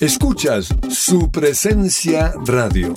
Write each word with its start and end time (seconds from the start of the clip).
Escuchas 0.00 0.68
su 0.90 1.30
presencia 1.30 2.34
radio. 2.44 2.92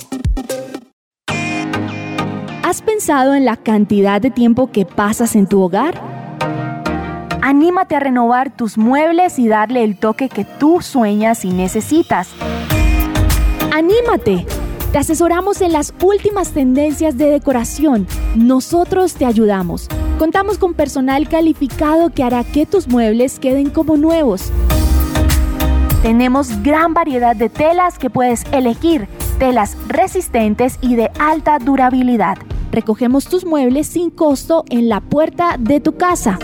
¿Has 2.62 2.82
pensado 2.82 3.34
en 3.34 3.46
la 3.46 3.56
cantidad 3.56 4.20
de 4.20 4.30
tiempo 4.30 4.70
que 4.70 4.84
pasas 4.84 5.34
en 5.34 5.46
tu 5.46 5.62
hogar? 5.62 5.98
Anímate 7.40 7.96
a 7.96 8.00
renovar 8.00 8.54
tus 8.54 8.76
muebles 8.76 9.38
y 9.38 9.48
darle 9.48 9.82
el 9.82 9.98
toque 9.98 10.28
que 10.28 10.44
tú 10.44 10.82
sueñas 10.82 11.46
y 11.46 11.52
necesitas. 11.52 12.28
¡Anímate! 13.72 14.44
Te 14.92 14.98
asesoramos 14.98 15.62
en 15.62 15.72
las 15.72 15.94
últimas 16.02 16.50
tendencias 16.50 17.16
de 17.16 17.30
decoración. 17.30 18.06
Nosotros 18.36 19.14
te 19.14 19.24
ayudamos. 19.24 19.88
Contamos 20.18 20.58
con 20.58 20.74
personal 20.74 21.30
calificado 21.30 22.10
que 22.10 22.24
hará 22.24 22.44
que 22.44 22.66
tus 22.66 22.88
muebles 22.88 23.38
queden 23.38 23.70
como 23.70 23.96
nuevos. 23.96 24.52
Tenemos 26.02 26.62
gran 26.62 26.94
variedad 26.94 27.36
de 27.36 27.50
telas 27.50 27.98
que 27.98 28.08
puedes 28.08 28.44
elegir, 28.52 29.06
telas 29.38 29.76
resistentes 29.86 30.78
y 30.80 30.96
de 30.96 31.10
alta 31.18 31.58
durabilidad. 31.58 32.38
Recogemos 32.72 33.26
tus 33.26 33.44
muebles 33.44 33.88
sin 33.88 34.08
costo 34.08 34.64
en 34.70 34.88
la 34.88 35.02
puerta 35.02 35.56
de 35.58 35.80
tu 35.80 35.98
casa. 35.98 36.38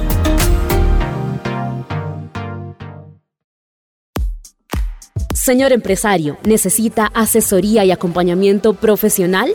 Señor 5.33 5.71
empresario, 5.73 6.37
¿necesita 6.45 7.07
asesoría 7.15 7.85
y 7.85 7.93
acompañamiento 7.93 8.75
profesional? 8.75 9.55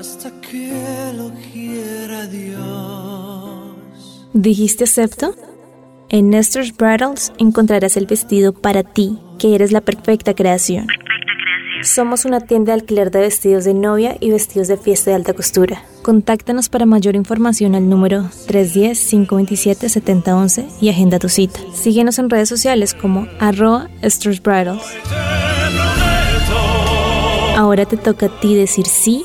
hasta 0.00 0.32
que 0.40 1.12
lo 1.14 1.30
quiera 1.52 2.26
Dios. 2.26 4.26
¿Dijiste 4.32 4.84
acepto? 4.84 5.34
En 6.08 6.30
Nestor's 6.30 6.74
Bridals 6.74 7.34
encontrarás 7.36 7.98
el 7.98 8.06
vestido 8.06 8.54
para 8.54 8.82
ti, 8.82 9.18
que 9.38 9.54
eres 9.54 9.72
la 9.72 9.82
perfecta 9.82 10.32
creación. 10.34 10.86
Somos 11.82 12.24
una 12.24 12.40
tienda 12.40 12.72
de 12.72 12.80
alquiler 12.80 13.10
de 13.10 13.20
vestidos 13.20 13.64
de 13.64 13.74
novia 13.74 14.16
y 14.20 14.30
vestidos 14.30 14.68
de 14.68 14.78
fiesta 14.78 15.10
de 15.10 15.16
alta 15.16 15.34
costura. 15.34 15.82
Contáctanos 16.02 16.70
para 16.70 16.86
mayor 16.86 17.14
información 17.14 17.74
al 17.74 17.86
número 17.88 18.22
310-527-7011 18.48 20.64
y 20.80 20.88
agenda 20.88 21.18
tu 21.18 21.28
cita. 21.28 21.60
Síguenos 21.74 22.18
en 22.18 22.30
redes 22.30 22.48
sociales 22.48 22.94
como 22.94 23.26
arroba 23.38 23.90
Nestor's 24.00 24.42
Bridals. 24.42 24.82
Ahora 27.56 27.84
te 27.84 27.98
toca 27.98 28.26
a 28.26 28.40
ti 28.40 28.54
decir 28.54 28.86
sí 28.86 29.24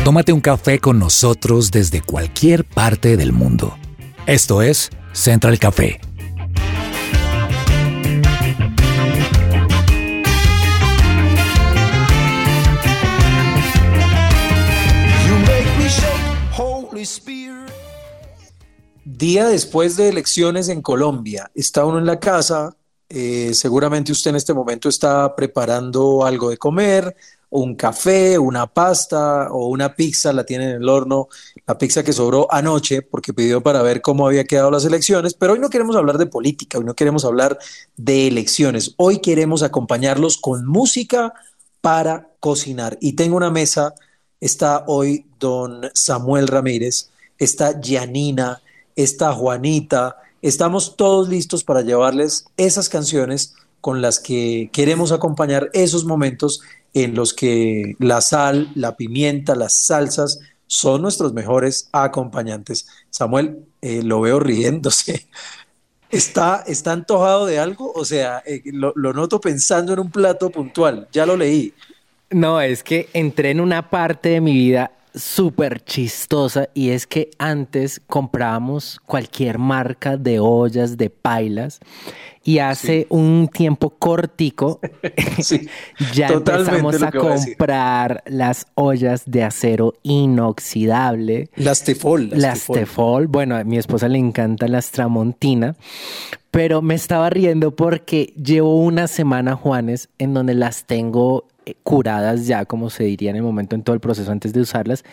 Tómate 0.03 0.33
un 0.33 0.41
café 0.41 0.79
con 0.79 0.97
nosotros 0.97 1.69
desde 1.69 2.01
cualquier 2.01 2.65
parte 2.65 3.15
del 3.15 3.31
mundo. 3.31 3.77
Esto 4.25 4.63
es 4.63 4.89
Central 5.13 5.59
Café. 5.59 6.01
Día 19.21 19.45
después 19.45 19.97
de 19.97 20.09
elecciones 20.09 20.67
en 20.67 20.81
Colombia, 20.81 21.51
está 21.53 21.85
uno 21.85 21.99
en 21.99 22.07
la 22.07 22.19
casa, 22.19 22.75
eh, 23.07 23.51
seguramente 23.53 24.11
usted 24.11 24.31
en 24.31 24.35
este 24.35 24.51
momento 24.51 24.89
está 24.89 25.35
preparando 25.35 26.25
algo 26.25 26.49
de 26.49 26.57
comer, 26.57 27.15
un 27.51 27.75
café, 27.75 28.39
una 28.39 28.65
pasta 28.65 29.51
o 29.51 29.67
una 29.67 29.93
pizza, 29.95 30.33
la 30.33 30.43
tiene 30.43 30.71
en 30.71 30.81
el 30.81 30.89
horno, 30.89 31.27
la 31.67 31.77
pizza 31.77 32.03
que 32.03 32.13
sobró 32.13 32.51
anoche 32.51 33.03
porque 33.03 33.31
pidió 33.31 33.61
para 33.61 33.83
ver 33.83 34.01
cómo 34.01 34.25
había 34.25 34.45
quedado 34.45 34.71
las 34.71 34.85
elecciones, 34.85 35.35
pero 35.35 35.53
hoy 35.53 35.59
no 35.59 35.69
queremos 35.69 35.95
hablar 35.95 36.17
de 36.17 36.25
política, 36.25 36.79
hoy 36.79 36.83
no 36.85 36.95
queremos 36.95 37.23
hablar 37.23 37.59
de 37.97 38.25
elecciones, 38.25 38.95
hoy 38.97 39.19
queremos 39.19 39.61
acompañarlos 39.61 40.37
con 40.37 40.65
música 40.65 41.31
para 41.79 42.31
cocinar. 42.39 42.97
Y 42.99 43.13
tengo 43.13 43.37
una 43.37 43.51
mesa, 43.51 43.93
está 44.39 44.83
hoy 44.87 45.27
don 45.39 45.91
Samuel 45.93 46.47
Ramírez, 46.47 47.11
está 47.37 47.79
Janina, 47.79 48.63
está 48.95 49.33
Juanita, 49.33 50.17
estamos 50.41 50.95
todos 50.97 51.29
listos 51.29 51.63
para 51.63 51.81
llevarles 51.81 52.45
esas 52.57 52.89
canciones 52.89 53.55
con 53.79 54.01
las 54.01 54.19
que 54.19 54.69
queremos 54.71 55.11
acompañar 55.11 55.69
esos 55.73 56.05
momentos 56.05 56.61
en 56.93 57.15
los 57.15 57.33
que 57.33 57.95
la 57.99 58.21
sal, 58.21 58.71
la 58.75 58.95
pimienta, 58.95 59.55
las 59.55 59.85
salsas 59.85 60.39
son 60.67 61.01
nuestros 61.01 61.33
mejores 61.33 61.89
acompañantes. 61.91 62.87
Samuel, 63.09 63.65
eh, 63.81 64.03
lo 64.03 64.21
veo 64.21 64.39
riéndose. 64.39 65.27
¿Está, 66.09 66.63
¿Está 66.67 66.91
antojado 66.91 67.45
de 67.45 67.59
algo? 67.59 67.91
O 67.93 68.05
sea, 68.05 68.43
eh, 68.45 68.61
lo, 68.65 68.93
lo 68.95 69.13
noto 69.13 69.39
pensando 69.39 69.93
en 69.93 69.99
un 69.99 70.11
plato 70.11 70.49
puntual. 70.49 71.07
Ya 71.11 71.25
lo 71.25 71.37
leí. 71.37 71.73
No, 72.29 72.61
es 72.61 72.83
que 72.83 73.09
entré 73.13 73.51
en 73.51 73.59
una 73.59 73.89
parte 73.89 74.29
de 74.29 74.41
mi 74.41 74.53
vida 74.53 74.91
súper 75.13 75.83
chistosa 75.83 76.69
y 76.73 76.89
es 76.89 77.07
que 77.07 77.31
antes 77.37 78.01
comprábamos 78.07 78.99
cualquier 79.05 79.57
marca 79.57 80.17
de 80.17 80.39
ollas, 80.39 80.97
de 80.97 81.09
pailas 81.09 81.79
y 82.43 82.59
hace 82.59 83.05
un 83.09 83.47
tiempo 83.47 83.91
cortico 83.91 84.79
Sí, 85.41 85.67
ya 86.13 86.27
empezamos 86.27 87.01
a 87.01 87.11
comprar 87.11 88.23
las 88.25 88.67
ollas 88.75 89.23
de 89.25 89.43
acero 89.43 89.93
inoxidable. 90.03 91.49
Las 91.55 91.83
Tefol. 91.83 92.29
Las 92.33 92.65
Tefol. 92.65 93.27
Bueno, 93.27 93.55
a 93.55 93.63
mi 93.63 93.77
esposa 93.77 94.07
le 94.07 94.17
encanta 94.17 94.67
las 94.67 94.91
Tramontina, 94.91 95.75
pero 96.51 96.81
me 96.81 96.95
estaba 96.95 97.29
riendo 97.29 97.75
porque 97.75 98.33
llevo 98.41 98.77
una 98.77 99.07
semana, 99.07 99.55
Juanes, 99.55 100.09
en 100.17 100.33
donde 100.33 100.53
las 100.53 100.85
tengo 100.85 101.45
curadas 101.83 102.47
ya, 102.47 102.65
como 102.65 102.89
se 102.89 103.03
diría 103.05 103.29
en 103.31 103.37
el 103.37 103.43
momento, 103.43 103.75
en 103.75 103.83
todo 103.83 103.93
el 103.93 103.99
proceso 103.99 104.31
antes 104.31 104.53
de 104.53 104.61
usarlas, 104.61 105.03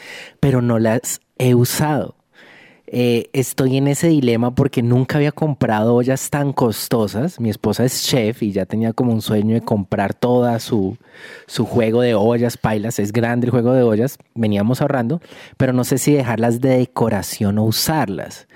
pero 0.41 0.63
no 0.63 0.79
las 0.79 1.21
he 1.39 1.55
usado. 1.55 2.17
eh, 2.91 3.29
estoy 3.35 3.77
en 3.77 3.87
ese 3.89 4.09
dilema 4.09 4.55
porque 4.55 4.83
nunca 4.83 5.19
había 5.19 5.33
comprado 5.33 5.95
ollas 5.95 6.31
tan 6.31 6.53
costosas. 6.55 7.39
Mi 7.39 7.51
esposa 7.51 7.85
es 7.85 8.03
chef 8.07 8.43
y 8.43 8.53
ya 8.53 8.65
tenía 8.67 8.95
como 8.95 9.13
un 9.13 9.21
sueño 9.23 9.55
de 9.55 9.61
comprar 9.61 10.15
toda 10.15 10.59
su, 10.59 10.97
su 11.47 11.67
juego 11.67 12.01
de 12.01 12.15
ollas, 12.15 12.57
pailas. 12.57 12.99
Es 12.99 13.13
grande 13.13 13.47
el 13.47 13.51
juego 13.51 13.75
de 13.75 13.83
ollas. 13.83 14.17
Veníamos 14.35 14.81
ahorrando, 14.81 15.21
pero 15.59 15.73
no 15.75 15.85
sé 15.85 15.99
si 15.99 16.13
dejarlas 16.13 16.61
de 16.61 16.79
decoración 16.79 17.59
o 17.59 17.65
usarlas. 17.65 18.49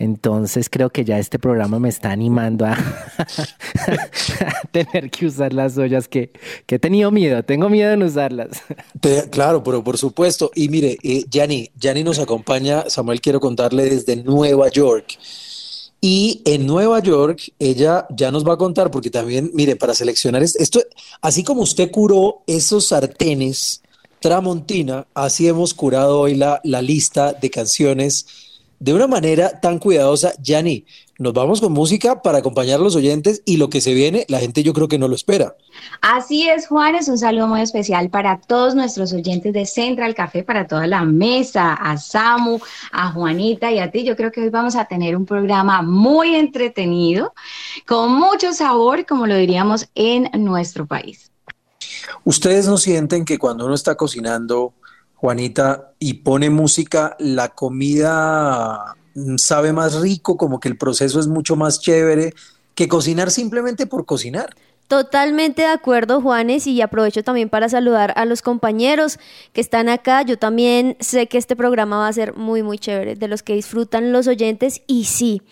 Entonces 0.00 0.70
creo 0.70 0.88
que 0.88 1.04
ya 1.04 1.18
este 1.18 1.38
programa 1.38 1.78
me 1.78 1.90
está 1.90 2.10
animando 2.10 2.64
a, 2.64 2.74
tener 4.72 5.10
que 5.10 5.26
usar 5.26 5.52
las 5.52 5.76
ollas 5.76 6.08
que, 6.08 6.32
he 6.66 6.78
tenido 6.78 7.10
miedo, 7.10 7.42
tengo 7.42 7.68
miedo 7.68 7.92
en 7.92 8.02
usarlas. 8.02 8.62
claro, 9.30 9.62
pero 9.62 9.84
por 9.84 9.98
supuesto. 9.98 10.50
Y 10.54 10.70
mire, 10.70 10.96
eh, 11.02 11.24
Yanni, 11.28 12.02
nos 12.02 12.18
acompaña, 12.18 12.88
Samuel 12.88 13.20
quiero 13.20 13.40
contarle 13.40 13.90
desde 13.90 14.16
Nueva 14.16 14.70
York. 14.70 15.18
Y 16.00 16.40
en 16.46 16.66
Nueva 16.66 17.00
York, 17.00 17.52
ella 17.58 18.06
ya 18.08 18.30
nos 18.30 18.48
va 18.48 18.54
a 18.54 18.56
contar, 18.56 18.90
porque 18.90 19.10
también, 19.10 19.50
mire, 19.52 19.76
para 19.76 19.92
seleccionar 19.92 20.42
esto, 20.42 20.80
así 21.20 21.44
como 21.44 21.60
usted 21.60 21.90
curó 21.90 22.42
esos 22.46 22.88
sartenes 22.88 23.82
Tramontina, 24.18 25.06
así 25.12 25.46
hemos 25.46 25.74
curado 25.74 26.20
hoy 26.20 26.36
la, 26.36 26.60
la 26.64 26.80
lista 26.80 27.34
de 27.34 27.50
canciones 27.50 28.49
de 28.80 28.94
una 28.94 29.06
manera 29.06 29.60
tan 29.60 29.78
cuidadosa. 29.78 30.32
Yanni, 30.42 30.86
nos 31.18 31.34
vamos 31.34 31.60
con 31.60 31.72
música 31.72 32.22
para 32.22 32.38
acompañar 32.38 32.80
a 32.80 32.82
los 32.82 32.96
oyentes 32.96 33.42
y 33.44 33.58
lo 33.58 33.68
que 33.68 33.82
se 33.82 33.92
viene, 33.92 34.24
la 34.28 34.40
gente 34.40 34.62
yo 34.62 34.72
creo 34.72 34.88
que 34.88 34.98
no 34.98 35.06
lo 35.06 35.14
espera. 35.14 35.54
Así 36.00 36.48
es, 36.48 36.66
Juan, 36.66 36.94
es 36.94 37.08
un 37.08 37.18
saludo 37.18 37.46
muy 37.46 37.60
especial 37.60 38.08
para 38.08 38.40
todos 38.40 38.74
nuestros 38.74 39.12
oyentes 39.12 39.52
de 39.52 39.66
Central 39.66 40.14
Café, 40.14 40.42
para 40.42 40.66
toda 40.66 40.86
la 40.86 41.04
mesa, 41.04 41.74
a 41.74 41.98
Samu, 41.98 42.58
a 42.90 43.12
Juanita 43.12 43.70
y 43.70 43.78
a 43.78 43.90
ti. 43.90 44.02
Yo 44.02 44.16
creo 44.16 44.32
que 44.32 44.40
hoy 44.40 44.48
vamos 44.48 44.76
a 44.76 44.86
tener 44.86 45.14
un 45.14 45.26
programa 45.26 45.82
muy 45.82 46.34
entretenido, 46.34 47.34
con 47.86 48.14
mucho 48.14 48.54
sabor, 48.54 49.04
como 49.04 49.26
lo 49.26 49.36
diríamos 49.36 49.90
en 49.94 50.30
nuestro 50.42 50.86
país. 50.86 51.30
¿Ustedes 52.24 52.66
no 52.66 52.78
sienten 52.78 53.26
que 53.26 53.38
cuando 53.38 53.66
uno 53.66 53.74
está 53.74 53.94
cocinando 53.94 54.72
Juanita, 55.20 55.92
y 55.98 56.14
pone 56.14 56.48
música, 56.48 57.14
la 57.18 57.50
comida 57.50 58.96
mm, 59.14 59.36
sabe 59.36 59.74
más 59.74 60.00
rico, 60.00 60.38
como 60.38 60.60
que 60.60 60.68
el 60.68 60.78
proceso 60.78 61.20
es 61.20 61.26
mucho 61.26 61.56
más 61.56 61.78
chévere 61.78 62.32
que 62.74 62.88
cocinar 62.88 63.30
simplemente 63.30 63.86
por 63.86 64.06
cocinar. 64.06 64.56
Totalmente 64.88 65.60
de 65.60 65.68
acuerdo, 65.68 66.22
Juanes, 66.22 66.66
y 66.66 66.80
aprovecho 66.80 67.22
también 67.22 67.50
para 67.50 67.68
saludar 67.68 68.14
a 68.16 68.24
los 68.24 68.40
compañeros 68.40 69.18
que 69.52 69.60
están 69.60 69.90
acá. 69.90 70.22
Yo 70.22 70.38
también 70.38 70.96
sé 71.00 71.26
que 71.26 71.36
este 71.36 71.54
programa 71.54 71.98
va 71.98 72.08
a 72.08 72.12
ser 72.14 72.34
muy, 72.34 72.62
muy 72.62 72.78
chévere, 72.78 73.14
de 73.14 73.28
los 73.28 73.42
que 73.42 73.54
disfrutan 73.54 74.12
los 74.12 74.26
oyentes, 74.26 74.80
y 74.86 75.04
sí, 75.04 75.42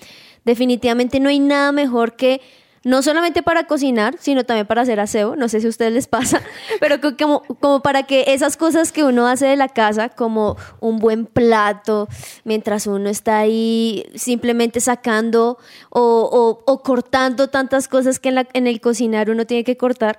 definitivamente 0.46 1.20
no 1.20 1.28
hay 1.28 1.40
nada 1.40 1.72
mejor 1.72 2.16
que 2.16 2.40
no 2.88 3.02
solamente 3.02 3.42
para 3.42 3.64
cocinar, 3.64 4.16
sino 4.18 4.44
también 4.44 4.66
para 4.66 4.80
hacer 4.80 4.98
aseo, 4.98 5.36
no 5.36 5.50
sé 5.50 5.60
si 5.60 5.66
a 5.66 5.68
ustedes 5.68 5.92
les 5.92 6.06
pasa, 6.06 6.40
pero 6.80 6.96
como, 7.18 7.42
como 7.60 7.82
para 7.82 8.04
que 8.04 8.24
esas 8.28 8.56
cosas 8.56 8.92
que 8.92 9.04
uno 9.04 9.26
hace 9.26 9.44
de 9.44 9.56
la 9.56 9.68
casa, 9.68 10.08
como 10.08 10.56
un 10.80 10.98
buen 10.98 11.26
plato, 11.26 12.08
mientras 12.44 12.86
uno 12.86 13.10
está 13.10 13.40
ahí 13.40 14.06
simplemente 14.14 14.80
sacando 14.80 15.58
o, 15.90 16.62
o, 16.64 16.82
cortando 16.82 17.48
tantas 17.48 17.88
cosas 17.88 18.18
que 18.18 18.30
en, 18.30 18.36
la, 18.36 18.48
en, 18.54 18.66
el 18.66 18.80
cocinar 18.80 19.28
uno 19.28 19.44
tiene 19.44 19.64
que 19.64 19.76
cortar, 19.76 20.18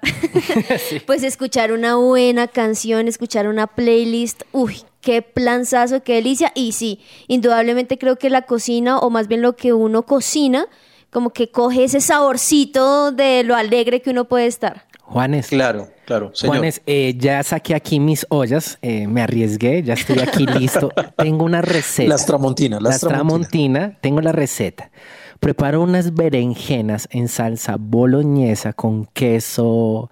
pues 1.07 1.23
escuchar 1.23 1.71
una 1.71 1.95
buena 1.95 2.47
canción, 2.47 3.07
escuchar 3.07 3.47
una 3.47 3.65
playlist, 3.65 4.43
uy, 4.51 4.83
qué 5.01 5.23
planzazo, 5.23 6.03
qué 6.03 6.13
delicia, 6.13 6.51
y 6.53 6.73
sí, 6.73 6.99
indudablemente 7.27 7.97
creo 7.97 8.17
que 8.17 8.29
la 8.29 8.43
cocina, 8.43 8.99
o 8.99 9.09
más 9.09 9.27
bien 9.27 9.41
lo 9.41 9.55
que 9.55 9.73
uno 9.73 10.03
cocina, 10.03 10.67
como 11.11 11.31
que 11.31 11.49
coge 11.51 11.83
ese 11.83 12.01
saborcito 12.01 13.11
de 13.11 13.43
lo 13.43 13.55
alegre 13.55 14.01
que 14.01 14.09
uno 14.09 14.25
puede 14.25 14.47
estar. 14.47 14.85
Juanes. 15.01 15.47
Claro, 15.47 15.87
claro. 16.05 16.31
Señor. 16.35 16.57
Juanes, 16.57 16.81
eh, 16.85 17.15
ya 17.17 17.41
saqué 17.41 17.73
aquí 17.73 17.99
mis 17.99 18.27
ollas, 18.29 18.77
eh, 18.83 19.07
me 19.07 19.21
arriesgué, 19.23 19.81
ya 19.81 19.95
estoy 19.95 20.19
aquí 20.19 20.45
listo. 20.59 20.91
tengo 21.17 21.45
una 21.45 21.61
receta. 21.63 22.09
Las 22.09 22.25
tramontinas, 22.27 22.81
las, 22.81 23.01
las 23.01 23.11
tramontina. 23.11 23.97
Tengo 24.01 24.21
la 24.21 24.31
receta. 24.31 24.91
Preparo 25.39 25.81
unas 25.81 26.13
berenjenas 26.13 27.07
en 27.11 27.27
salsa 27.27 27.77
boloñesa 27.79 28.73
con 28.73 29.05
queso, 29.05 30.11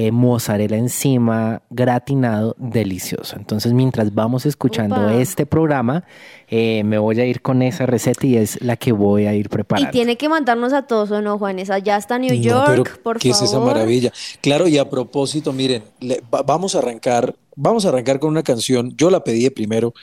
eh, 0.00 0.12
mozzarella 0.12 0.76
encima, 0.76 1.60
gratinado, 1.70 2.54
delicioso. 2.56 3.34
Entonces, 3.34 3.72
mientras 3.72 4.14
vamos 4.14 4.46
escuchando 4.46 5.08
este 5.10 5.44
programa, 5.44 6.04
eh, 6.46 6.84
me 6.84 6.98
voy 6.98 7.18
a 7.18 7.24
ir 7.24 7.42
con 7.42 7.62
esa 7.62 7.84
receta 7.84 8.24
y 8.24 8.36
es 8.36 8.62
la 8.62 8.76
que 8.76 8.92
voy 8.92 9.26
a 9.26 9.34
ir 9.34 9.48
preparando. 9.48 9.88
Y 9.88 9.90
tiene 9.90 10.16
que 10.16 10.28
mandarnos 10.28 10.72
a 10.72 10.82
todos, 10.82 11.10
¿o 11.10 11.20
no, 11.20 11.36
Juanes? 11.36 11.68
Allá 11.68 11.96
está 11.96 12.16
New 12.16 12.32
York, 12.32 13.00
por 13.02 13.18
¿qué 13.18 13.30
es 13.30 13.42
esa 13.42 13.58
maravilla? 13.58 14.12
Claro, 14.40 14.68
y 14.68 14.78
a 14.78 14.88
propósito, 14.88 15.52
miren, 15.52 15.82
vamos 16.30 16.76
a 16.76 16.78
arrancar, 16.78 17.34
vamos 17.56 17.84
a 17.84 17.88
arrancar 17.88 18.20
con 18.20 18.30
una 18.30 18.44
canción. 18.44 18.94
Yo 18.96 19.10
la 19.10 19.24
pedí 19.24 19.50
primero, 19.50 19.94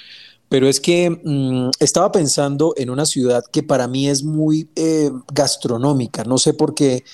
pero 0.50 0.68
es 0.68 0.82
que 0.82 1.10
mm, 1.10 1.70
estaba 1.80 2.12
pensando 2.12 2.74
en 2.76 2.90
una 2.90 3.06
ciudad 3.06 3.46
que 3.50 3.64
para 3.64 3.88
mí 3.88 4.10
es 4.10 4.26
muy 4.26 4.68
eh, 4.76 5.10
gastronómica. 5.34 6.26
No 6.26 6.38
sé 6.38 6.54
por 6.54 6.76
qué 6.76 7.06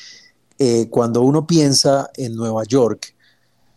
eh, 0.64 0.90
cuando 0.92 1.24
uno 1.24 1.48
piensa 1.48 2.12
en 2.14 2.36
Nueva 2.36 2.64
York, 2.66 3.16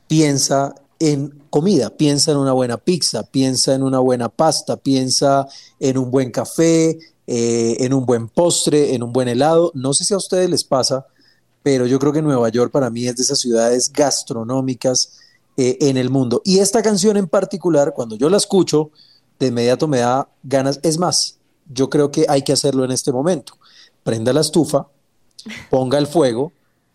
piensa 0.07 0.75
en 0.99 1.31
comida, 1.49 1.89
piensa 1.89 2.33
en 2.33 2.37
una 2.37 2.53
buena 2.53 2.77
pizza, 2.77 3.23
piensa 3.23 3.75
en 3.75 3.83
una 3.83 4.01
buena 4.01 4.29
pasta, 4.29 4.77
piensa 4.77 5.49
en 5.81 5.97
un 5.97 6.11
buen 6.11 6.31
café, 6.31 6.99
eh, 7.27 7.77
en 7.81 7.95
un 7.95 8.05
buen 8.05 8.29
postre, 8.29 8.95
en 8.95 9.03
un 9.03 9.15
buen 9.15 9.29
helado. 9.29 9.73
No 9.73 9.95
sé 9.95 10.05
si 10.05 10.13
a 10.13 10.19
ustedes 10.19 10.51
les 10.51 10.63
pasa, 10.63 11.07
pero 11.63 11.87
yo 11.87 11.99
creo 11.99 12.13
que 12.13 12.21
Nueva 12.21 12.51
York 12.51 12.71
para 12.71 12.91
mí 12.91 13.07
es 13.07 13.17
de 13.17 13.23
esas 13.23 13.39
ciudades 13.39 13.91
gastronómicas 13.91 15.21
eh, 15.57 15.79
en 15.81 15.97
el 15.97 16.11
mundo. 16.11 16.43
Y 16.45 16.59
esta 16.59 16.83
canción 16.83 17.17
en 17.17 17.29
particular, 17.29 17.95
cuando 17.95 18.15
yo 18.15 18.29
la 18.29 18.37
escucho, 18.37 18.91
de 19.39 19.47
inmediato 19.47 19.89
me 19.89 20.01
da 20.01 20.29
ganas. 20.43 20.81
Es 20.83 20.99
más, 20.99 21.39
yo 21.73 21.89
creo 21.89 22.11
que 22.11 22.27
hay 22.29 22.43
que 22.43 22.53
hacerlo 22.53 22.85
en 22.85 22.91
este 22.91 23.11
momento. 23.11 23.55
Prenda 24.03 24.35
la 24.35 24.43
estufa, 24.43 24.87
ponga 25.71 25.97
el 25.97 26.07
fuego 26.07 26.53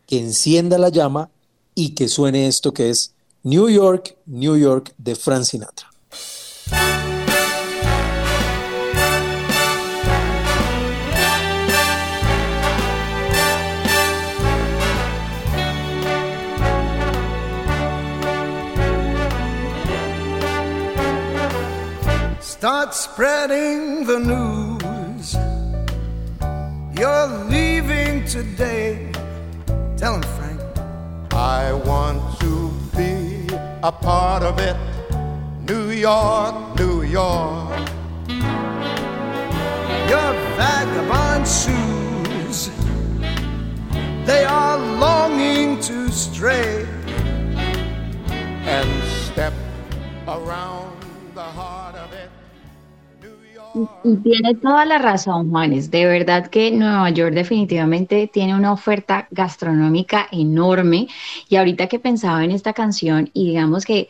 que 0.09 0.17
encienda 0.17 0.79
la 0.79 0.89
llama 0.89 1.29
y 1.75 1.93
que 1.93 2.07
suene 2.07 2.47
esto 2.47 2.73
que 2.73 2.89
es 2.89 3.13
New 3.43 3.69
York, 3.69 4.17
New 4.25 4.57
York 4.57 4.91
de 4.97 5.15
Frank 5.15 5.43
Sinatra. 5.43 5.87
Start 22.41 22.95
spreading 22.95 24.07
the 24.07 24.19
news. 24.19 25.35
You're 26.97 27.27
leaving 27.47 28.25
today. 28.25 29.18
Tell 29.99 30.15
him, 30.15 30.21
Frank. 30.21 30.61
I 31.33 31.73
want 31.73 32.39
to 32.39 32.71
be 32.95 33.53
a 33.83 33.91
part 33.91 34.43
of 34.43 34.57
it. 34.57 34.77
New 35.67 35.89
York, 35.89 36.79
New 36.79 37.01
York. 37.01 37.77
Your 40.07 40.31
vagabond 40.55 41.45
shoes, 41.45 42.69
they 44.25 44.45
are 44.45 44.77
longing 44.77 45.81
to 45.81 46.09
stray 46.09 46.87
and 48.63 49.03
step 49.03 49.53
around 50.29 50.88
Y 54.03 54.15
tiene 54.17 54.55
toda 54.55 54.85
la 54.85 54.97
razón, 54.97 55.51
Juanes. 55.51 55.91
De 55.91 56.05
verdad 56.05 56.47
que 56.47 56.71
Nueva 56.71 57.09
York 57.11 57.33
definitivamente 57.33 58.27
tiene 58.27 58.55
una 58.55 58.73
oferta 58.73 59.27
gastronómica 59.31 60.27
enorme. 60.31 61.07
Y 61.47 61.55
ahorita 61.55 61.87
que 61.87 61.99
pensaba 61.99 62.43
en 62.43 62.51
esta 62.51 62.73
canción 62.73 63.29
y 63.33 63.49
digamos 63.49 63.85
que 63.85 64.07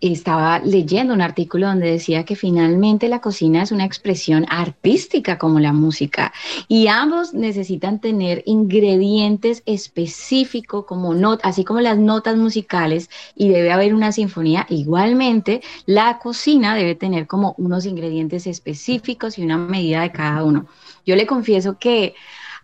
estaba 0.00 0.58
leyendo 0.58 1.14
un 1.14 1.22
artículo 1.22 1.68
donde 1.68 1.90
decía 1.90 2.24
que 2.24 2.36
finalmente 2.36 3.08
la 3.08 3.20
cocina 3.20 3.62
es 3.62 3.72
una 3.72 3.84
expresión 3.84 4.44
artística 4.48 5.38
como 5.38 5.58
la 5.58 5.72
música 5.72 6.32
y 6.68 6.88
ambos 6.88 7.32
necesitan 7.32 8.00
tener 8.00 8.42
ingredientes 8.44 9.62
específicos 9.64 10.84
como 10.84 11.14
not 11.14 11.40
así 11.44 11.64
como 11.64 11.80
las 11.80 11.96
notas 11.96 12.36
musicales 12.36 13.08
y 13.34 13.48
debe 13.48 13.72
haber 13.72 13.94
una 13.94 14.12
sinfonía 14.12 14.66
igualmente 14.68 15.62
la 15.86 16.18
cocina 16.18 16.74
debe 16.74 16.94
tener 16.94 17.26
como 17.26 17.54
unos 17.58 17.86
ingredientes 17.86 18.46
específicos 18.46 19.38
y 19.38 19.44
una 19.44 19.56
medida 19.58 20.02
de 20.02 20.12
cada 20.12 20.44
uno. 20.44 20.66
Yo 21.04 21.16
le 21.16 21.26
confieso 21.26 21.78
que 21.78 22.14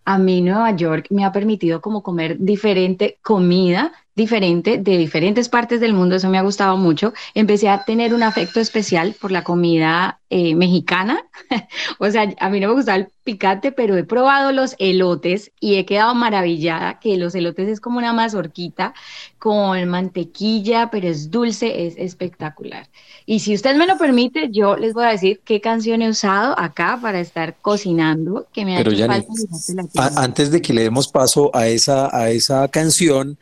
a 0.05 0.19
mí 0.19 0.43
Nueva 0.43 0.73
York 0.73 1.07
me 1.11 1.25
ha 1.25 1.33
permitido 1.33 1.81
como 1.81 2.03
comer 2.03 2.37
diferente 2.39 3.19
comida 3.23 3.93
diferente 4.15 4.79
de 4.79 4.99
diferentes 4.99 5.49
partes 5.49 5.81
del 5.81 5.95
mundo, 5.95 6.17
eso 6.17 6.29
me 6.29 6.39
ha 6.39 6.43
gustado 6.43 6.77
mucho. 6.77 7.15
Empecé 7.35 7.69
a 7.69 7.85
tener 7.85 8.13
un 8.15 8.23
afecto 8.23 8.61
especial 8.61 9.15
por 9.19 9.31
la 9.33 9.43
comida 9.43 10.21
eh, 10.29 10.55
mexicana. 10.55 11.25
o 11.99 12.11
sea, 12.11 12.35
a 12.39 12.49
mí 12.51 12.61
no 12.61 12.69
me 12.69 12.75
gustaba 12.75 12.99
el 12.99 13.09
picante, 13.25 13.73
pero 13.73 13.97
he 13.97 14.05
probado 14.05 14.53
los 14.53 14.77
elotes 14.79 15.53
y 15.61 15.77
he 15.77 15.87
quedado 15.87 16.15
maravillada 16.15 17.01
que 17.01 17.17
los 17.17 17.35
elotes 17.35 17.69
es 17.69 17.81
como 17.81 17.99
una 17.99 18.13
mazorquita 18.13 18.93
con 19.39 19.89
mantequilla, 19.89 20.91
pero 20.91 21.09
es 21.09 21.31
dulce, 21.31 21.87
es 21.87 21.95
espectacular. 21.97 22.89
Y 23.25 23.41
si 23.41 23.55
usted 23.55 23.77
me 23.77 23.87
lo 23.87 23.97
permite, 23.97 24.51
yo 24.51 24.77
les 24.77 24.93
voy 24.95 25.05
a 25.05 25.11
decir 25.11 25.41
qué 25.45 25.61
canción 25.61 26.03
he 26.03 26.09
usado 26.09 26.59
acá 26.59 26.99
para 27.01 27.21
estar 27.21 27.57
cocinando, 27.63 28.47
que 28.53 28.65
me 28.65 28.75
ha 28.75 28.79
pero 28.79 28.93
hecho 28.93 29.07
falta. 29.07 30.23
antes 30.23 30.51
de 30.51 30.61
que 30.61 30.73
le 30.73 30.83
demos 30.83 31.09
paso 31.09 31.51
a 31.55 31.69
esa, 31.69 32.15
a 32.15 32.31
esa 32.31 32.69
canción, 32.69 33.39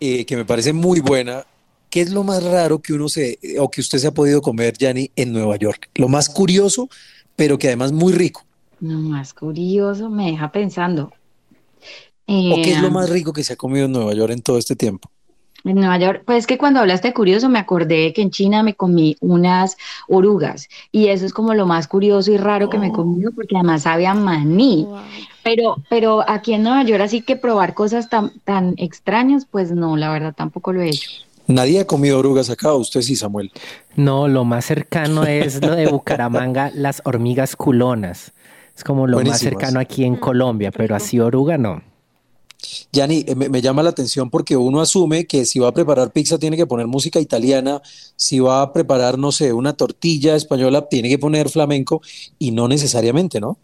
eh, 0.00 0.24
que 0.24 0.36
me 0.36 0.44
parece 0.44 0.72
muy 0.72 1.00
buena. 1.00 1.44
¿Qué 1.90 2.00
es 2.00 2.10
lo 2.10 2.24
más 2.24 2.42
raro 2.42 2.80
que 2.80 2.92
uno 2.92 3.08
se, 3.08 3.38
o 3.58 3.70
que 3.70 3.80
usted 3.80 3.98
se 3.98 4.06
ha 4.06 4.14
podido 4.14 4.40
comer, 4.40 4.76
Yanni, 4.78 5.10
en 5.16 5.32
Nueva 5.32 5.56
York? 5.56 5.90
Lo 5.96 6.08
más 6.08 6.28
curioso, 6.28 6.88
pero 7.36 7.58
que 7.58 7.66
además 7.66 7.92
muy 7.92 8.12
rico. 8.12 8.44
Lo 8.80 8.98
más 8.98 9.34
curioso, 9.34 10.08
me 10.08 10.30
deja 10.30 10.50
pensando. 10.52 11.12
¿O 12.26 12.62
qué 12.62 12.72
es 12.72 12.80
lo 12.80 12.88
eh, 12.88 12.92
más 12.92 13.10
rico 13.10 13.32
que 13.32 13.42
se 13.42 13.54
ha 13.54 13.56
comido 13.56 13.86
en 13.86 13.92
Nueva 13.92 14.14
York 14.14 14.32
en 14.32 14.40
todo 14.40 14.56
este 14.56 14.76
tiempo? 14.76 15.10
En 15.64 15.74
Nueva 15.74 15.98
York, 15.98 16.22
pues 16.24 16.46
que 16.46 16.56
cuando 16.56 16.80
hablaste 16.80 17.08
de 17.08 17.14
curioso 17.14 17.48
me 17.48 17.58
acordé 17.58 18.12
que 18.14 18.22
en 18.22 18.30
China 18.30 18.62
me 18.62 18.74
comí 18.74 19.16
unas 19.20 19.76
orugas 20.08 20.68
y 20.90 21.08
eso 21.08 21.26
es 21.26 21.34
como 21.34 21.54
lo 21.54 21.66
más 21.66 21.86
curioso 21.86 22.30
y 22.32 22.38
raro 22.38 22.70
que 22.70 22.78
me 22.78 22.86
he 22.86 22.90
oh. 22.90 22.94
comido 22.94 23.32
porque 23.32 23.56
además 23.56 23.82
sabía 23.82 24.14
maní. 24.14 24.86
Pero, 25.42 25.76
pero 25.88 26.28
aquí 26.28 26.54
en 26.54 26.62
Nueva 26.62 26.82
York 26.84 27.02
así 27.02 27.22
que 27.22 27.36
probar 27.36 27.74
cosas 27.74 28.08
tan, 28.08 28.32
tan 28.44 28.74
extrañas, 28.76 29.46
pues 29.50 29.72
no, 29.72 29.96
la 29.96 30.10
verdad 30.10 30.34
tampoco 30.36 30.72
lo 30.72 30.82
he 30.82 30.88
hecho. 30.88 31.10
Nadie 31.46 31.80
ha 31.80 31.86
comido 31.86 32.18
orugas 32.18 32.48
acá, 32.48 32.74
usted 32.74 33.02
sí, 33.02 33.16
Samuel. 33.16 33.50
No, 33.96 34.28
lo 34.28 34.44
más 34.44 34.64
cercano 34.64 35.24
es 35.24 35.60
lo 35.60 35.74
de 35.74 35.88
Bucaramanga, 35.88 36.70
las 36.74 37.02
hormigas 37.04 37.56
culonas. 37.56 38.32
Es 38.76 38.84
como 38.84 39.06
lo 39.06 39.20
más 39.20 39.40
cercano 39.40 39.80
aquí 39.80 40.04
en 40.04 40.16
Colombia, 40.16 40.70
pero 40.70 40.94
así 40.94 41.18
oruga 41.18 41.58
no. 41.58 41.82
Yani, 42.92 43.24
eh, 43.26 43.34
me, 43.34 43.60
llama 43.60 43.82
la 43.82 43.90
atención 43.90 44.30
porque 44.30 44.56
uno 44.56 44.80
asume 44.80 45.26
que 45.26 45.44
si 45.44 45.58
va 45.58 45.68
a 45.68 45.74
preparar 45.74 46.12
pizza 46.12 46.38
tiene 46.38 46.56
que 46.56 46.66
poner 46.66 46.86
música 46.86 47.20
italiana, 47.20 47.82
si 48.16 48.38
va 48.38 48.62
a 48.62 48.72
preparar, 48.72 49.18
no 49.18 49.32
sé, 49.32 49.52
una 49.52 49.72
tortilla 49.72 50.36
española 50.36 50.88
tiene 50.88 51.08
que 51.08 51.18
poner 51.18 51.48
flamenco 51.48 52.00
y 52.38 52.50
no 52.52 52.68
necesariamente, 52.68 53.40
¿no? 53.40 53.58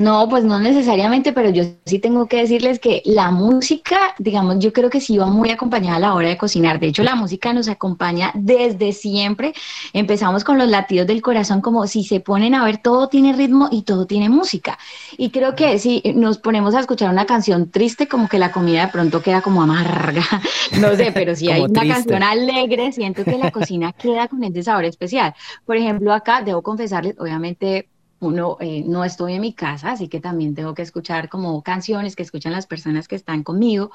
No, 0.00 0.30
pues 0.30 0.44
no 0.44 0.58
necesariamente, 0.58 1.34
pero 1.34 1.50
yo 1.50 1.62
sí 1.84 1.98
tengo 1.98 2.24
que 2.24 2.38
decirles 2.38 2.78
que 2.78 3.02
la 3.04 3.30
música, 3.30 4.14
digamos, 4.18 4.58
yo 4.58 4.72
creo 4.72 4.88
que 4.88 4.98
sí 4.98 5.18
va 5.18 5.26
muy 5.26 5.50
acompañada 5.50 5.96
a 5.96 6.00
la 6.00 6.14
hora 6.14 6.28
de 6.30 6.38
cocinar. 6.38 6.80
De 6.80 6.86
hecho, 6.86 7.02
la 7.02 7.14
música 7.14 7.52
nos 7.52 7.68
acompaña 7.68 8.30
desde 8.34 8.94
siempre. 8.94 9.52
Empezamos 9.92 10.42
con 10.42 10.56
los 10.56 10.70
latidos 10.70 11.06
del 11.06 11.20
corazón, 11.20 11.60
como 11.60 11.86
si 11.86 12.02
se 12.02 12.20
ponen 12.20 12.54
a 12.54 12.64
ver, 12.64 12.78
todo 12.78 13.08
tiene 13.08 13.34
ritmo 13.34 13.68
y 13.70 13.82
todo 13.82 14.06
tiene 14.06 14.30
música. 14.30 14.78
Y 15.18 15.28
creo 15.28 15.54
que 15.54 15.78
si 15.78 16.02
nos 16.14 16.38
ponemos 16.38 16.74
a 16.74 16.80
escuchar 16.80 17.10
una 17.10 17.26
canción 17.26 17.70
triste, 17.70 18.08
como 18.08 18.26
que 18.26 18.38
la 18.38 18.52
comida 18.52 18.86
de 18.86 18.92
pronto 18.92 19.20
queda 19.20 19.42
como 19.42 19.62
amarga. 19.62 20.24
No 20.80 20.96
sé, 20.96 21.10
pero 21.12 21.36
si 21.36 21.50
hay 21.50 21.60
una 21.60 21.86
canción 21.86 22.22
alegre, 22.22 22.92
siento 22.92 23.22
que 23.24 23.36
la 23.36 23.50
cocina 23.50 23.92
queda 23.92 24.28
con 24.28 24.42
ese 24.44 24.62
sabor 24.62 24.86
especial. 24.86 25.34
Por 25.66 25.76
ejemplo, 25.76 26.14
acá 26.14 26.40
debo 26.42 26.62
confesarles, 26.62 27.16
obviamente 27.18 27.88
uno, 28.20 28.58
eh, 28.60 28.84
no 28.86 29.04
estoy 29.04 29.34
en 29.34 29.40
mi 29.40 29.52
casa, 29.52 29.92
así 29.92 30.08
que 30.08 30.20
también 30.20 30.54
tengo 30.54 30.74
que 30.74 30.82
escuchar 30.82 31.28
como 31.28 31.62
canciones 31.62 32.14
que 32.14 32.22
escuchan 32.22 32.52
las 32.52 32.66
personas 32.66 33.08
que 33.08 33.16
están 33.16 33.42
conmigo, 33.42 33.90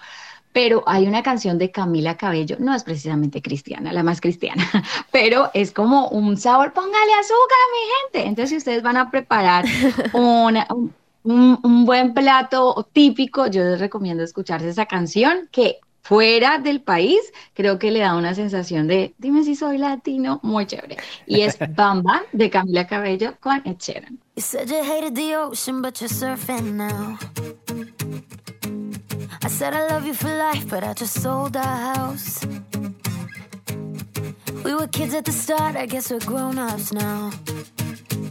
pero 0.51 0.83
hay 0.87 1.07
una 1.07 1.21
canción 1.21 1.57
de 1.57 1.71
Camila 1.71 2.17
Cabello, 2.17 2.57
no 2.59 2.73
es 2.73 2.83
precisamente 2.83 3.41
cristiana, 3.41 3.93
la 3.93 4.03
más 4.03 4.21
cristiana, 4.21 4.63
pero 5.11 5.51
es 5.53 5.71
como 5.71 6.07
un 6.09 6.37
sabor, 6.37 6.73
póngale 6.73 7.13
azúcar, 7.19 7.57
mi 7.71 8.19
gente. 8.21 8.29
Entonces, 8.29 8.49
si 8.49 8.57
ustedes 8.57 8.81
van 8.81 8.97
a 8.97 9.11
preparar 9.11 9.65
un, 10.13 10.57
un, 11.25 11.85
buen 11.85 12.13
plato 12.13 12.87
típico, 12.93 13.47
yo 13.47 13.63
les 13.63 13.79
recomiendo 13.79 14.23
escucharse 14.23 14.69
esa 14.69 14.85
canción 14.85 15.49
que 15.51 15.79
fuera 16.05 16.59
del 16.59 16.81
país, 16.81 17.19
creo 17.55 17.79
que 17.79 17.89
le 17.89 18.01
da 18.01 18.15
una 18.15 18.35
sensación 18.35 18.87
de, 18.87 19.15
dime 19.17 19.43
si 19.43 19.55
soy 19.55 19.79
latino, 19.79 20.39
muy 20.43 20.67
chévere. 20.67 20.97
Y 21.25 21.41
es 21.41 21.57
Bamba 21.75 22.21
de 22.31 22.51
Camila 22.51 22.85
Cabello 22.85 23.33
con 23.39 23.63
Ed 23.65 23.77
Sheeran. 23.79 24.19
You 24.35 24.43
said 24.43 24.69
you 24.69 24.83
hated 24.83 25.15
the 25.15 25.35
ocean, 25.35 25.81
but 25.81 25.99
you're 25.99 26.09
surfing 26.09 26.73
now. 26.73 27.17
I 29.43 29.49
said 29.49 29.73
I 29.73 29.87
love 29.89 30.05
you 30.05 30.13
for 30.13 30.29
life, 30.29 30.67
but 30.69 30.83
I 30.83 30.93
just 30.93 31.19
sold 31.21 31.57
our 31.57 31.95
house. 31.95 32.45
We 34.63 34.75
were 34.75 34.87
kids 34.87 35.15
at 35.15 35.25
the 35.25 35.31
start, 35.31 35.75
I 35.75 35.87
guess 35.87 36.11
we're 36.11 36.19
grown-ups 36.19 36.93
now. 36.93 37.31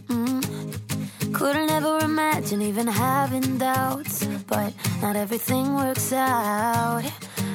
Mm. 0.06 1.32
Couldn't 1.32 1.70
ever 1.70 1.98
imagine 2.04 2.62
even 2.62 2.86
having 2.86 3.58
doubts, 3.58 4.24
but 4.46 4.72
not 5.02 5.16
everything 5.16 5.74
works 5.74 6.12
out. 6.12 7.02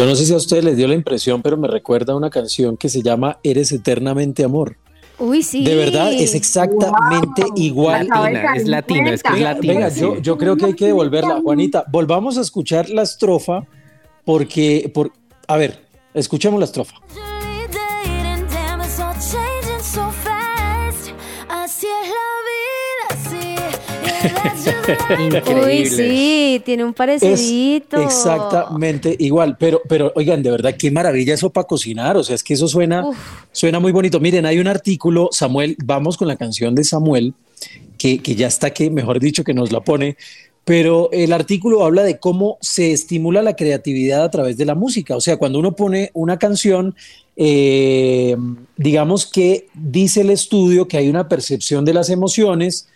Yo 0.00 0.06
no 0.06 0.16
sé 0.16 0.24
si 0.24 0.32
a 0.32 0.36
ustedes 0.38 0.64
les 0.64 0.78
dio 0.78 0.88
la 0.88 0.94
impresión, 0.94 1.42
pero 1.42 1.58
me 1.58 1.68
recuerda 1.68 2.14
a 2.14 2.16
una 2.16 2.30
canción 2.30 2.78
que 2.78 2.88
se 2.88 3.02
llama 3.02 3.38
Eres 3.42 3.70
eternamente 3.70 4.42
amor. 4.42 4.78
Uy, 5.18 5.42
sí. 5.42 5.62
De 5.62 5.74
verdad, 5.74 6.10
es 6.10 6.34
exactamente 6.34 7.42
igual. 7.54 8.08
es 8.56 8.66
latina, 8.66 9.10
es 9.12 9.22
que 9.22 9.34
es 9.34 9.40
latina. 9.42 9.74
Venga, 9.74 9.88
yo, 9.90 10.18
yo 10.22 10.38
creo 10.38 10.56
que 10.56 10.64
hay 10.64 10.74
que 10.74 10.86
devolverla. 10.86 11.42
Juanita, 11.42 11.84
volvamos 11.92 12.38
a 12.38 12.40
escuchar 12.40 12.88
la 12.88 13.02
estrofa 13.02 13.66
porque, 14.24 14.90
por, 14.94 15.12
a 15.46 15.58
ver, 15.58 15.84
escuchemos 16.14 16.58
la 16.58 16.64
estrofa. 16.64 16.96
Uy, 25.66 25.86
sí, 25.86 26.62
tiene 26.64 26.84
un 26.84 26.94
parecidito. 26.94 28.00
exactamente 28.00 29.14
igual, 29.18 29.56
pero, 29.58 29.80
pero 29.88 30.12
oigan, 30.14 30.42
de 30.42 30.50
verdad, 30.50 30.74
qué 30.78 30.90
maravilla 30.90 31.34
eso 31.34 31.50
para 31.50 31.66
cocinar, 31.66 32.16
o 32.16 32.24
sea, 32.24 32.34
es 32.34 32.42
que 32.42 32.54
eso 32.54 32.68
suena, 32.68 33.04
suena 33.52 33.80
muy 33.80 33.92
bonito. 33.92 34.20
Miren, 34.20 34.46
hay 34.46 34.58
un 34.58 34.66
artículo, 34.66 35.28
Samuel, 35.32 35.76
vamos 35.84 36.16
con 36.16 36.28
la 36.28 36.36
canción 36.36 36.74
de 36.74 36.84
Samuel, 36.84 37.34
que, 37.98 38.18
que 38.18 38.34
ya 38.34 38.46
está 38.46 38.70
que, 38.70 38.90
mejor 38.90 39.20
dicho, 39.20 39.44
que 39.44 39.54
nos 39.54 39.72
la 39.72 39.80
pone, 39.80 40.16
pero 40.64 41.08
el 41.12 41.32
artículo 41.32 41.84
habla 41.84 42.02
de 42.02 42.18
cómo 42.18 42.58
se 42.60 42.92
estimula 42.92 43.42
la 43.42 43.56
creatividad 43.56 44.22
a 44.22 44.30
través 44.30 44.56
de 44.56 44.66
la 44.66 44.74
música. 44.74 45.16
O 45.16 45.20
sea, 45.20 45.36
cuando 45.36 45.58
uno 45.58 45.74
pone 45.74 46.10
una 46.14 46.38
canción, 46.38 46.94
eh, 47.36 48.36
digamos 48.76 49.26
que 49.26 49.68
dice 49.74 50.20
el 50.20 50.30
estudio 50.30 50.86
que 50.86 50.98
hay 50.98 51.08
una 51.08 51.28
percepción 51.28 51.84
de 51.84 51.94
las 51.94 52.10
emociones 52.10 52.86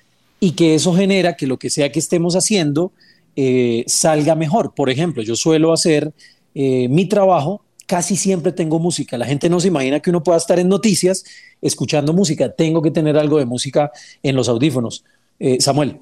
y 0.44 0.50
que 0.50 0.74
eso 0.74 0.92
genera 0.92 1.36
que 1.36 1.46
lo 1.46 1.58
que 1.58 1.70
sea 1.70 1.90
que 1.90 1.98
estemos 1.98 2.36
haciendo 2.36 2.92
eh, 3.34 3.82
salga 3.86 4.34
mejor. 4.34 4.74
Por 4.74 4.90
ejemplo, 4.90 5.22
yo 5.22 5.36
suelo 5.36 5.72
hacer 5.72 6.12
eh, 6.54 6.86
mi 6.90 7.06
trabajo, 7.06 7.64
casi 7.86 8.14
siempre 8.14 8.52
tengo 8.52 8.78
música. 8.78 9.16
La 9.16 9.24
gente 9.24 9.48
no 9.48 9.58
se 9.58 9.68
imagina 9.68 10.00
que 10.00 10.10
uno 10.10 10.22
pueda 10.22 10.36
estar 10.36 10.58
en 10.58 10.68
noticias 10.68 11.24
escuchando 11.62 12.12
música. 12.12 12.52
Tengo 12.52 12.82
que 12.82 12.90
tener 12.90 13.16
algo 13.16 13.38
de 13.38 13.46
música 13.46 13.90
en 14.22 14.36
los 14.36 14.50
audífonos. 14.50 15.02
Eh, 15.38 15.56
Samuel. 15.60 15.96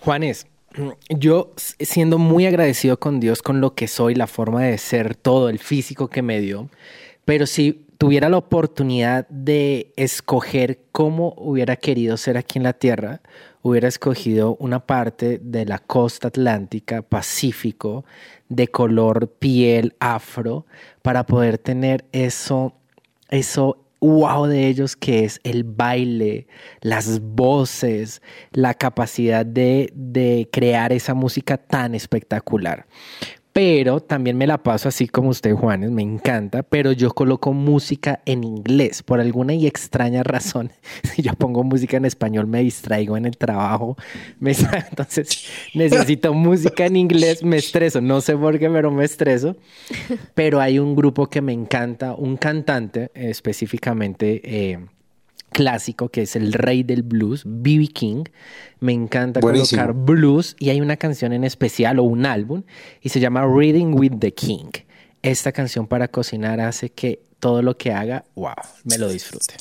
Juanes, 0.00 0.48
yo 1.08 1.52
siendo 1.78 2.18
muy 2.18 2.46
agradecido 2.46 2.98
con 2.98 3.20
Dios, 3.20 3.40
con 3.40 3.60
lo 3.60 3.76
que 3.76 3.86
soy, 3.86 4.16
la 4.16 4.26
forma 4.26 4.64
de 4.64 4.78
ser, 4.78 5.14
todo 5.14 5.48
el 5.48 5.60
físico 5.60 6.08
que 6.08 6.22
me 6.22 6.40
dio, 6.40 6.70
pero 7.24 7.46
sí 7.46 7.83
tuviera 7.98 8.28
la 8.28 8.38
oportunidad 8.38 9.28
de 9.28 9.92
escoger 9.96 10.80
cómo 10.92 11.34
hubiera 11.36 11.76
querido 11.76 12.16
ser 12.16 12.36
aquí 12.36 12.58
en 12.58 12.64
la 12.64 12.72
Tierra, 12.72 13.20
hubiera 13.62 13.88
escogido 13.88 14.56
una 14.60 14.80
parte 14.80 15.38
de 15.42 15.64
la 15.64 15.78
costa 15.78 16.28
atlántica, 16.28 17.02
Pacífico, 17.02 18.04
de 18.48 18.68
color 18.68 19.28
piel 19.38 19.94
afro, 20.00 20.66
para 21.02 21.24
poder 21.24 21.58
tener 21.58 22.04
eso, 22.12 22.74
eso 23.30 23.78
wow 24.00 24.46
de 24.46 24.68
ellos, 24.68 24.96
que 24.96 25.24
es 25.24 25.40
el 25.44 25.64
baile, 25.64 26.46
las 26.82 27.20
voces, 27.20 28.20
la 28.52 28.74
capacidad 28.74 29.46
de, 29.46 29.90
de 29.94 30.48
crear 30.52 30.92
esa 30.92 31.14
música 31.14 31.56
tan 31.56 31.94
espectacular 31.94 32.86
pero 33.54 34.00
también 34.00 34.36
me 34.36 34.48
la 34.48 34.64
paso 34.64 34.88
así 34.88 35.06
como 35.06 35.28
usted, 35.28 35.54
Juanes, 35.54 35.92
me 35.92 36.02
encanta, 36.02 36.64
pero 36.64 36.90
yo 36.90 37.12
coloco 37.12 37.52
música 37.52 38.20
en 38.26 38.42
inglés 38.42 39.04
por 39.04 39.20
alguna 39.20 39.54
y 39.54 39.68
extraña 39.68 40.24
razón. 40.24 40.72
Si 41.14 41.22
yo 41.22 41.34
pongo 41.34 41.62
música 41.62 41.96
en 41.96 42.04
español 42.04 42.48
me 42.48 42.64
distraigo 42.64 43.16
en 43.16 43.26
el 43.26 43.36
trabajo, 43.36 43.96
me, 44.40 44.50
entonces 44.90 45.46
necesito 45.72 46.34
música 46.34 46.86
en 46.86 46.96
inglés, 46.96 47.44
me 47.44 47.56
estreso, 47.56 48.00
no 48.00 48.20
sé 48.20 48.36
por 48.36 48.58
qué, 48.58 48.68
pero 48.68 48.90
me 48.90 49.04
estreso. 49.04 49.56
Pero 50.34 50.60
hay 50.60 50.80
un 50.80 50.96
grupo 50.96 51.28
que 51.28 51.40
me 51.40 51.52
encanta, 51.52 52.14
un 52.14 52.36
cantante 52.36 53.12
específicamente. 53.14 54.40
Eh, 54.42 54.78
clásico 55.54 56.10
que 56.10 56.22
es 56.22 56.36
el 56.36 56.52
rey 56.52 56.82
del 56.82 57.02
blues, 57.02 57.44
B.B. 57.46 57.86
King. 57.86 58.24
Me 58.80 58.92
encanta 58.92 59.40
colocar 59.40 59.94
blues 59.94 60.56
y 60.58 60.68
hay 60.68 60.80
una 60.80 60.96
canción 60.96 61.32
en 61.32 61.44
especial 61.44 62.00
o 62.00 62.02
un 62.02 62.26
álbum 62.26 62.64
y 63.00 63.08
se 63.08 63.20
llama 63.20 63.46
Reading 63.46 63.94
with 63.94 64.18
the 64.18 64.34
King. 64.34 64.70
Esta 65.22 65.52
canción 65.52 65.86
para 65.86 66.08
cocinar 66.08 66.60
hace 66.60 66.90
que 66.90 67.22
todo 67.38 67.62
lo 67.62 67.78
que 67.78 67.92
haga, 67.92 68.24
wow, 68.34 68.52
me 68.84 68.98
lo 68.98 69.08
disfrute. 69.08 69.54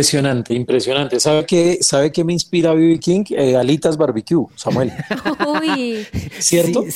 Impresionante, 0.00 0.54
impresionante. 0.54 1.20
¿Sabe 1.20 1.44
qué, 1.44 1.78
¿Sabe 1.82 2.10
qué 2.10 2.24
me 2.24 2.32
inspira 2.32 2.72
B.B. 2.72 2.98
King? 3.00 3.24
Eh, 3.28 3.54
alitas 3.54 3.98
barbecue, 3.98 4.46
Samuel. 4.56 4.90
Uy. 5.62 6.06
¿Cierto? 6.38 6.86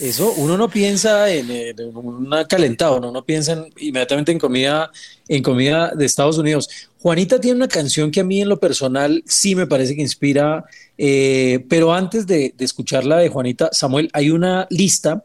Eso, 0.00 0.34
uno 0.38 0.58
no 0.58 0.68
piensa 0.68 1.30
en, 1.30 1.48
una 1.94 2.44
calentada, 2.48 2.96
uno 2.96 3.12
no 3.12 3.24
piensa 3.24 3.64
inmediatamente 3.78 4.32
en 4.32 4.40
comida, 4.40 4.90
en 5.28 5.44
comida 5.44 5.92
de 5.94 6.04
Estados 6.04 6.36
Unidos. 6.36 6.68
Juanita 7.00 7.40
tiene 7.40 7.56
una 7.56 7.68
canción 7.68 8.10
que 8.10 8.18
a 8.18 8.24
mí 8.24 8.42
en 8.42 8.48
lo 8.48 8.58
personal 8.58 9.22
sí 9.26 9.54
me 9.54 9.68
parece 9.68 9.94
que 9.94 10.02
inspira, 10.02 10.64
eh, 10.98 11.64
pero 11.68 11.94
antes 11.94 12.26
de, 12.26 12.52
de 12.58 12.64
escucharla 12.64 13.18
de 13.18 13.28
Juanita, 13.28 13.68
Samuel, 13.70 14.10
hay 14.12 14.30
una 14.30 14.66
lista 14.70 15.22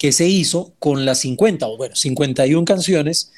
que 0.00 0.10
se 0.10 0.26
hizo 0.26 0.72
con 0.80 1.04
las 1.04 1.20
50, 1.20 1.64
o 1.68 1.76
bueno, 1.76 1.94
51 1.94 2.64
canciones 2.64 3.30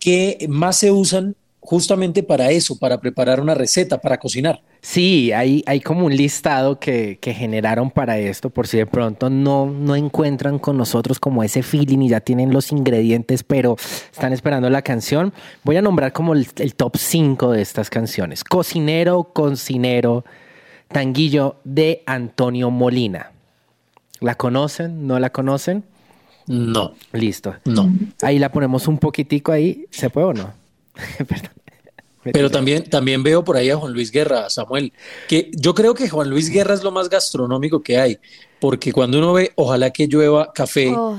que 0.00 0.44
más 0.48 0.78
se 0.80 0.90
usan 0.90 1.36
justamente 1.66 2.22
para 2.22 2.50
eso, 2.50 2.78
para 2.78 3.00
preparar 3.00 3.40
una 3.40 3.54
receta, 3.54 3.98
para 3.98 4.18
cocinar. 4.18 4.62
Sí, 4.80 5.32
hay, 5.32 5.64
hay 5.66 5.80
como 5.80 6.06
un 6.06 6.16
listado 6.16 6.78
que, 6.78 7.18
generaron 7.20 7.90
para 7.90 8.18
esto, 8.18 8.50
por 8.50 8.68
si 8.68 8.78
de 8.78 8.86
pronto 8.86 9.28
no, 9.28 9.66
no 9.66 9.96
encuentran 9.96 10.60
con 10.60 10.78
nosotros 10.78 11.18
como 11.18 11.42
ese 11.42 11.62
feeling 11.62 11.98
y 12.02 12.08
ya 12.10 12.20
tienen 12.20 12.52
los 12.52 12.70
ingredientes, 12.70 13.42
pero 13.42 13.76
están 14.12 14.32
esperando 14.32 14.70
la 14.70 14.82
canción. 14.82 15.34
Voy 15.64 15.76
a 15.76 15.82
nombrar 15.82 16.12
como 16.12 16.34
el, 16.34 16.46
top 16.76 16.96
5 16.96 17.52
de 17.52 17.62
estas 17.62 17.90
canciones. 17.90 18.44
Cocinero, 18.44 19.24
cocinero, 19.24 20.24
tanguillo 20.88 21.56
de 21.64 22.04
Antonio 22.06 22.70
Molina. 22.70 23.32
¿La 24.20 24.36
conocen? 24.36 25.06
¿No 25.06 25.18
la 25.18 25.30
conocen? 25.30 25.84
No. 26.46 26.94
Listo. 27.12 27.56
No. 27.64 27.92
Ahí 28.22 28.38
la 28.38 28.52
ponemos 28.52 28.86
un 28.86 28.98
poquitico 28.98 29.50
ahí. 29.50 29.84
¿Se 29.90 30.10
puede 30.10 30.28
o 30.28 30.32
no? 30.32 30.65
Pero 32.32 32.50
también, 32.50 32.84
también 32.84 33.22
veo 33.22 33.44
por 33.44 33.56
ahí 33.56 33.70
a 33.70 33.76
Juan 33.76 33.92
Luis 33.92 34.10
Guerra, 34.10 34.50
Samuel, 34.50 34.92
que 35.28 35.50
yo 35.54 35.74
creo 35.74 35.94
que 35.94 36.08
Juan 36.08 36.30
Luis 36.30 36.50
Guerra 36.50 36.74
es 36.74 36.82
lo 36.82 36.90
más 36.90 37.08
gastronómico 37.08 37.82
que 37.82 37.98
hay, 37.98 38.18
porque 38.58 38.92
cuando 38.92 39.18
uno 39.18 39.32
ve 39.32 39.52
ojalá 39.54 39.90
que 39.90 40.06
llueva 40.06 40.52
café, 40.52 40.92
oh, 40.96 41.18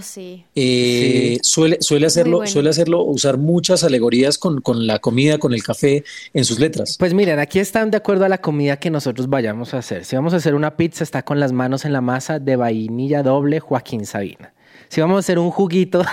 eh, 0.55 1.37
Suele, 1.41 1.77
suele 1.81 2.07
hacerlo, 2.07 2.45
suele 2.47 2.69
hacerlo, 2.69 3.03
usar 3.03 3.37
muchas 3.37 3.83
alegorías 3.83 4.37
con, 4.37 4.61
con, 4.61 4.87
la 4.87 4.99
comida, 4.99 5.37
con 5.37 5.53
el 5.53 5.63
café 5.63 6.03
en 6.33 6.45
sus 6.45 6.59
letras. 6.59 6.97
Pues 6.97 7.13
miren, 7.13 7.39
aquí 7.39 7.59
están 7.59 7.91
de 7.91 7.97
acuerdo 7.97 8.25
a 8.25 8.29
la 8.29 8.39
comida 8.39 8.77
que 8.77 8.89
nosotros 8.89 9.29
vayamos 9.29 9.73
a 9.73 9.79
hacer. 9.79 10.03
Si 10.03 10.15
vamos 10.15 10.33
a 10.33 10.37
hacer 10.37 10.55
una 10.55 10.75
pizza, 10.75 11.03
está 11.03 11.23
con 11.23 11.39
las 11.39 11.51
manos 11.51 11.85
en 11.85 11.93
la 11.93 12.01
masa 12.01 12.39
de 12.39 12.55
vainilla 12.55 13.23
doble 13.23 13.59
Joaquín 13.59 14.05
Sabina. 14.05 14.53
Si 14.89 15.01
vamos 15.01 15.17
a 15.17 15.19
hacer 15.19 15.39
un 15.39 15.51
juguito 15.51 15.99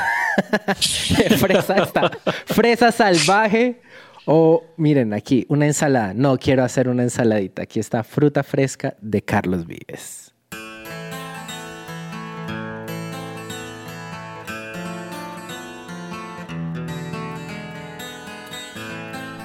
de 1.19 1.37
fresa, 1.37 1.77
está 1.77 2.11
fresa 2.47 2.93
salvaje. 2.93 3.81
O 4.27 4.65
miren 4.77 5.13
aquí, 5.13 5.45
una 5.49 5.67
ensalada. 5.67 6.15
No 6.15 6.39
quiero 6.39 6.65
hacer 6.65 6.89
una 6.89 7.03
ensaladita. 7.03 7.63
Aquí 7.63 7.79
está 7.79 8.03
fruta 8.03 8.43
fresca 8.43 8.97
de 9.01 9.23
Carlos 9.23 9.67
Vives. 9.67 10.33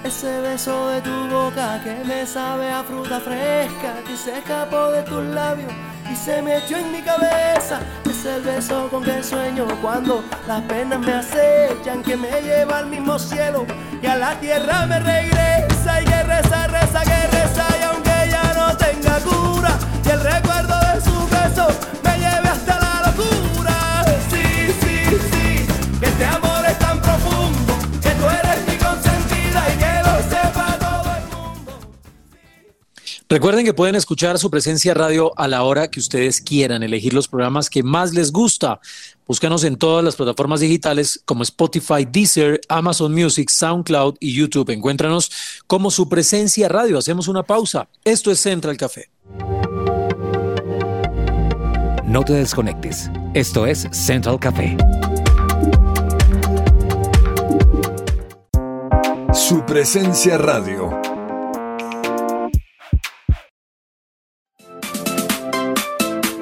Ese 0.06 0.42
beso 0.42 0.90
de 0.90 1.02
tu 1.02 1.28
boca 1.30 1.82
que 1.84 2.04
me 2.06 2.26
sabe 2.26 2.68
a 2.70 2.84
fruta 2.84 3.20
fresca 3.20 4.02
que 4.08 4.16
se 4.16 4.40
escapó 4.40 4.92
de 4.92 5.04
tus 5.04 5.24
labios 5.24 5.72
y 6.12 6.16
se 6.16 6.42
metió 6.42 6.78
en 6.78 6.92
mi 6.92 7.02
cabeza. 7.02 7.80
Es 8.10 8.26
el 8.26 8.42
beso 8.42 8.90
con 8.90 9.04
que 9.04 9.24
sueño 9.24 9.66
cuando 9.82 10.24
las 10.48 10.62
penas 10.64 11.00
me 11.00 11.14
acechan, 11.14 12.04
que 12.04 12.18
me 12.18 12.42
lleva 12.42 12.80
al 12.80 12.88
mismo 12.88 13.18
cielo 13.20 13.66
y 14.02 14.08
a 14.08 14.16
la 14.16 14.40
tierra 14.40 14.86
me 14.86 15.00
regresa. 15.00 16.02
Y 16.02 16.06
que 16.06 16.24
reza, 16.24 16.68
reza, 16.68 17.02
que 17.04 17.28
reza, 17.38 17.66
y 17.80 17.84
aunque 17.84 18.12
ya 18.30 18.54
no 18.54 18.78
tenga 18.78 19.20
cura, 19.20 19.78
y 20.06 20.10
el 20.10 20.20
recuerdo 20.22 20.76
de 20.94 21.02
su 21.02 21.28
beso 21.30 21.68
me 22.04 22.19
Recuerden 33.32 33.64
que 33.64 33.76
pueden 33.76 33.94
escuchar 33.94 34.40
su 34.40 34.50
presencia 34.50 34.96
radio 34.96 35.34
a 35.38 35.48
la 35.48 35.62
hora 35.62 35.92
que 35.92 36.00
ustedes 36.00 36.42
quieran, 36.42 36.82
elegir 36.82 37.14
los 37.14 37.28
programas 37.28 37.70
que 37.70 37.84
más 37.84 38.12
les 38.12 38.32
gusta. 38.32 38.80
Búscanos 39.28 39.64
en 39.66 39.76
todas 39.76 40.04
las 40.04 40.16
plataformas 40.16 40.62
digitales 40.62 41.22
como 41.26 41.44
Spotify, 41.44 42.08
Deezer, 42.12 42.60
Amazon 42.70 43.14
Music, 43.14 43.52
SoundCloud 43.52 44.16
y 44.20 44.34
YouTube. 44.34 44.72
Encuéntranos 44.72 45.32
como 45.68 45.92
su 45.92 46.10
presencia 46.10 46.70
radio. 46.70 46.98
Hacemos 46.98 47.28
una 47.28 47.44
pausa. 47.44 47.88
Esto 48.04 48.32
es 48.32 48.40
Central 48.40 48.78
Café. 48.78 49.12
No 52.06 52.24
te 52.26 52.34
desconectes. 52.34 53.12
Esto 53.36 53.68
es 53.68 53.88
Central 53.92 54.40
Café. 54.40 54.76
Su 59.36 59.64
presencia 59.68 60.40
radio. 60.40 61.09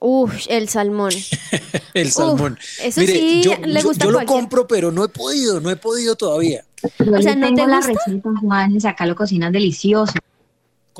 Uf, 0.00 0.46
el 0.48 0.68
salmón. 0.68 1.12
el 1.94 2.10
salmón. 2.10 2.54
Uf, 2.54 2.80
eso 2.84 3.00
sí 3.02 3.42
yo, 3.44 3.54
le 3.64 3.80
yo- 3.80 3.86
gusta 3.88 4.04
yo 4.06 4.10
lo 4.10 4.18
a 4.18 4.24
cualquiera. 4.24 4.26
compro, 4.26 4.66
pero 4.66 4.90
no 4.90 5.04
he 5.04 5.08
podido, 5.08 5.60
no 5.60 5.70
he 5.70 5.76
podido 5.76 6.16
todavía. 6.16 6.64
O 6.82 7.22
sea, 7.22 7.36
¿no 7.36 7.54
te 7.54 7.66
la 7.66 7.80
receta, 7.80 8.30
Juanes, 8.40 8.84
acá 8.86 9.06
lo 9.06 9.14
cocinas 9.14 9.52
delicioso. 9.52 10.14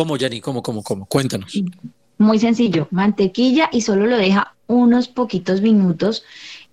¿Cómo, 0.00 0.16
Yanni? 0.16 0.40
¿Cómo, 0.40 0.62
cómo, 0.62 0.82
cómo? 0.82 1.04
Cuéntanos. 1.04 1.62
Muy 2.16 2.38
sencillo, 2.38 2.88
mantequilla 2.90 3.68
y 3.70 3.82
solo 3.82 4.06
lo 4.06 4.16
deja 4.16 4.54
unos 4.66 5.08
poquitos 5.08 5.60
minutos. 5.60 6.24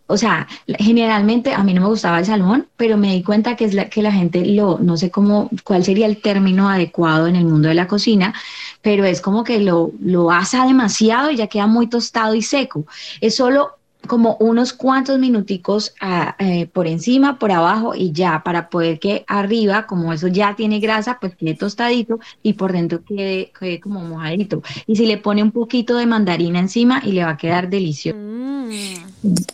O 0.06 0.16
sea, 0.16 0.48
generalmente 0.80 1.54
a 1.54 1.62
mí 1.62 1.74
no 1.74 1.82
me 1.82 1.88
gustaba 1.88 2.20
el 2.20 2.26
salmón, 2.26 2.70
pero 2.78 2.96
me 2.96 3.12
di 3.12 3.24
cuenta 3.24 3.58
que 3.58 3.66
es 3.66 3.74
la 3.74 3.90
que 3.90 4.02
la 4.02 4.14
gente 4.14 4.46
lo, 4.46 4.80
no 4.80 4.96
sé 4.96 5.12
cómo, 5.12 5.50
cuál 5.66 5.84
sería 5.84 6.06
el 6.06 6.22
término 6.22 6.70
adecuado 6.70 7.28
en 7.28 7.36
el 7.36 7.44
mundo 7.44 7.68
de 7.68 7.74
la 7.76 7.90
cocina, 7.90 8.34
pero 8.82 9.04
es 9.04 9.20
como 9.20 9.44
que 9.44 9.60
lo, 9.60 9.92
lo 10.00 10.32
asa 10.32 10.66
demasiado 10.66 11.30
y 11.30 11.36
ya 11.36 11.48
queda 11.48 11.68
muy 11.68 11.88
tostado 11.88 12.34
y 12.34 12.42
seco. 12.42 12.86
Es 13.20 13.36
solo 13.36 13.72
como 14.08 14.38
unos 14.40 14.74
cuantos 14.74 15.20
minuticos 15.20 15.94
eh, 16.40 16.68
por 16.74 16.88
encima, 16.88 17.38
por 17.40 17.52
abajo 17.52 17.94
y 17.96 18.12
ya, 18.12 18.42
para 18.44 18.70
poder 18.70 19.00
que 19.00 19.24
arriba, 19.28 19.86
como 19.86 20.14
eso 20.14 20.28
ya 20.28 20.56
tiene 20.56 20.80
grasa, 20.80 21.18
pues 21.20 21.36
quede 21.36 21.56
tostadito 21.56 22.20
y 22.44 22.54
por 22.54 22.72
dentro 22.72 23.04
quede, 23.04 23.52
quede 23.58 23.80
como 23.80 24.02
mojadito. 24.02 24.64
Y 24.88 24.96
si 24.96 25.06
le 25.06 25.18
pone 25.18 25.44
un 25.44 25.52
poquito 25.52 25.98
de 25.98 26.06
mandarina 26.06 26.60
encima 26.60 27.02
y 27.06 27.12
le 27.12 27.24
va 27.24 27.32
a 27.32 27.38
quedar 27.38 27.70
delicioso. 27.70 28.18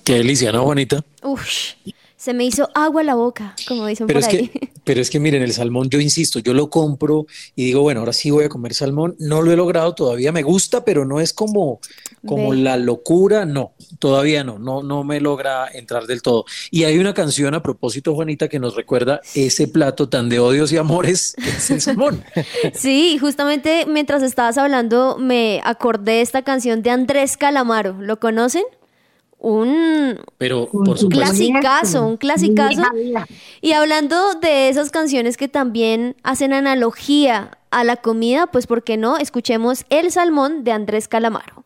Qué 0.03 0.13
delicia, 0.13 0.51
¿no, 0.51 0.63
Juanita? 0.63 1.03
Uf, 1.21 1.45
se 2.23 2.33
me 2.33 2.45
hizo 2.45 2.69
agua 2.73 3.03
la 3.03 3.15
boca, 3.15 3.53
como 3.67 3.85
dicen 3.85 4.07
Pero 4.07 4.21
por 4.21 4.29
es 4.29 4.33
ahí. 4.33 4.47
que, 4.47 4.69
pero 4.85 5.01
es 5.01 5.09
que 5.09 5.19
miren, 5.19 5.41
el 5.41 5.51
salmón, 5.51 5.89
yo 5.89 5.99
insisto, 5.99 6.39
yo 6.39 6.53
lo 6.53 6.69
compro 6.69 7.25
y 7.53 7.65
digo, 7.65 7.81
bueno, 7.81 7.99
ahora 7.99 8.13
sí 8.13 8.31
voy 8.31 8.45
a 8.45 8.49
comer 8.49 8.73
salmón. 8.73 9.15
No 9.19 9.41
lo 9.41 9.51
he 9.51 9.57
logrado 9.57 9.93
todavía, 9.93 10.31
me 10.31 10.41
gusta, 10.41 10.85
pero 10.85 11.03
no 11.03 11.19
es 11.19 11.33
como, 11.33 11.81
como 12.25 12.53
la 12.53 12.77
locura, 12.77 13.45
no, 13.45 13.73
todavía 13.99 14.43
no, 14.43 14.59
no, 14.59 14.83
no 14.83 15.03
me 15.03 15.19
logra 15.19 15.67
entrar 15.67 16.05
del 16.05 16.21
todo. 16.21 16.45
Y 16.71 16.83
hay 16.83 16.97
una 16.97 17.13
canción 17.13 17.53
a 17.53 17.63
propósito, 17.63 18.13
Juanita, 18.15 18.47
que 18.47 18.59
nos 18.59 18.75
recuerda 18.75 19.21
ese 19.35 19.67
plato 19.67 20.09
tan 20.09 20.29
de 20.29 20.39
odios 20.39 20.71
y 20.71 20.77
amores, 20.77 21.35
que 21.41 21.49
es 21.49 21.71
el 21.71 21.81
salmón. 21.81 22.23
Sí, 22.73 23.17
justamente 23.19 23.85
mientras 23.87 24.23
estabas 24.23 24.57
hablando 24.57 25.17
me 25.19 25.61
acordé 25.63 26.03
de 26.03 26.21
esta 26.21 26.41
canción 26.41 26.81
de 26.81 26.89
Andrés 26.89 27.37
Calamaro. 27.37 27.95
¿Lo 27.99 28.19
conocen? 28.19 28.63
Un 29.39 30.19
Pero 30.37 30.69
por 30.69 30.97
supuesto. 30.97 31.09
clasicazo, 31.09 32.05
un 32.05 32.17
clasicazo. 32.17 32.83
Y 33.61 33.73
hablando 33.73 34.35
de 34.35 34.69
esas 34.69 34.89
canciones 34.89 35.35
que 35.35 35.49
también 35.49 36.15
hacen 36.23 36.53
analogía 36.53 37.57
a 37.69 37.83
la 37.83 37.97
comida, 37.97 38.47
pues 38.47 38.67
¿por 38.67 38.83
qué 38.83 38.95
no? 38.95 39.17
Escuchemos 39.17 39.85
El 39.89 40.11
Salmón 40.11 40.63
de 40.63 40.71
Andrés 40.71 41.09
Calamaro. 41.09 41.62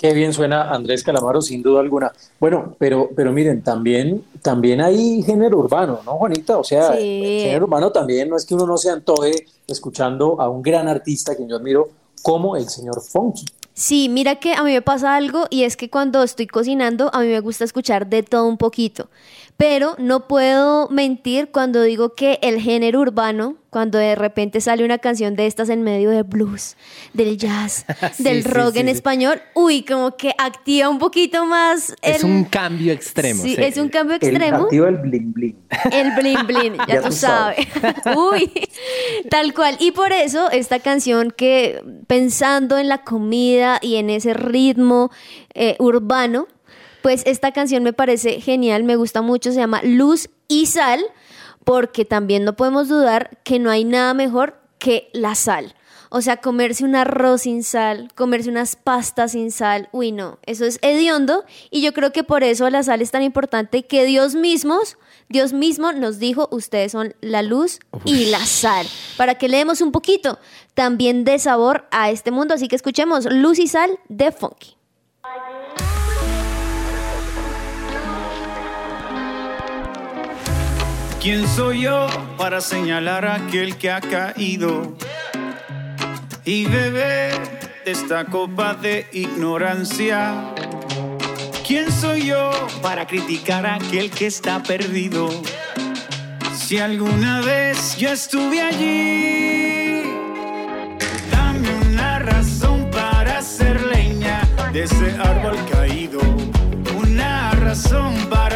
Qué 0.00 0.14
bien 0.14 0.32
suena 0.32 0.70
Andrés 0.70 1.04
Calamaro, 1.04 1.42
sin 1.42 1.62
duda 1.62 1.80
alguna. 1.80 2.10
Bueno, 2.38 2.74
pero, 2.78 3.10
pero 3.14 3.32
miren, 3.32 3.60
también, 3.60 4.24
también 4.40 4.80
hay 4.80 5.22
género 5.22 5.58
urbano, 5.58 6.00
¿no, 6.06 6.12
Juanita? 6.12 6.56
O 6.56 6.64
sea, 6.64 6.94
género 6.94 7.66
urbano 7.66 7.92
también 7.92 8.30
no 8.30 8.36
es 8.36 8.46
que 8.46 8.54
uno 8.54 8.66
no 8.66 8.78
se 8.78 8.88
antoje 8.88 9.44
escuchando 9.66 10.40
a 10.40 10.48
un 10.48 10.62
gran 10.62 10.88
artista 10.88 11.36
que 11.36 11.46
yo 11.46 11.56
admiro 11.56 11.90
como 12.22 12.56
el 12.56 12.66
señor 12.70 13.02
Funky. 13.02 13.44
Sí, 13.74 14.08
mira 14.08 14.36
que 14.36 14.54
a 14.54 14.62
mí 14.62 14.72
me 14.72 14.80
pasa 14.80 15.16
algo 15.16 15.46
y 15.50 15.64
es 15.64 15.76
que 15.76 15.90
cuando 15.90 16.22
estoy 16.22 16.46
cocinando 16.46 17.10
a 17.12 17.20
mí 17.20 17.26
me 17.26 17.40
gusta 17.40 17.64
escuchar 17.64 18.06
de 18.06 18.22
todo 18.22 18.46
un 18.46 18.56
poquito 18.56 19.10
pero 19.60 19.94
no 19.98 20.26
puedo 20.26 20.88
mentir 20.88 21.50
cuando 21.50 21.82
digo 21.82 22.14
que 22.14 22.38
el 22.40 22.62
género 22.62 23.00
urbano, 23.00 23.56
cuando 23.68 23.98
de 23.98 24.14
repente 24.14 24.62
sale 24.62 24.86
una 24.86 24.96
canción 24.96 25.36
de 25.36 25.46
estas 25.46 25.68
en 25.68 25.82
medio 25.82 26.08
de 26.08 26.22
blues, 26.22 26.78
del 27.12 27.36
jazz, 27.36 27.84
del 28.18 28.42
rock 28.44 28.76
en 28.76 28.88
español, 28.88 29.42
uy, 29.54 29.82
como 29.82 30.16
que 30.16 30.32
activa 30.38 30.88
un 30.88 30.98
poquito 30.98 31.44
más. 31.44 31.94
Es 32.00 32.24
un 32.24 32.44
cambio 32.44 32.90
extremo. 32.90 33.42
Sí, 33.42 33.54
es 33.58 33.76
un 33.76 33.90
cambio 33.90 34.16
extremo. 34.16 34.62
activa 34.62 34.88
el 34.88 34.96
bling 34.96 35.30
bling. 35.34 35.56
El 35.92 36.12
bling 36.14 36.46
bling, 36.46 36.76
ya, 36.88 37.02
tú 37.02 37.12
sabes. 37.12 37.68
uy, 38.16 38.50
tal 39.28 39.52
cual. 39.52 39.76
Y 39.78 39.90
por 39.90 40.10
eso 40.10 40.50
esta 40.50 40.78
canción 40.78 41.34
que 41.36 41.84
pensando 42.06 42.78
en 42.78 42.88
la 42.88 43.04
comida 43.04 43.78
y 43.82 43.96
en 43.96 44.08
ese 44.08 44.32
ritmo 44.32 45.10
eh, 45.52 45.76
urbano, 45.78 46.48
pues 47.02 47.22
esta 47.26 47.52
canción 47.52 47.82
me 47.82 47.92
parece 47.92 48.40
genial, 48.40 48.84
me 48.84 48.96
gusta 48.96 49.22
mucho, 49.22 49.52
se 49.52 49.58
llama 49.58 49.80
Luz 49.82 50.28
y 50.48 50.66
Sal, 50.66 51.00
porque 51.64 52.04
también 52.04 52.44
no 52.44 52.56
podemos 52.56 52.88
dudar 52.88 53.38
que 53.44 53.58
no 53.58 53.70
hay 53.70 53.84
nada 53.84 54.14
mejor 54.14 54.60
que 54.78 55.10
la 55.12 55.34
sal. 55.34 55.74
O 56.12 56.22
sea, 56.22 56.38
comerse 56.38 56.84
un 56.84 56.96
arroz 56.96 57.42
sin 57.42 57.62
sal, 57.62 58.10
comerse 58.16 58.50
unas 58.50 58.74
pastas 58.74 59.32
sin 59.32 59.52
sal, 59.52 59.88
uy 59.92 60.10
no, 60.10 60.40
eso 60.44 60.64
es 60.64 60.80
hediondo 60.82 61.44
y 61.70 61.82
yo 61.82 61.92
creo 61.92 62.12
que 62.12 62.24
por 62.24 62.42
eso 62.42 62.68
la 62.68 62.82
sal 62.82 63.00
es 63.00 63.12
tan 63.12 63.22
importante 63.22 63.84
que 63.84 64.04
Dios 64.04 64.34
mismos, 64.34 64.98
Dios 65.28 65.52
mismo 65.52 65.92
nos 65.92 66.18
dijo, 66.18 66.48
ustedes 66.50 66.90
son 66.90 67.14
la 67.20 67.42
luz 67.42 67.78
y 68.04 68.24
la 68.26 68.44
sal, 68.44 68.88
para 69.16 69.36
que 69.36 69.48
le 69.48 69.58
demos 69.58 69.82
un 69.82 69.92
poquito 69.92 70.40
también 70.74 71.22
de 71.22 71.38
sabor 71.38 71.86
a 71.92 72.10
este 72.10 72.32
mundo, 72.32 72.54
así 72.54 72.66
que 72.66 72.74
escuchemos 72.74 73.26
Luz 73.26 73.60
y 73.60 73.68
Sal 73.68 74.00
de 74.08 74.32
Funky. 74.32 74.79
¿Quién 81.20 81.46
soy 81.46 81.82
yo 81.82 82.06
para 82.38 82.62
señalar 82.62 83.26
a 83.26 83.34
aquel 83.34 83.76
que 83.76 83.90
ha 83.90 84.00
caído 84.00 84.96
y 86.46 86.64
beber 86.64 87.38
de 87.84 87.92
esta 87.92 88.24
copa 88.24 88.72
de 88.72 89.06
ignorancia? 89.12 90.54
¿Quién 91.66 91.92
soy 91.92 92.28
yo 92.28 92.50
para 92.80 93.06
criticar 93.06 93.66
a 93.66 93.74
aquel 93.74 94.10
que 94.10 94.28
está 94.28 94.62
perdido? 94.62 95.28
Si 96.56 96.78
alguna 96.78 97.42
vez 97.42 97.98
yo 97.98 98.08
estuve 98.08 98.62
allí, 98.62 100.02
dame 101.30 101.68
una 101.92 102.18
razón 102.20 102.90
para 102.90 103.40
hacer 103.40 103.82
leña 103.82 104.40
de 104.72 104.84
ese 104.84 105.10
árbol 105.18 105.58
caído, 105.70 106.20
una 106.96 107.50
razón 107.50 108.14
para 108.30 108.49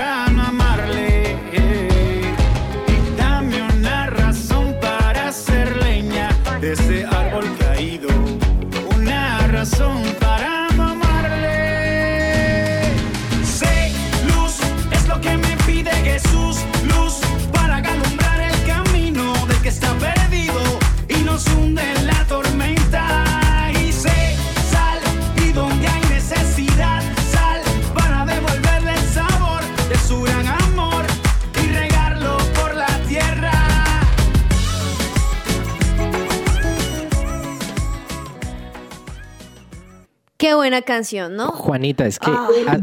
Qué 40.55 40.59
buena 40.59 40.83
canción, 40.83 41.35
¿no? 41.35 41.49
Juanita, 41.49 42.07
es 42.07 42.21
que... 42.21 42.31
Ah, 42.31 42.79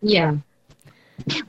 Ya. 0.00 0.34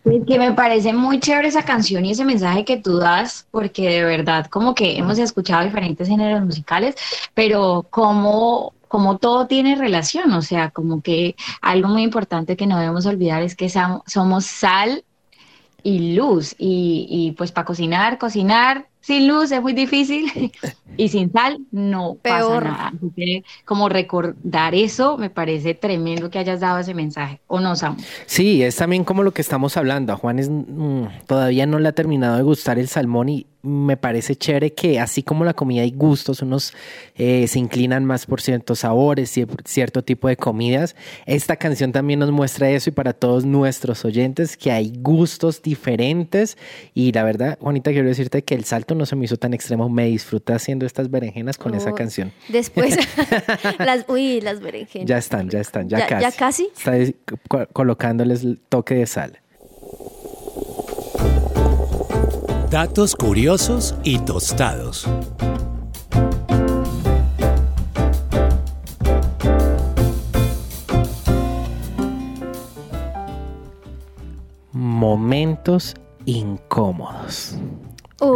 Pues 0.04 0.22
que 0.28 0.38
me 0.38 0.52
parece 0.52 0.94
muy 0.94 1.20
chévere 1.20 1.48
esa 1.48 1.64
canción 1.66 2.06
y 2.06 2.12
ese 2.12 2.24
mensaje 2.26 2.64
que 2.64 2.78
tú 2.78 3.00
das, 3.00 3.48
porque 3.50 3.90
de 3.90 4.04
verdad 4.04 4.46
como 4.52 4.76
que 4.76 5.00
hemos 5.00 5.18
escuchado 5.18 5.64
diferentes 5.64 6.08
géneros 6.08 6.46
musicales, 6.46 6.94
pero 7.34 7.88
como, 7.90 8.74
como 8.88 9.18
todo 9.18 9.48
tiene 9.48 9.76
relación, 9.76 10.32
o 10.34 10.44
sea, 10.44 10.70
como 10.70 11.02
que 11.02 11.36
algo 11.60 11.88
muy 11.88 12.04
importante 12.04 12.56
que 12.56 12.68
no 12.68 12.78
debemos 12.78 13.08
olvidar 13.08 13.42
es 13.42 13.56
que 13.56 13.68
somos 14.06 14.46
sal 14.46 15.04
y 15.82 16.14
luz, 16.14 16.54
y, 16.60 17.08
y 17.10 17.32
pues 17.32 17.52
para 17.52 17.66
cocinar, 17.66 18.20
cocinar 18.20 18.86
sin 19.04 19.28
luz 19.28 19.52
es 19.52 19.62
muy 19.62 19.74
difícil 19.74 20.52
y 20.98 21.10
sin 21.10 21.32
sal 21.32 21.60
no 21.72 22.16
Peor. 22.22 22.64
pasa 22.64 22.72
nada. 22.72 22.88
Así 22.88 23.12
que 23.16 23.44
como 23.66 23.90
recordar 23.90 24.74
eso 24.76 25.18
me 25.18 25.30
parece 25.30 25.74
tremendo 25.74 26.30
que 26.30 26.40
hayas 26.40 26.62
dado 26.62 26.80
ese 26.80 26.94
mensaje, 26.94 27.42
¿o 27.48 27.60
no, 27.60 27.76
Samu? 27.76 27.98
Sí, 28.26 28.64
es 28.64 28.78
también 28.78 29.04
como 29.04 29.24
lo 29.24 29.32
que 29.34 29.42
estamos 29.42 29.76
hablando. 29.76 30.14
A 30.14 30.16
Juan 30.16 30.40
es, 30.40 30.50
mm, 30.50 31.06
todavía 31.28 31.66
no 31.66 31.80
le 31.80 31.90
ha 31.90 31.94
terminado 31.94 32.38
de 32.38 32.44
gustar 32.44 32.80
el 32.80 32.88
salmón 32.88 33.28
y 33.30 33.46
me 33.66 33.96
parece 33.96 34.36
chévere 34.36 34.74
que 34.74 35.00
así 35.00 35.24
como 35.24 35.46
la 35.46 35.54
comida 35.54 35.84
hay 35.84 35.92
gustos, 35.92 36.42
unos 36.42 36.74
eh, 37.16 37.48
se 37.48 37.60
inclinan 37.60 38.04
más 38.04 38.26
por 38.26 38.42
ciertos 38.42 38.80
sabores 38.80 39.38
y 39.38 39.46
cierto 39.64 40.04
tipo 40.04 40.28
de 40.28 40.36
comidas. 40.36 40.98
Esta 41.26 41.56
canción 41.56 41.94
también 41.94 42.20
nos 42.20 42.30
muestra 42.32 42.70
eso 42.70 42.90
y 42.90 42.94
para 42.94 43.14
todos 43.14 43.46
nuestros 43.46 44.04
oyentes 44.04 44.58
que 44.58 44.72
hay 44.72 44.92
gustos 45.00 45.62
diferentes 45.62 46.58
y 46.94 47.14
la 47.14 47.24
verdad, 47.24 47.58
Juanita, 47.62 47.92
quiero 47.92 48.10
decirte 48.10 48.44
que 48.44 48.54
el 48.54 48.66
salto 48.66 48.96
no 48.96 49.06
se 49.06 49.16
me 49.16 49.24
hizo 49.26 49.38
tan 49.38 49.54
extremo. 49.54 49.88
Me 49.88 50.08
disfruté 50.08 50.52
haciendo 50.54 50.86
estas 50.86 51.10
berenjenas 51.10 51.58
con 51.58 51.74
esa 51.74 51.92
Oh, 51.92 51.96
canción. 51.96 52.34
Después, 52.50 52.98
las, 53.80 54.04
uy, 54.10 54.42
las 54.42 54.60
berenjenas. 54.60 55.08
Ya 55.08 55.18
están, 55.18 55.50
ya 55.50 55.62
están, 55.62 55.88
ya, 55.88 56.00
¿Ya- 56.00 56.08
casi. 56.08 56.22
ya 56.24 56.32
casi? 56.32 56.70
Está 56.76 57.68
colocándoles 57.72 58.44
el 58.44 58.60
toque 58.70 58.96
de 58.96 59.06
sal. 59.06 59.40
Datos 62.74 63.16
curiosos 63.16 63.94
y 64.04 64.18
tostados. 64.18 65.08
Momentos 74.72 75.94
incómodos. 76.26 77.58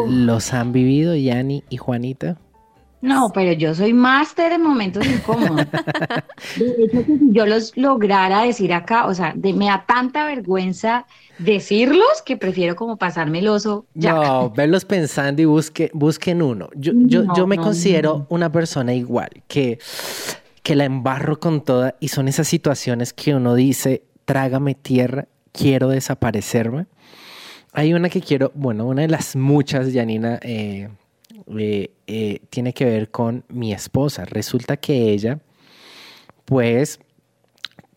¿Los 0.08 0.54
han 0.54 0.72
vivido 0.72 1.16
Yani 1.16 1.64
y 1.72 1.78
Juanita? 1.78 2.38
No, 3.02 3.32
pero 3.34 3.54
yo 3.54 3.76
soy 3.76 3.94
máster 3.94 4.52
en 4.54 4.62
momentos 4.64 5.08
incómodos. 5.08 5.68
De 6.56 6.66
hecho, 6.86 7.06
que 7.06 7.18
si 7.20 7.32
yo 7.34 7.46
los 7.46 7.76
lograra 7.78 8.42
decir 8.44 8.74
acá, 8.74 9.06
o 9.08 9.14
sea, 9.14 9.34
de- 9.36 9.54
me 9.54 9.66
da 9.68 9.86
tanta 9.88 10.26
vergüenza 10.26 11.06
decirlos 11.38 12.24
que 12.26 12.38
prefiero 12.38 12.76
como 12.76 12.98
pasarme 12.98 13.40
el 13.40 13.48
oso 13.50 13.88
ya. 13.94 14.20
No, 14.20 14.52
verlos 14.56 14.86
pensando 14.86 15.42
y 15.42 15.46
busque, 15.46 15.90
busquen 15.94 16.42
uno. 16.44 16.70
Yo, 16.76 16.94
yo, 17.02 17.24
No, 17.24 17.34
yo 17.34 17.48
me 17.48 17.58
no, 17.58 17.64
considero 17.64 18.28
una 18.30 18.52
persona 18.52 18.94
igual, 18.94 19.30
que, 19.48 19.80
que 20.64 20.76
la 20.76 20.86
embarro 20.86 21.40
con 21.40 21.62
toda 21.64 21.96
y 22.00 22.10
son 22.10 22.28
esas 22.28 22.48
situaciones 22.48 23.14
que 23.14 23.34
uno 23.36 23.56
dice, 23.56 24.04
trágame 24.26 24.76
tierra, 24.76 25.28
quiero 25.52 25.90
desaparecerme. 25.90 26.86
Hay 27.74 27.94
una 27.94 28.10
que 28.10 28.22
quiero, 28.22 28.52
bueno, 28.56 28.86
una 28.88 29.04
de 29.04 29.10
las 29.10 29.36
muchas, 29.36 29.94
Janina, 29.94 30.40
eh, 30.44 30.90
eh, 31.58 31.92
eh, 32.08 32.42
tiene 32.50 32.74
que 32.74 32.86
ver 32.86 33.10
con 33.10 33.44
mi 33.50 33.74
esposa. 33.74 34.26
Resulta 34.26 34.78
que 34.78 35.12
ella, 35.12 35.40
pues, 36.46 37.00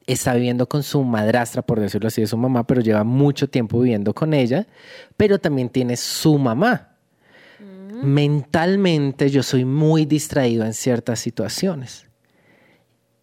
está 0.07 0.35
viviendo 0.35 0.69
con 0.69 0.83
su 0.83 1.03
madrastra, 1.05 1.63
por 1.63 1.81
decirlo 1.81 2.09
así, 2.09 2.21
de 2.21 2.27
su 2.27 2.37
mamá, 2.37 2.67
pero 2.67 2.81
lleva 2.81 3.05
mucho 3.05 3.49
tiempo 3.49 3.81
viviendo 3.81 4.15
con 4.15 4.35
ella, 4.35 4.67
pero 5.17 5.39
también 5.39 5.69
tiene 5.69 5.97
su 5.97 6.39
mamá. 6.39 6.89
Mentalmente 8.03 9.29
yo 9.29 9.43
soy 9.43 9.65
muy 9.65 10.07
distraído 10.07 10.65
en 10.65 10.73
ciertas 10.73 11.21
situaciones 11.21 12.07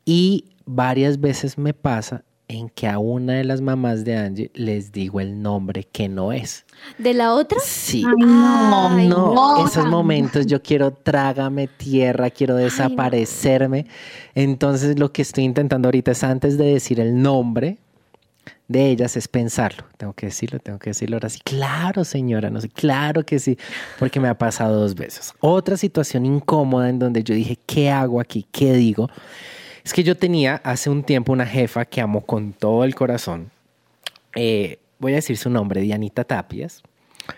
y 0.06 0.52
varias 0.66 1.20
veces 1.20 1.58
me 1.58 1.74
pasa 1.74 2.24
en 2.50 2.70
que 2.70 2.88
a 2.88 2.98
una 2.98 3.34
de 3.34 3.44
las 3.44 3.60
mamás 3.62 4.06
de 4.06 4.16
Angie 4.16 4.52
les 4.54 4.92
digo 4.92 5.20
el 5.20 5.42
nombre 5.42 5.84
que 5.84 6.08
no 6.08 6.32
es. 6.32 6.66
¿De 6.98 7.14
la 7.14 7.34
otra? 7.34 7.60
Sí. 7.62 8.04
Ay, 8.08 8.26
no, 8.26 8.88
Ay, 8.90 9.08
no, 9.10 9.34
no. 9.34 9.66
esos 9.68 9.86
momentos 9.86 10.46
yo 10.46 10.62
quiero 10.62 10.92
trágame 10.92 11.68
tierra, 11.68 12.30
quiero 12.30 12.56
desaparecerme. 12.56 13.88
Entonces 14.34 14.98
lo 14.98 15.12
que 15.12 15.22
estoy 15.24 15.44
intentando 15.44 15.88
ahorita 15.88 16.12
es 16.12 16.24
antes 16.24 16.58
de 16.58 16.66
decir 16.74 17.00
el 17.00 17.22
nombre 17.22 17.78
de 18.68 18.90
ellas 18.90 19.18
es 19.18 19.28
pensarlo. 19.28 19.86
Tengo 19.98 20.14
que 20.14 20.28
decirlo, 20.28 20.60
tengo 20.60 20.80
que 20.80 20.92
decirlo 20.92 21.18
ahora 21.18 21.30
sí. 21.30 21.40
Claro, 21.44 22.04
señora, 22.04 22.50
no 22.50 22.62
sé, 22.62 22.70
claro 22.70 23.26
que 23.26 23.40
sí, 23.40 23.58
porque 24.00 24.20
me 24.20 24.28
ha 24.28 24.38
pasado 24.38 24.80
dos 24.80 24.96
veces. 24.96 25.34
Otra 25.40 25.78
situación 25.78 26.26
incómoda 26.26 26.90
en 26.90 27.00
donde 27.00 27.24
yo 27.24 27.34
dije, 27.34 27.58
¿qué 27.66 27.90
hago 27.90 28.20
aquí? 28.20 28.46
¿Qué 28.52 28.74
digo? 28.74 29.10
Es 29.88 29.94
que 29.94 30.04
yo 30.04 30.18
tenía 30.18 30.60
hace 30.66 30.90
un 30.90 31.02
tiempo 31.02 31.32
una 31.32 31.46
jefa 31.46 31.86
que 31.86 32.02
amo 32.02 32.20
con 32.20 32.52
todo 32.52 32.84
el 32.84 32.94
corazón. 32.94 33.52
Eh, 34.36 34.80
voy 35.00 35.14
a 35.14 35.16
decir 35.16 35.38
su 35.38 35.50
nombre, 35.50 35.80
Dianita 35.80 36.26
Tapias. 36.26 36.84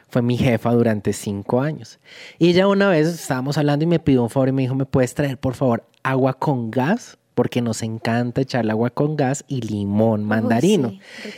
Fue 0.08 0.24
mi 0.24 0.36
jefa 0.36 0.72
durante 0.72 1.14
cinco 1.14 1.62
años. 1.62 2.00
Y 2.40 2.50
ella 2.50 2.68
una 2.68 2.90
vez 2.90 3.08
estábamos 3.08 3.60
hablando 3.60 3.84
y 3.84 3.88
me 3.88 4.00
pidió 4.00 4.24
un 4.24 4.32
favor 4.32 4.50
y 4.50 4.54
me 4.54 4.64
dijo, 4.64 4.74
¿me 4.74 4.88
puedes 4.88 5.14
traer 5.14 5.38
por 5.38 5.54
favor 5.54 5.84
agua 6.02 6.34
con 6.34 6.72
gas? 6.72 7.20
Porque 7.36 7.62
nos 7.62 7.84
encanta 7.84 8.42
echarle 8.42 8.72
agua 8.72 8.90
con 8.90 9.16
gas 9.16 9.46
y 9.48 9.62
limón 9.62 10.24
mandarino. 10.24 10.98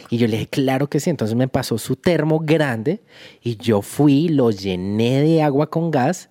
y 0.10 0.16
yo 0.18 0.28
le 0.28 0.38
dije, 0.38 0.48
claro 0.48 0.88
que 0.88 1.02
sí. 1.02 1.10
Entonces 1.10 1.36
me 1.36 1.50
pasó 1.50 1.78
su 1.78 1.98
termo 1.98 2.40
grande 2.40 3.02
y 3.44 3.58
yo 3.58 3.82
fui, 3.82 4.30
lo 4.30 4.50
llené 4.50 5.22
de 5.24 5.44
agua 5.44 5.70
con 5.70 5.92
gas 5.92 6.30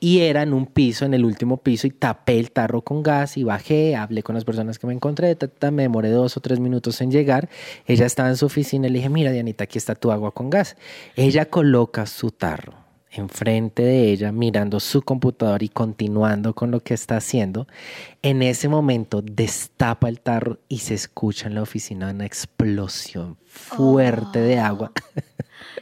y 0.00 0.20
era 0.20 0.42
en 0.42 0.54
un 0.54 0.66
piso, 0.66 1.04
en 1.04 1.14
el 1.14 1.24
último 1.24 1.58
piso, 1.58 1.86
y 1.86 1.90
tapé 1.90 2.38
el 2.38 2.50
tarro 2.50 2.82
con 2.82 3.02
gas 3.02 3.36
y 3.36 3.44
bajé, 3.44 3.94
hablé 3.94 4.22
con 4.22 4.34
las 4.34 4.44
personas 4.44 4.78
que 4.78 4.86
me 4.86 4.94
encontré, 4.94 5.34
ta, 5.36 5.46
ta, 5.46 5.70
me 5.70 5.82
demoré 5.82 6.08
dos 6.08 6.36
o 6.36 6.40
tres 6.40 6.58
minutos 6.58 7.00
en 7.02 7.10
llegar. 7.10 7.50
Ella 7.86 8.06
estaba 8.06 8.30
en 8.30 8.36
su 8.36 8.46
oficina 8.46 8.86
y 8.86 8.90
le 8.90 8.98
dije, 8.98 9.10
mira, 9.10 9.30
Dianita, 9.30 9.64
aquí 9.64 9.78
está 9.78 9.94
tu 9.94 10.10
agua 10.10 10.32
con 10.32 10.48
gas. 10.50 10.76
Ella 11.16 11.44
coloca 11.44 12.06
su 12.06 12.30
tarro 12.30 12.90
enfrente 13.10 13.82
de 13.82 14.10
ella, 14.12 14.32
mirando 14.32 14.78
su 14.80 15.02
computador 15.02 15.62
y 15.62 15.68
continuando 15.68 16.54
con 16.54 16.70
lo 16.70 16.80
que 16.80 16.94
está 16.94 17.16
haciendo. 17.16 17.66
En 18.22 18.42
ese 18.42 18.68
momento 18.68 19.20
destapa 19.22 20.08
el 20.08 20.20
tarro 20.20 20.60
y 20.68 20.78
se 20.78 20.94
escucha 20.94 21.48
en 21.48 21.54
la 21.54 21.62
oficina 21.62 22.10
una 22.10 22.26
explosión 22.26 23.36
fuerte 23.46 24.40
de 24.40 24.58
agua. 24.58 24.92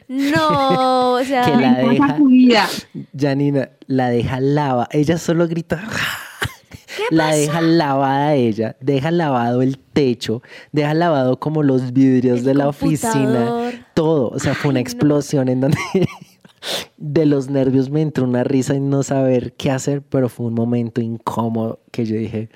No, 0.08 1.14
o 1.14 1.24
sea, 1.24 1.42
que 1.42 1.56
la 1.56 1.74
deja. 1.74 2.18
Janina, 3.18 3.70
la 3.86 4.10
deja 4.10 4.40
lava. 4.40 4.88
Ella 4.92 5.18
solo 5.18 5.48
grita. 5.48 5.82
La 7.10 7.34
deja 7.34 7.60
lavada 7.60 8.34
ella, 8.34 8.76
deja 8.80 9.10
lavado 9.10 9.62
el 9.62 9.78
techo, 9.78 10.42
deja 10.72 10.92
lavado 10.94 11.38
como 11.38 11.62
los 11.62 11.92
vidrios 11.92 12.44
de 12.44 12.54
la 12.54 12.68
oficina, 12.68 13.70
todo. 13.94 14.28
O 14.30 14.38
sea, 14.38 14.54
fue 14.54 14.70
una 14.70 14.80
explosión 14.80 15.48
en 15.48 15.60
donde 15.60 15.78
de 16.96 17.26
los 17.26 17.48
nervios 17.48 17.88
me 17.88 18.02
entró 18.02 18.24
una 18.24 18.44
risa 18.44 18.74
y 18.74 18.80
no 18.80 19.02
saber 19.02 19.54
qué 19.54 19.70
hacer, 19.70 20.02
pero 20.02 20.28
fue 20.28 20.46
un 20.46 20.54
momento 20.54 21.00
incómodo 21.00 21.80
que 21.90 22.04
yo 22.04 22.16
dije, 22.16 22.50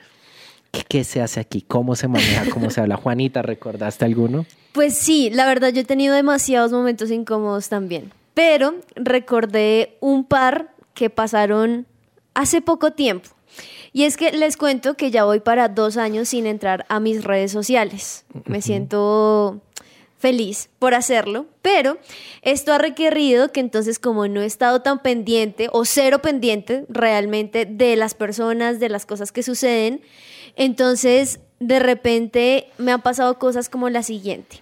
¿qué, 0.71 0.83
qué 0.87 1.05
se 1.05 1.23
hace 1.23 1.41
aquí? 1.41 1.63
¿Cómo 1.63 1.97
se 1.97 2.09
maneja? 2.09 2.45
¿Cómo 2.51 2.71
se 2.71 2.81
habla? 2.81 2.97
Juanita, 2.97 3.43
¿recordaste 3.43 4.05
alguno? 4.05 4.45
Pues 4.73 4.95
sí, 4.95 5.31
la 5.31 5.47
verdad 5.47 5.73
yo 5.73 5.81
he 5.81 5.85
tenido 5.85 6.15
demasiados 6.15 6.73
momentos 6.73 7.11
incómodos 7.11 7.69
también, 7.69 8.11
pero 8.35 8.75
recordé 8.95 9.97
un 10.01 10.25
par 10.25 10.75
que 10.95 11.11
pasaron 11.11 11.87
hace 12.35 12.61
poco 12.61 12.93
tiempo. 12.93 13.29
Y 13.93 14.05
es 14.05 14.17
que 14.17 14.33
les 14.33 14.57
cuento 14.57 14.95
que 14.95 15.11
ya 15.11 15.25
voy 15.25 15.41
para 15.41 15.69
dos 15.69 15.97
años 15.97 16.31
sin 16.31 16.47
entrar 16.47 16.87
a 16.89 16.99
mis 17.01 17.25
redes 17.25 17.53
sociales. 17.53 18.25
Me 18.47 18.63
siento 18.63 19.61
feliz 20.19 20.71
por 20.79 20.95
hacerlo, 20.95 21.47
pero 21.63 21.99
esto 22.43 22.73
ha 22.73 22.79
requerido 22.79 23.51
que 23.51 23.61
entonces 23.61 23.99
como 23.99 24.29
no 24.29 24.41
he 24.41 24.47
estado 24.47 24.81
tan 24.81 25.03
pendiente 25.03 25.69
o 25.73 25.85
cero 25.85 26.21
pendiente 26.23 26.87
realmente 26.89 27.67
de 27.67 27.97
las 27.97 28.15
personas, 28.15 28.79
de 28.79 28.89
las 28.89 29.05
cosas 29.05 29.33
que 29.33 29.43
suceden, 29.43 30.01
entonces 30.55 31.41
de 31.59 31.81
repente 31.81 32.69
me 32.79 32.93
han 32.93 33.03
pasado 33.03 33.39
cosas 33.39 33.69
como 33.69 33.91
la 33.91 34.03
siguiente. 34.03 34.61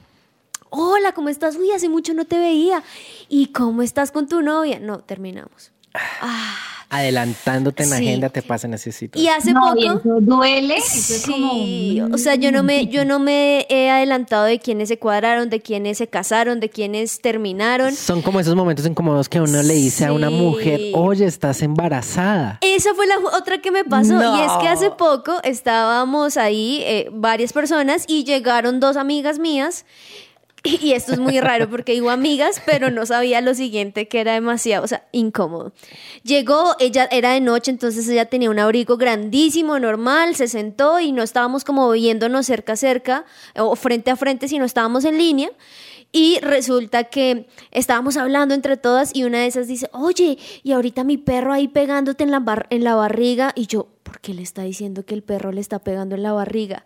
Hola, 0.70 1.12
¿cómo 1.12 1.28
estás? 1.28 1.56
Uy, 1.56 1.70
hace 1.72 1.88
mucho 1.88 2.14
no 2.14 2.24
te 2.24 2.38
veía. 2.38 2.82
¿Y 3.28 3.46
cómo 3.48 3.82
estás 3.82 4.12
con 4.12 4.28
tu 4.28 4.40
novia? 4.42 4.78
No, 4.80 5.00
terminamos. 5.00 5.72
Adelantándote 6.88 7.84
en 7.84 7.90
la 7.90 7.96
Sí. 7.98 8.06
agenda 8.08 8.28
te 8.30 8.42
pasa 8.42 8.66
necesito. 8.68 9.18
Y 9.18 9.28
hace 9.28 9.52
No, 9.52 9.60
poco. 9.62 9.78
y 9.78 9.86
eso 9.86 10.00
duele, 10.20 10.76
eso 10.76 11.14
es 11.14 11.22
sí, 11.22 12.00
o 12.12 12.18
sea, 12.18 12.34
yo 12.34 12.50
no 12.50 12.62
me, 12.64 12.86
yo 12.88 13.04
no 13.04 13.18
me 13.20 13.64
he 13.68 13.90
adelantado 13.90 14.44
de 14.44 14.58
quiénes 14.58 14.88
se 14.88 14.98
cuadraron, 14.98 15.50
de 15.50 15.60
quiénes 15.60 15.98
se 15.98 16.08
casaron, 16.08 16.58
de 16.58 16.68
quiénes 16.68 17.20
terminaron. 17.20 17.94
Son 17.94 18.22
como 18.22 18.40
esos 18.40 18.56
momentos 18.56 18.86
incómodos 18.86 19.28
que 19.28 19.40
uno 19.40 19.62
le 19.62 19.74
dice 19.74 20.06
a 20.06 20.12
una 20.12 20.30
mujer, 20.30 20.78
Sí. 20.80 20.92
oye, 20.96 21.26
estás 21.26 21.62
embarazada. 21.62 22.58
Esa 22.60 22.92
fue 22.94 23.06
la 23.06 23.18
otra 23.36 23.60
que 23.60 23.70
me 23.70 23.84
pasó. 23.84 24.14
No. 24.14 24.36
Y 24.38 24.40
es 24.42 24.52
que 24.60 24.68
hace 24.68 24.90
poco 24.90 25.34
estábamos 25.44 26.36
ahí, 26.36 26.82
eh, 26.84 27.08
varias 27.12 27.52
personas, 27.52 28.04
y 28.08 28.24
llegaron 28.24 28.78
dos 28.80 28.96
amigas 28.96 29.38
mías. 29.38 29.84
Y 30.82 30.92
esto 30.92 31.12
es 31.12 31.18
muy 31.18 31.40
raro 31.40 31.68
porque 31.70 31.92
digo 31.92 32.10
amigas, 32.10 32.60
pero 32.66 32.90
no 32.90 33.06
sabía 33.06 33.40
lo 33.40 33.54
siguiente, 33.54 34.08
que 34.08 34.20
era 34.20 34.34
demasiado, 34.34 34.84
o 34.84 34.88
sea, 34.88 35.06
incómodo. 35.12 35.72
Llegó, 36.22 36.76
ella 36.78 37.08
era 37.10 37.32
de 37.32 37.40
noche, 37.40 37.70
entonces 37.70 38.08
ella 38.08 38.26
tenía 38.26 38.50
un 38.50 38.58
abrigo 38.58 38.96
grandísimo, 38.96 39.78
normal, 39.78 40.34
se 40.36 40.48
sentó 40.48 41.00
y 41.00 41.12
no 41.12 41.22
estábamos 41.22 41.64
como 41.64 41.90
viéndonos 41.90 42.46
cerca 42.46 42.74
a 42.74 42.76
cerca 42.76 43.24
o 43.56 43.74
frente 43.76 44.10
a 44.10 44.16
frente, 44.16 44.48
sino 44.48 44.64
estábamos 44.64 45.04
en 45.04 45.16
línea. 45.18 45.50
Y 46.12 46.40
resulta 46.40 47.04
que 47.04 47.46
estábamos 47.70 48.16
hablando 48.16 48.52
entre 48.52 48.76
todas 48.76 49.14
y 49.14 49.22
una 49.22 49.38
de 49.38 49.46
esas 49.46 49.68
dice, 49.68 49.88
oye, 49.92 50.38
y 50.64 50.72
ahorita 50.72 51.04
mi 51.04 51.16
perro 51.18 51.52
ahí 51.52 51.68
pegándote 51.68 52.24
en 52.24 52.32
la, 52.32 52.40
bar- 52.40 52.66
en 52.70 52.82
la 52.82 52.96
barriga. 52.96 53.52
Y 53.54 53.66
yo, 53.68 53.86
¿por 54.02 54.18
qué 54.20 54.34
le 54.34 54.42
está 54.42 54.62
diciendo 54.62 55.04
que 55.04 55.14
el 55.14 55.22
perro 55.22 55.52
le 55.52 55.60
está 55.60 55.78
pegando 55.78 56.16
en 56.16 56.24
la 56.24 56.32
barriga? 56.32 56.84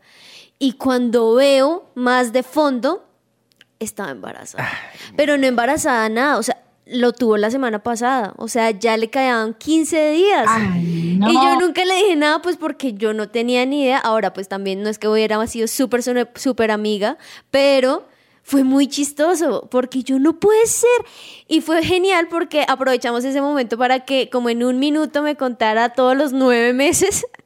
Y 0.58 0.72
cuando 0.72 1.32
veo 1.34 1.86
más 1.94 2.34
de 2.34 2.42
fondo, 2.42 3.02
estaba 3.78 4.10
embarazada. 4.10 4.68
Pero 5.16 5.36
no 5.36 5.46
embarazada 5.46 6.08
nada, 6.08 6.38
o 6.38 6.42
sea, 6.42 6.58
lo 6.86 7.12
tuvo 7.12 7.36
la 7.36 7.50
semana 7.50 7.82
pasada, 7.82 8.34
o 8.36 8.48
sea, 8.48 8.70
ya 8.70 8.96
le 8.96 9.08
quedaban 9.08 9.54
15 9.54 10.10
días. 10.10 10.46
no. 11.18 11.30
Y 11.30 11.34
yo 11.34 11.58
nunca 11.58 11.84
le 11.84 11.94
dije 11.96 12.16
nada, 12.16 12.42
pues 12.42 12.56
porque 12.56 12.92
yo 12.92 13.14
no 13.14 13.28
tenía 13.28 13.64
ni 13.64 13.84
idea. 13.84 13.98
Ahora, 13.98 14.32
pues 14.32 14.48
también 14.48 14.82
no 14.82 14.90
es 14.90 14.98
que 14.98 15.08
hubiera 15.08 15.44
sido 15.46 15.66
súper 15.66 16.02
súper 16.02 16.70
amiga, 16.70 17.16
pero 17.50 18.06
fue 18.42 18.62
muy 18.62 18.86
chistoso, 18.88 19.68
porque 19.70 20.02
yo 20.02 20.18
no 20.18 20.38
puede 20.38 20.66
ser. 20.66 20.90
Y 21.48 21.62
fue 21.62 21.82
genial 21.82 22.28
porque 22.28 22.64
aprovechamos 22.68 23.24
ese 23.24 23.40
momento 23.40 23.78
para 23.78 24.00
que 24.00 24.28
como 24.28 24.50
en 24.50 24.62
un 24.62 24.78
minuto 24.78 25.22
me 25.22 25.34
contara 25.34 25.94
todos 25.94 26.16
los 26.16 26.32
nueve 26.32 26.72
meses. 26.72 27.26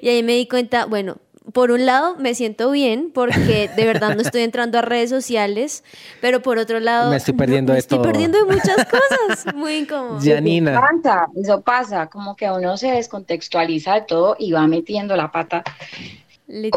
Y 0.00 0.08
ahí 0.08 0.22
me 0.22 0.32
di 0.32 0.48
cuenta, 0.48 0.86
bueno, 0.86 1.18
por 1.52 1.70
un 1.70 1.86
lado 1.86 2.16
me 2.16 2.34
siento 2.34 2.70
bien 2.70 3.10
porque 3.12 3.70
de 3.74 3.86
verdad 3.86 4.14
no 4.14 4.22
estoy 4.22 4.42
entrando 4.42 4.78
a 4.78 4.82
redes 4.82 5.10
sociales, 5.10 5.84
pero 6.20 6.42
por 6.42 6.58
otro 6.58 6.80
lado 6.80 7.10
Me 7.10 7.16
estoy 7.16 7.34
perdiendo 7.34 7.70
me 7.72 7.74
de 7.74 7.80
estoy 7.80 7.98
todo. 7.98 8.06
perdiendo 8.06 8.38
de 8.38 8.44
muchas 8.44 8.76
cosas. 8.86 9.54
Muy 9.54 9.76
incómodo. 9.78 10.20
Janina. 10.22 10.72
Eso 10.72 10.80
pasa, 10.80 11.26
eso 11.36 11.60
pasa, 11.60 12.06
como 12.08 12.36
que 12.36 12.50
uno 12.50 12.76
se 12.76 12.90
descontextualiza 12.92 13.94
de 13.94 14.00
todo 14.02 14.36
y 14.38 14.52
va 14.52 14.66
metiendo 14.66 15.16
la 15.16 15.30
pata. 15.32 15.62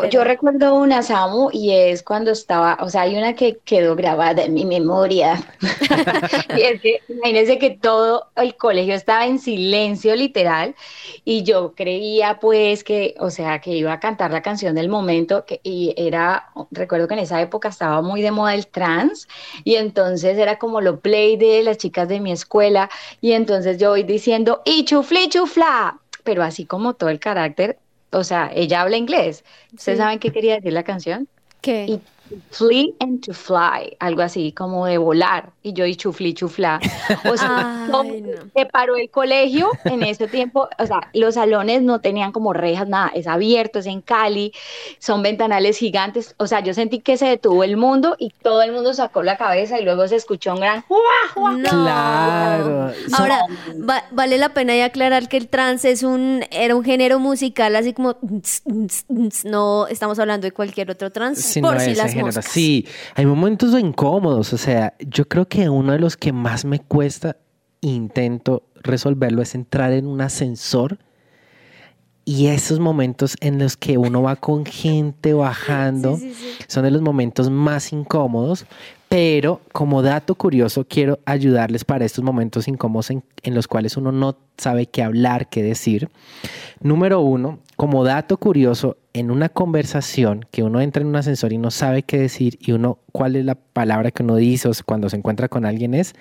Yo 0.10 0.26
recuerdo 0.26 0.76
una, 0.76 1.02
Samu, 1.02 1.50
y 1.54 1.72
es 1.72 2.04
cuando 2.04 2.32
estaba, 2.32 2.78
o 2.82 2.90
sea, 2.90 3.04
hay 3.04 3.16
una 3.16 3.36
que 3.36 3.60
quedó 3.64 3.96
grabada 3.96 4.44
en 4.44 4.54
mi 4.54 4.66
memoria. 4.66 5.42
y 6.58 6.62
es 6.62 6.82
que, 6.82 7.00
imagínense 7.08 7.58
que 7.58 7.70
todo 7.70 8.28
el 8.36 8.58
colegio 8.58 8.94
estaba 8.94 9.26
en 9.26 9.40
silencio, 9.40 10.14
literal, 10.18 10.76
y 11.24 11.44
yo 11.44 11.74
creía, 11.74 12.38
pues, 12.42 12.84
que, 12.84 13.16
o 13.18 13.30
sea, 13.30 13.62
que 13.62 13.72
iba 13.72 13.94
a 13.94 14.02
cantar 14.02 14.32
la 14.32 14.42
canción 14.42 14.76
del 14.76 14.90
momento, 14.90 15.46
que, 15.46 15.62
y 15.64 15.94
era, 15.96 16.50
recuerdo 16.72 17.08
que 17.08 17.14
en 17.14 17.22
esa 17.22 17.42
época 17.42 17.70
estaba 17.70 18.02
muy 18.02 18.22
de 18.22 18.32
moda 18.32 18.54
el 18.54 18.68
trans, 18.68 19.30
y 19.64 19.76
entonces 19.76 20.38
era 20.38 20.60
como 20.60 20.82
lo 20.82 21.00
play 21.00 21.38
de 21.38 21.64
las 21.64 21.78
chicas 21.78 22.10
de 22.10 22.20
mi 22.20 22.34
escuela, 22.34 22.90
y 23.22 23.32
entonces 23.32 23.78
yo 23.78 23.92
voy 23.92 24.04
diciendo, 24.04 24.62
y 24.66 24.84
chufli 24.84 25.30
chufla, 25.30 25.98
pero 26.26 26.44
así 26.44 26.66
como 26.66 26.94
todo 26.94 27.10
el 27.10 27.22
carácter 27.22 27.78
o 28.12 28.24
sea, 28.24 28.52
ella 28.54 28.82
habla 28.82 28.98
inglés. 28.98 29.44
¿Ustedes 29.74 29.98
Sí. 29.98 30.02
saben 30.04 30.20
qué 30.20 30.32
quería 30.32 30.56
decir 30.56 30.74
la 30.74 30.84
canción? 30.84 31.28
¿Qué? 31.62 31.86
Y 31.88 32.02
flee 32.52 32.96
and 33.00 33.24
to 33.26 33.34
fly, 33.34 33.96
algo 34.00 34.22
así 34.22 34.52
como 34.52 34.86
de 34.86 34.98
volar. 34.98 35.52
Y 35.64 35.74
yo 35.74 35.86
y 35.86 35.96
chufli 35.96 36.34
chufla. 36.34 36.80
O 37.30 37.38
sea, 37.38 37.88
se 38.56 38.66
paró 38.66 38.96
el 38.96 39.10
colegio 39.10 39.70
en 39.86 40.04
ese 40.04 40.28
tiempo. 40.28 40.68
O 40.80 40.86
sea, 40.86 41.02
los 41.14 41.36
salones 41.36 41.82
no 41.82 42.00
tenían 42.02 42.32
como 42.32 42.54
rejas, 42.54 42.88
nada. 42.88 43.12
Es 43.14 43.28
abierto, 43.28 43.80
es 43.80 43.86
en 43.86 44.02
Cali, 44.02 44.52
son 45.00 45.22
ventanales 45.22 45.78
gigantes. 45.78 46.34
O 46.38 46.48
sea, 46.48 46.62
yo 46.62 46.74
sentí 46.74 47.00
que 47.00 47.18
se 47.18 47.26
detuvo 47.28 47.64
el 47.64 47.78
mundo 47.78 48.16
y 48.20 48.30
todo 48.42 48.62
el 48.64 48.72
mundo 48.72 48.94
sacó 48.94 49.24
la 49.24 49.38
cabeza 49.38 49.80
y 49.80 49.84
luego 49.84 50.08
se 50.08 50.16
escuchó 50.16 50.54
un 50.54 50.60
gran 50.62 50.82
¡Jua, 50.88 50.98
jua, 51.34 51.52
jua! 51.52 51.62
Claro. 51.70 52.92
Ahora, 53.18 53.40
va- 53.88 54.04
vale 54.12 54.38
la 54.38 54.50
pena 54.50 54.76
ya 54.76 54.86
aclarar 54.86 55.28
que 55.30 55.38
el 55.38 55.48
trance 55.48 55.92
es 55.92 56.04
un, 56.04 56.44
era 56.52 56.76
un 56.76 56.84
género 56.84 57.20
musical 57.20 57.76
así 57.76 57.94
como... 57.94 58.16
No 59.44 59.88
estamos 59.88 60.20
hablando 60.20 60.46
de 60.46 60.52
cualquier 60.52 60.92
otro 60.92 61.12
trance, 61.12 61.62
por 61.62 61.76
no 61.76 61.80
si 61.80 61.96
las 61.96 62.14
Sí, 62.42 62.86
hay 63.16 63.26
momentos 63.26 63.78
incómodos. 63.80 64.54
O 64.54 64.58
sea, 64.58 64.94
yo 65.00 65.28
creo 65.28 65.48
que 65.48 65.70
uno 65.70 65.94
de 65.94 66.00
los 66.00 66.18
que 66.18 66.32
más 66.32 66.66
me 66.66 66.80
cuesta, 66.80 67.38
intento 67.82 68.64
resolverlo, 68.76 69.42
es 69.42 69.56
entrar 69.56 69.92
en 69.92 70.08
un 70.08 70.22
ascensor 70.22 71.00
y 72.24 72.48
esos 72.48 72.80
momentos 72.80 73.36
en 73.42 73.58
los 73.58 73.76
que 73.76 73.98
uno 73.98 74.22
va 74.22 74.36
con 74.36 74.66
gente 74.66 75.34
bajando 75.34 76.20
son 76.68 76.84
de 76.84 76.92
los 76.92 77.02
momentos 77.02 77.50
más 77.50 77.92
incómodos. 77.94 78.66
Pero 79.10 79.60
como 79.74 80.02
dato 80.02 80.36
curioso, 80.36 80.86
quiero 80.88 81.20
ayudarles 81.26 81.84
para 81.84 82.06
estos 82.06 82.24
momentos 82.24 82.70
incómodos 82.70 83.10
en, 83.10 83.24
en 83.44 83.54
los 83.56 83.68
cuales 83.68 83.98
uno 83.98 84.14
no 84.14 84.38
sabe 84.58 84.86
qué 84.86 85.04
hablar, 85.04 85.50
qué 85.50 85.62
decir. 85.62 86.10
Número 86.80 87.20
uno, 87.20 87.60
como 87.82 88.04
dato 88.04 88.38
curioso, 88.38 88.98
en 89.12 89.32
una 89.32 89.50
conversación 89.50 90.46
que 90.52 90.62
uno 90.62 90.82
entra 90.82 91.02
en 91.02 91.08
un 91.08 91.16
ascensor 91.16 91.52
y 91.52 91.58
no 91.58 91.72
sabe 91.72 92.04
qué 92.04 92.20
decir 92.20 92.60
y 92.62 92.74
uno, 92.74 93.00
cuál 93.12 93.36
es 93.36 93.44
la 93.44 93.56
palabra 93.56 94.12
que 94.12 94.22
uno 94.22 94.36
dice 94.36 94.68
o 94.68 94.72
cuando 94.86 95.10
se 95.10 95.18
encuentra 95.18 95.48
con 95.48 95.66
alguien 95.66 95.96
es, 95.96 96.14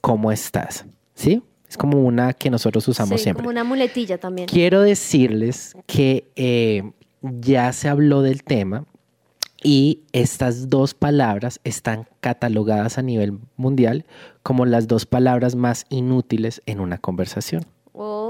¿cómo 0.00 0.30
estás? 0.30 0.86
¿Sí? 1.14 1.42
Es 1.68 1.76
como 1.76 2.00
una 2.00 2.34
que 2.34 2.50
nosotros 2.50 2.86
usamos 2.86 3.18
Sí, 3.18 3.24
siempre. 3.24 3.42
como 3.42 3.50
una 3.50 3.64
muletilla 3.64 4.18
también. 4.18 4.46
Quiero 4.46 4.80
decirles 4.80 5.76
que 5.86 6.30
eh, 6.36 6.88
ya 7.20 7.72
se 7.72 7.88
habló 7.88 8.22
del 8.22 8.44
tema 8.44 8.84
y 9.60 10.02
estas 10.12 10.70
dos 10.70 10.94
palabras 10.94 11.58
están 11.64 12.06
catalogadas 12.20 12.96
a 12.96 13.02
nivel 13.02 13.40
mundial 13.56 14.06
como 14.44 14.66
las 14.66 14.86
dos 14.86 15.04
palabras 15.04 15.56
más 15.56 15.84
inútiles 15.88 16.62
en 16.66 16.78
una 16.78 16.98
conversación. 16.98 17.66
Oh. 17.92 18.27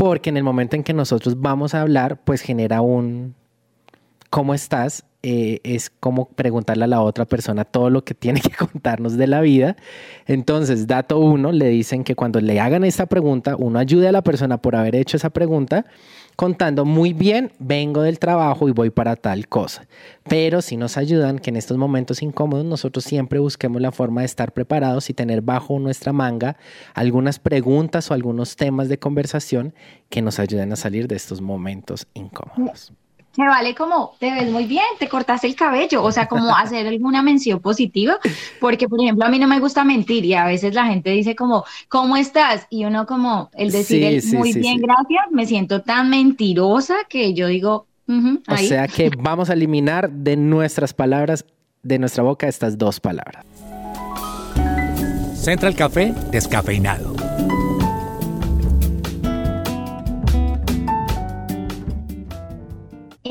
Porque 0.00 0.30
en 0.30 0.38
el 0.38 0.44
momento 0.44 0.76
en 0.76 0.82
que 0.82 0.94
nosotros 0.94 1.42
vamos 1.42 1.74
a 1.74 1.82
hablar, 1.82 2.24
pues 2.24 2.40
genera 2.40 2.80
un 2.80 3.36
¿cómo 4.30 4.54
estás? 4.54 5.04
Eh, 5.22 5.60
es 5.64 5.90
como 5.90 6.30
preguntarle 6.30 6.84
a 6.84 6.86
la 6.86 7.02
otra 7.02 7.26
persona 7.26 7.66
todo 7.66 7.90
lo 7.90 8.04
que 8.04 8.14
tiene 8.14 8.40
que 8.40 8.52
contarnos 8.52 9.18
de 9.18 9.26
la 9.26 9.42
vida. 9.42 9.76
Entonces, 10.26 10.86
dato 10.86 11.18
uno, 11.18 11.52
le 11.52 11.68
dicen 11.68 12.04
que 12.04 12.14
cuando 12.14 12.40
le 12.40 12.58
hagan 12.58 12.84
esta 12.84 13.06
pregunta, 13.06 13.56
uno 13.56 13.78
ayude 13.78 14.08
a 14.08 14.12
la 14.12 14.22
persona 14.22 14.62
por 14.62 14.76
haber 14.76 14.96
hecho 14.96 15.18
esa 15.18 15.28
pregunta, 15.28 15.84
contando 16.36 16.86
muy 16.86 17.12
bien, 17.12 17.52
vengo 17.58 18.00
del 18.00 18.18
trabajo 18.18 18.66
y 18.66 18.72
voy 18.72 18.88
para 18.88 19.14
tal 19.16 19.46
cosa. 19.46 19.86
Pero 20.26 20.62
si 20.62 20.78
nos 20.78 20.96
ayudan 20.96 21.38
que 21.38 21.50
en 21.50 21.56
estos 21.56 21.76
momentos 21.76 22.22
incómodos 22.22 22.64
nosotros 22.64 23.04
siempre 23.04 23.40
busquemos 23.40 23.82
la 23.82 23.92
forma 23.92 24.22
de 24.22 24.26
estar 24.26 24.52
preparados 24.52 25.10
y 25.10 25.14
tener 25.14 25.42
bajo 25.42 25.78
nuestra 25.78 26.14
manga 26.14 26.56
algunas 26.94 27.38
preguntas 27.38 28.10
o 28.10 28.14
algunos 28.14 28.56
temas 28.56 28.88
de 28.88 28.98
conversación 28.98 29.74
que 30.08 30.22
nos 30.22 30.38
ayuden 30.38 30.72
a 30.72 30.76
salir 30.76 31.08
de 31.08 31.16
estos 31.16 31.42
momentos 31.42 32.06
incómodos. 32.14 32.94
Se 33.34 33.42
vale 33.46 33.76
como, 33.76 34.14
te 34.18 34.30
ves 34.32 34.50
muy 34.50 34.64
bien, 34.64 34.84
te 34.98 35.08
cortaste 35.08 35.46
el 35.46 35.54
cabello, 35.54 36.02
o 36.02 36.10
sea, 36.10 36.26
como 36.26 36.54
hacer 36.56 36.86
alguna 36.88 37.22
mención 37.22 37.60
positiva, 37.60 38.18
porque 38.60 38.88
por 38.88 39.00
ejemplo 39.00 39.24
a 39.24 39.28
mí 39.28 39.38
no 39.38 39.46
me 39.46 39.60
gusta 39.60 39.84
mentir 39.84 40.24
y 40.24 40.34
a 40.34 40.44
veces 40.46 40.74
la 40.74 40.86
gente 40.86 41.10
dice 41.10 41.36
como, 41.36 41.64
¿cómo 41.88 42.16
estás? 42.16 42.66
Y 42.70 42.84
uno 42.84 43.06
como, 43.06 43.48
el 43.54 43.70
decir 43.70 43.98
Sí, 44.00 44.04
el 44.04 44.22
sí, 44.22 44.36
muy 44.36 44.52
sí, 44.52 44.58
bien, 44.58 44.78
sí. 44.78 44.82
gracias, 44.82 45.24
me 45.30 45.46
siento 45.46 45.80
tan 45.82 46.10
mentirosa 46.10 46.96
que 47.08 47.32
yo 47.32 47.46
digo, 47.46 47.86
"Ujú, 48.08 48.42
O 48.48 48.52
ahí". 48.52 48.66
sea 48.66 48.88
que 48.88 49.10
vamos 49.16 49.48
a 49.48 49.52
eliminar 49.52 50.10
de 50.10 50.36
nuestras 50.36 50.92
palabras, 50.92 51.44
de 51.84 51.98
nuestra 52.00 52.24
boca, 52.24 52.48
estas 52.48 52.76
dos 52.76 52.98
palabras. 52.98 53.44
Central 55.36 55.74
Café 55.76 56.12
descafeinado. 56.32 57.14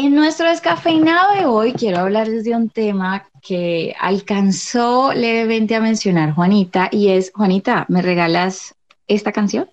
En 0.01 0.15
nuestro 0.15 0.47
descafeinado 0.47 1.35
de 1.35 1.45
hoy 1.45 1.73
quiero 1.73 1.99
hablarles 1.99 2.45
de 2.45 2.55
un 2.55 2.69
tema 2.69 3.27
que 3.41 3.93
alcanzó 3.99 5.11
levemente 5.11 5.75
a 5.75 5.81
mencionar 5.81 6.33
Juanita 6.33 6.87
y 6.89 7.09
es, 7.09 7.33
Juanita, 7.35 7.85
¿me 7.89 8.01
regalas 8.01 8.75
esta 9.09 9.33
canción? 9.33 9.69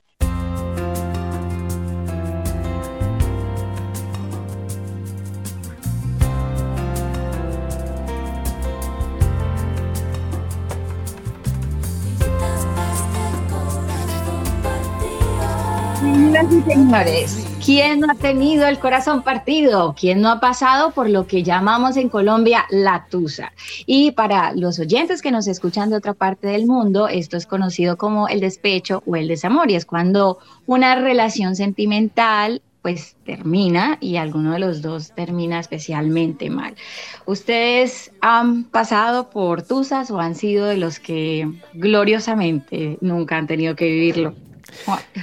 Señoras 16.00 16.46
y 16.52 16.62
señores, 16.68 17.45
¿quién 17.66 17.98
no 17.98 18.06
ha 18.08 18.14
tenido 18.14 18.68
el 18.68 18.78
corazón 18.78 19.22
partido? 19.22 19.96
¿Quién 19.98 20.20
no 20.20 20.30
ha 20.30 20.38
pasado 20.38 20.92
por 20.92 21.10
lo 21.10 21.26
que 21.26 21.42
llamamos 21.42 21.96
en 21.96 22.08
Colombia 22.08 22.64
la 22.70 23.08
tusa? 23.10 23.52
Y 23.86 24.12
para 24.12 24.52
los 24.52 24.78
oyentes 24.78 25.20
que 25.20 25.32
nos 25.32 25.48
escuchan 25.48 25.90
de 25.90 25.96
otra 25.96 26.14
parte 26.14 26.46
del 26.46 26.66
mundo, 26.66 27.08
esto 27.08 27.36
es 27.36 27.44
conocido 27.44 27.96
como 27.96 28.28
el 28.28 28.38
despecho 28.38 29.02
o 29.04 29.16
el 29.16 29.26
desamor, 29.26 29.68
y 29.68 29.74
es 29.74 29.84
cuando 29.84 30.38
una 30.66 30.94
relación 30.94 31.56
sentimental 31.56 32.62
pues 32.82 33.16
termina 33.26 33.98
y 34.00 34.14
alguno 34.14 34.52
de 34.52 34.60
los 34.60 34.80
dos 34.80 35.10
termina 35.16 35.58
especialmente 35.58 36.48
mal. 36.50 36.76
¿Ustedes 37.24 38.12
han 38.20 38.62
pasado 38.62 39.28
por 39.28 39.62
tusas 39.62 40.12
o 40.12 40.20
han 40.20 40.36
sido 40.36 40.66
de 40.66 40.76
los 40.76 41.00
que 41.00 41.50
gloriosamente 41.74 42.96
nunca 43.00 43.38
han 43.38 43.48
tenido 43.48 43.74
que 43.74 43.86
vivirlo? 43.86 44.36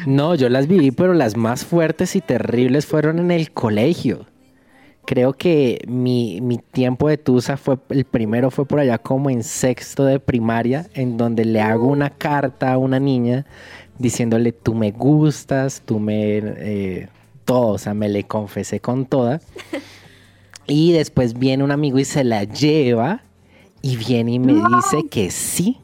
No, 0.05 0.35
yo 0.35 0.49
las 0.49 0.67
viví, 0.67 0.91
pero 0.91 1.13
las 1.13 1.35
más 1.37 1.65
fuertes 1.65 2.15
y 2.15 2.21
terribles 2.21 2.85
fueron 2.85 3.19
en 3.19 3.31
el 3.31 3.51
colegio. 3.51 4.25
Creo 5.05 5.33
que 5.33 5.83
mi, 5.87 6.39
mi 6.41 6.57
tiempo 6.57 7.09
de 7.09 7.17
Tusa 7.17 7.57
fue, 7.57 7.77
el 7.89 8.05
primero 8.05 8.51
fue 8.51 8.65
por 8.65 8.79
allá 8.79 8.97
como 8.97 9.29
en 9.29 9.43
sexto 9.43 10.05
de 10.05 10.19
primaria, 10.19 10.87
en 10.93 11.17
donde 11.17 11.43
le 11.43 11.59
hago 11.59 11.87
una 11.87 12.09
carta 12.09 12.71
a 12.73 12.77
una 12.77 12.99
niña 12.99 13.45
diciéndole, 13.99 14.53
tú 14.53 14.73
me 14.73 14.91
gustas, 14.91 15.81
tú 15.85 15.99
me... 15.99 16.37
eh, 16.37 17.09
todo, 17.45 17.73
o 17.73 17.77
sea, 17.77 17.93
me 17.93 18.07
le 18.07 18.23
confesé 18.23 18.79
con 18.79 19.05
toda. 19.05 19.41
Y 20.65 20.93
después 20.93 21.37
viene 21.37 21.63
un 21.63 21.71
amigo 21.71 21.99
y 21.99 22.05
se 22.05 22.23
la 22.23 22.45
lleva 22.45 23.23
y 23.81 23.97
viene 23.97 24.33
y 24.33 24.39
me 24.39 24.53
dice 24.53 25.09
que 25.09 25.29
sí, 25.29 25.81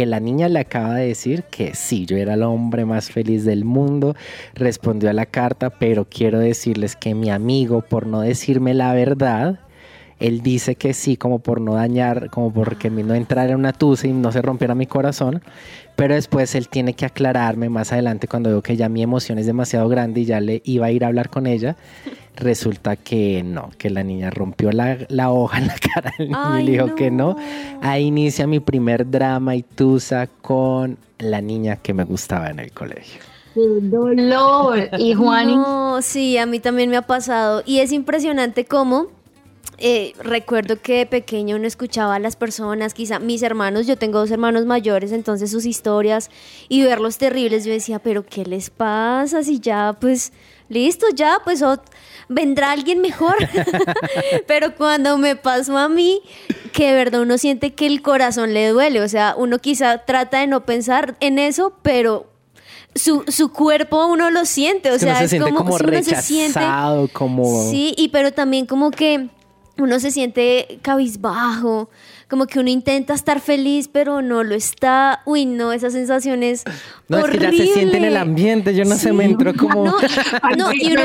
que 0.00 0.06
la 0.06 0.18
niña 0.18 0.48
le 0.48 0.60
acaba 0.60 0.94
de 0.94 1.08
decir 1.08 1.42
que 1.50 1.74
sí, 1.74 2.06
yo 2.06 2.16
era 2.16 2.32
el 2.32 2.42
hombre 2.42 2.86
más 2.86 3.10
feliz 3.10 3.44
del 3.44 3.66
mundo, 3.66 4.16
respondió 4.54 5.10
a 5.10 5.12
la 5.12 5.26
carta, 5.26 5.68
pero 5.68 6.06
quiero 6.08 6.38
decirles 6.38 6.96
que 6.96 7.14
mi 7.14 7.28
amigo, 7.28 7.82
por 7.82 8.06
no 8.06 8.22
decirme 8.22 8.72
la 8.72 8.94
verdad, 8.94 9.60
él 10.18 10.40
dice 10.40 10.74
que 10.76 10.94
sí, 10.94 11.18
como 11.18 11.40
por 11.40 11.60
no 11.60 11.74
dañar, 11.74 12.30
como 12.30 12.50
porque 12.50 12.88
no 12.88 13.12
entrar 13.12 13.50
en 13.50 13.56
una 13.56 13.74
tusa 13.74 14.06
y 14.06 14.14
no 14.14 14.32
se 14.32 14.40
rompiera 14.40 14.74
mi 14.74 14.86
corazón, 14.86 15.42
pero 16.00 16.14
después 16.14 16.54
él 16.54 16.66
tiene 16.68 16.94
que 16.94 17.04
aclararme 17.04 17.68
más 17.68 17.92
adelante 17.92 18.26
cuando 18.26 18.48
veo 18.48 18.62
que 18.62 18.74
ya 18.74 18.88
mi 18.88 19.02
emoción 19.02 19.36
es 19.36 19.44
demasiado 19.44 19.86
grande 19.86 20.22
y 20.22 20.24
ya 20.24 20.40
le 20.40 20.62
iba 20.64 20.86
a 20.86 20.90
ir 20.90 21.04
a 21.04 21.08
hablar 21.08 21.28
con 21.28 21.46
ella. 21.46 21.76
Resulta 22.36 22.96
que 22.96 23.42
no, 23.42 23.68
que 23.76 23.90
la 23.90 24.02
niña 24.02 24.30
rompió 24.30 24.72
la, 24.72 24.96
la 25.10 25.30
hoja 25.30 25.58
en 25.58 25.66
la 25.66 25.74
cara 25.74 26.14
del 26.16 26.28
niño 26.28 26.58
y 26.58 26.62
le 26.62 26.72
dijo 26.72 26.94
que 26.94 27.10
no. 27.10 27.36
Ahí 27.82 28.04
inicia 28.04 28.46
mi 28.46 28.60
primer 28.60 29.10
drama 29.10 29.56
y 29.56 29.62
tusa 29.62 30.26
con 30.26 30.96
la 31.18 31.42
niña 31.42 31.76
que 31.76 31.92
me 31.92 32.04
gustaba 32.04 32.48
en 32.48 32.60
el 32.60 32.72
colegio. 32.72 33.20
¡Qué 33.52 33.60
dolor! 33.82 34.88
Y 34.96 35.12
Juan, 35.16 35.48
No, 35.48 36.00
sí, 36.00 36.38
a 36.38 36.46
mí 36.46 36.60
también 36.60 36.88
me 36.88 36.96
ha 36.96 37.02
pasado. 37.02 37.62
Y 37.66 37.80
es 37.80 37.92
impresionante 37.92 38.64
cómo 38.64 39.08
eh, 39.80 40.12
recuerdo 40.18 40.80
que 40.80 40.98
de 40.98 41.06
pequeño 41.06 41.56
uno 41.56 41.66
escuchaba 41.66 42.16
a 42.16 42.18
las 42.18 42.36
personas, 42.36 42.92
quizá 42.92 43.18
mis 43.18 43.42
hermanos, 43.42 43.86
yo 43.86 43.96
tengo 43.96 44.18
dos 44.18 44.30
hermanos 44.30 44.66
mayores, 44.66 45.10
entonces 45.10 45.50
sus 45.50 45.64
historias 45.64 46.30
y 46.68 46.82
verlos 46.82 47.16
terribles, 47.16 47.64
yo 47.64 47.72
decía, 47.72 47.98
pero 47.98 48.24
¿qué 48.24 48.44
les 48.44 48.68
pasa? 48.68 49.42
Si 49.42 49.58
ya, 49.58 49.96
pues, 49.98 50.32
listo, 50.68 51.06
ya, 51.14 51.38
pues 51.44 51.64
vendrá 52.28 52.72
alguien 52.72 53.00
mejor. 53.00 53.36
pero 54.46 54.74
cuando 54.76 55.16
me 55.16 55.34
pasó 55.34 55.78
a 55.78 55.88
mí, 55.88 56.20
que 56.72 56.88
de 56.88 56.94
verdad 56.94 57.22
uno 57.22 57.38
siente 57.38 57.72
que 57.72 57.86
el 57.86 58.02
corazón 58.02 58.52
le 58.52 58.68
duele, 58.68 59.00
o 59.00 59.08
sea, 59.08 59.34
uno 59.36 59.58
quizá 59.58 60.04
trata 60.04 60.40
de 60.40 60.46
no 60.46 60.66
pensar 60.66 61.16
en 61.20 61.38
eso, 61.38 61.72
pero 61.82 62.26
su, 62.94 63.24
su 63.28 63.50
cuerpo 63.50 64.06
uno 64.06 64.30
lo 64.30 64.44
siente, 64.44 64.90
o 64.90 64.94
Es 64.94 65.00
que 65.00 65.06
uno 65.06 65.16
sea, 65.16 65.28
se 65.28 65.36
es 65.36 65.42
como, 65.42 65.64
como 65.64 65.78
si 65.78 65.84
uno 65.84 66.02
se 66.02 66.22
siente 66.22 66.60
como... 67.12 67.70
Sí, 67.70 67.94
y 67.96 68.08
pero 68.08 68.32
también 68.32 68.66
como 68.66 68.90
que 68.90 69.30
uno 69.82 70.00
se 70.00 70.10
siente 70.10 70.78
cabizbajo, 70.82 71.90
como 72.28 72.46
que 72.46 72.60
uno 72.60 72.70
intenta 72.70 73.14
estar 73.14 73.40
feliz, 73.40 73.88
pero 73.88 74.22
no 74.22 74.44
lo 74.44 74.54
está. 74.54 75.22
Uy, 75.26 75.46
no, 75.46 75.72
esa 75.72 75.90
sensación 75.90 76.42
No, 77.10 77.18
es 77.18 77.30
que 77.30 77.38
ya 77.38 77.50
se 77.50 77.66
siente 77.66 77.96
en 77.96 78.04
el 78.04 78.16
ambiente, 78.16 78.72
yo 78.72 78.84
no 78.84 78.94
sé, 78.94 79.12
me 79.12 79.24
entró 79.24 79.52
como... 79.54 79.84
No, 79.84 79.96
no, 80.56 80.72
y 80.72 80.92
uno, 80.92 81.02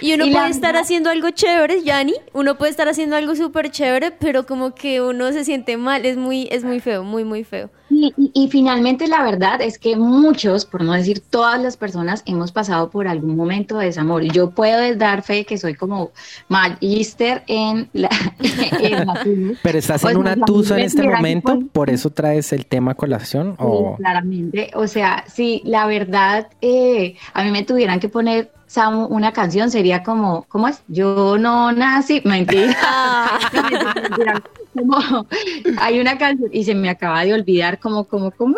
y 0.00 0.14
uno 0.14 0.24
Y 0.24 0.30
puede 0.30 0.44
la- 0.44 0.48
estar 0.48 0.76
haciendo 0.76 1.10
algo 1.10 1.28
chévere, 1.28 1.82
Yanni, 1.82 2.14
uno 2.32 2.56
puede 2.56 2.70
estar 2.70 2.88
haciendo 2.88 3.16
algo 3.16 3.36
súper 3.36 3.70
chévere, 3.70 4.12
pero 4.12 4.46
como 4.46 4.74
que 4.74 5.02
uno 5.02 5.30
se 5.32 5.44
siente 5.44 5.76
mal, 5.76 6.06
es 6.06 6.16
muy, 6.16 6.48
es 6.50 6.64
muy 6.64 6.80
feo, 6.80 7.04
muy, 7.04 7.24
muy 7.24 7.44
feo. 7.44 7.68
Y, 7.94 8.14
y, 8.32 8.48
finalmente 8.48 9.06
la 9.06 9.22
verdad 9.22 9.60
es 9.60 9.78
que 9.78 9.96
muchos, 9.96 10.64
por 10.64 10.82
no 10.82 10.92
decir 10.92 11.20
todas 11.20 11.60
las 11.62 11.76
personas, 11.76 12.22
hemos 12.24 12.50
pasado 12.50 12.88
por 12.90 13.06
algún 13.06 13.36
momento 13.36 13.76
de 13.76 13.86
desamor. 13.86 14.24
Y 14.24 14.30
yo 14.30 14.50
puedo 14.50 14.94
dar 14.96 15.22
fe 15.22 15.44
que 15.44 15.58
soy 15.58 15.74
como 15.74 16.10
magister 16.48 17.42
en 17.46 17.90
la... 17.92 18.08
Pero 19.62 19.78
estás 19.78 20.04
en 20.04 20.16
una 20.16 20.36
tusa 20.36 20.78
en 20.78 20.86
este 20.86 21.02
momento, 21.02 21.60
por 21.72 21.90
eso 21.90 22.08
traes 22.10 22.52
el 22.52 22.64
tema 22.64 22.94
colación. 22.94 23.56
¿o? 23.58 23.96
claramente, 23.96 24.70
o 24.74 24.86
sea, 24.86 25.24
si 25.42 25.60
la 25.64 25.86
verdad, 25.86 26.46
eh, 26.60 27.16
a 27.34 27.42
mí 27.42 27.50
me 27.50 27.64
tuvieran 27.64 27.98
que 27.98 28.08
poner 28.08 28.52
Samu, 28.68 29.06
una 29.06 29.32
canción 29.32 29.70
sería 29.70 30.04
como, 30.04 30.44
¿cómo 30.44 30.68
es? 30.68 30.82
Yo 30.86 31.36
no 31.36 31.72
nací, 31.72 32.22
mentira. 32.24 33.40
hay 35.78 36.00
una 36.00 36.16
canción 36.16 36.48
y 36.52 36.64
se 36.64 36.74
me 36.74 36.88
acaba 36.88 37.24
de 37.24 37.34
olvidar 37.34 37.80
como, 37.80 38.04
como, 38.04 38.30
como, 38.30 38.56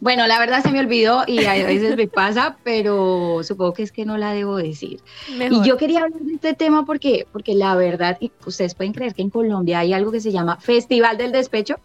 bueno, 0.00 0.26
la 0.26 0.38
verdad 0.40 0.62
se 0.62 0.72
me 0.72 0.80
olvidó 0.80 1.22
y 1.26 1.44
a 1.44 1.54
veces 1.64 1.96
me 1.96 2.08
pasa, 2.08 2.58
pero 2.64 3.40
supongo 3.44 3.72
que 3.72 3.84
es 3.84 3.92
que 3.92 4.04
no 4.04 4.18
la 4.18 4.32
debo 4.32 4.56
decir. 4.56 5.00
Y 5.28 5.62
yo 5.62 5.76
quería 5.76 6.00
hablar 6.00 6.20
de 6.20 6.34
este 6.34 6.54
tema 6.54 6.84
porque, 6.84 7.26
porque 7.32 7.54
la 7.54 7.76
verdad, 7.76 8.18
y 8.20 8.32
ustedes 8.44 8.74
pueden 8.74 8.92
creer 8.92 9.14
que 9.14 9.22
en 9.22 9.30
Colombia 9.30 9.78
hay 9.78 9.92
algo 9.92 10.10
que 10.10 10.20
se 10.20 10.32
llama 10.32 10.56
Festival 10.56 11.16
del 11.16 11.30
Despecho. 11.30 11.76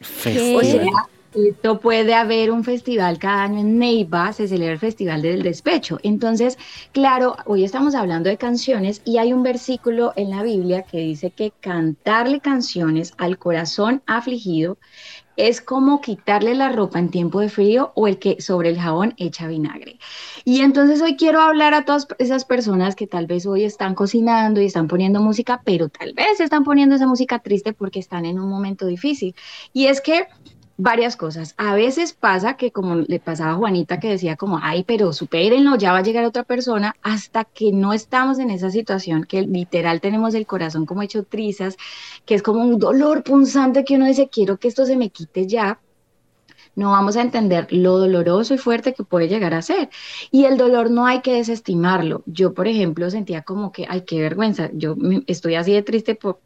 Festival. 0.00 1.06
Esto 1.34 1.80
puede 1.80 2.12
haber 2.12 2.50
un 2.50 2.62
festival 2.62 3.18
cada 3.18 3.44
año 3.44 3.60
en 3.60 3.78
Neiva, 3.78 4.34
se 4.34 4.46
celebra 4.46 4.74
el 4.74 4.78
Festival 4.78 5.22
del 5.22 5.42
Despecho. 5.42 5.98
Entonces, 6.02 6.58
claro, 6.92 7.36
hoy 7.46 7.64
estamos 7.64 7.94
hablando 7.94 8.28
de 8.28 8.36
canciones 8.36 9.00
y 9.06 9.16
hay 9.16 9.32
un 9.32 9.42
versículo 9.42 10.12
en 10.16 10.28
la 10.28 10.42
Biblia 10.42 10.82
que 10.82 10.98
dice 10.98 11.30
que 11.30 11.50
cantarle 11.58 12.40
canciones 12.40 13.14
al 13.16 13.38
corazón 13.38 14.02
afligido 14.06 14.76
es 15.36 15.62
como 15.62 16.02
quitarle 16.02 16.54
la 16.54 16.70
ropa 16.70 16.98
en 16.98 17.10
tiempo 17.10 17.40
de 17.40 17.48
frío 17.48 17.92
o 17.94 18.06
el 18.06 18.18
que 18.18 18.42
sobre 18.42 18.68
el 18.68 18.78
jabón 18.78 19.14
echa 19.16 19.46
vinagre. 19.46 19.98
Y 20.44 20.60
entonces 20.60 21.00
hoy 21.00 21.16
quiero 21.16 21.40
hablar 21.40 21.72
a 21.72 21.86
todas 21.86 22.06
esas 22.18 22.44
personas 22.44 22.94
que 22.94 23.06
tal 23.06 23.26
vez 23.26 23.46
hoy 23.46 23.64
están 23.64 23.94
cocinando 23.94 24.60
y 24.60 24.66
están 24.66 24.88
poniendo 24.88 25.20
música, 25.20 25.62
pero 25.64 25.88
tal 25.88 26.12
vez 26.12 26.40
están 26.40 26.64
poniendo 26.64 26.96
esa 26.96 27.06
música 27.06 27.38
triste 27.38 27.72
porque 27.72 28.00
están 28.00 28.26
en 28.26 28.38
un 28.38 28.50
momento 28.50 28.86
difícil. 28.86 29.34
Y 29.72 29.86
es 29.86 30.02
que 30.02 30.26
varias 30.82 31.16
cosas. 31.16 31.54
A 31.58 31.74
veces 31.74 32.12
pasa 32.12 32.56
que 32.56 32.72
como 32.72 32.96
le 32.96 33.20
pasaba 33.20 33.52
a 33.52 33.56
Juanita 33.56 34.00
que 34.00 34.08
decía 34.08 34.36
como, 34.36 34.58
ay, 34.60 34.84
pero 34.84 35.12
supérenlo, 35.12 35.76
ya 35.76 35.92
va 35.92 35.98
a 35.98 36.02
llegar 36.02 36.24
otra 36.24 36.42
persona, 36.42 36.96
hasta 37.02 37.44
que 37.44 37.72
no 37.72 37.92
estamos 37.92 38.38
en 38.40 38.50
esa 38.50 38.70
situación, 38.70 39.24
que 39.24 39.42
literal 39.42 40.00
tenemos 40.00 40.34
el 40.34 40.46
corazón 40.46 40.84
como 40.84 41.02
hecho 41.02 41.22
trizas, 41.22 41.76
que 42.26 42.34
es 42.34 42.42
como 42.42 42.60
un 42.62 42.78
dolor 42.78 43.22
punzante 43.22 43.84
que 43.84 43.94
uno 43.94 44.06
dice, 44.06 44.28
quiero 44.28 44.58
que 44.58 44.68
esto 44.68 44.84
se 44.84 44.96
me 44.96 45.10
quite 45.10 45.46
ya, 45.46 45.80
no 46.74 46.90
vamos 46.90 47.16
a 47.16 47.22
entender 47.22 47.66
lo 47.70 47.98
doloroso 47.98 48.54
y 48.54 48.58
fuerte 48.58 48.94
que 48.94 49.04
puede 49.04 49.28
llegar 49.28 49.54
a 49.54 49.62
ser. 49.62 49.90
Y 50.30 50.44
el 50.44 50.56
dolor 50.56 50.90
no 50.90 51.06
hay 51.06 51.20
que 51.20 51.34
desestimarlo. 51.34 52.22
Yo, 52.26 52.54
por 52.54 52.68
ejemplo, 52.68 53.10
sentía 53.10 53.42
como 53.42 53.72
que, 53.72 53.86
ay, 53.88 54.02
qué 54.02 54.20
vergüenza, 54.20 54.70
yo 54.72 54.96
estoy 55.26 55.54
así 55.56 55.72
de 55.72 55.82
triste 55.82 56.14
por, 56.14 56.40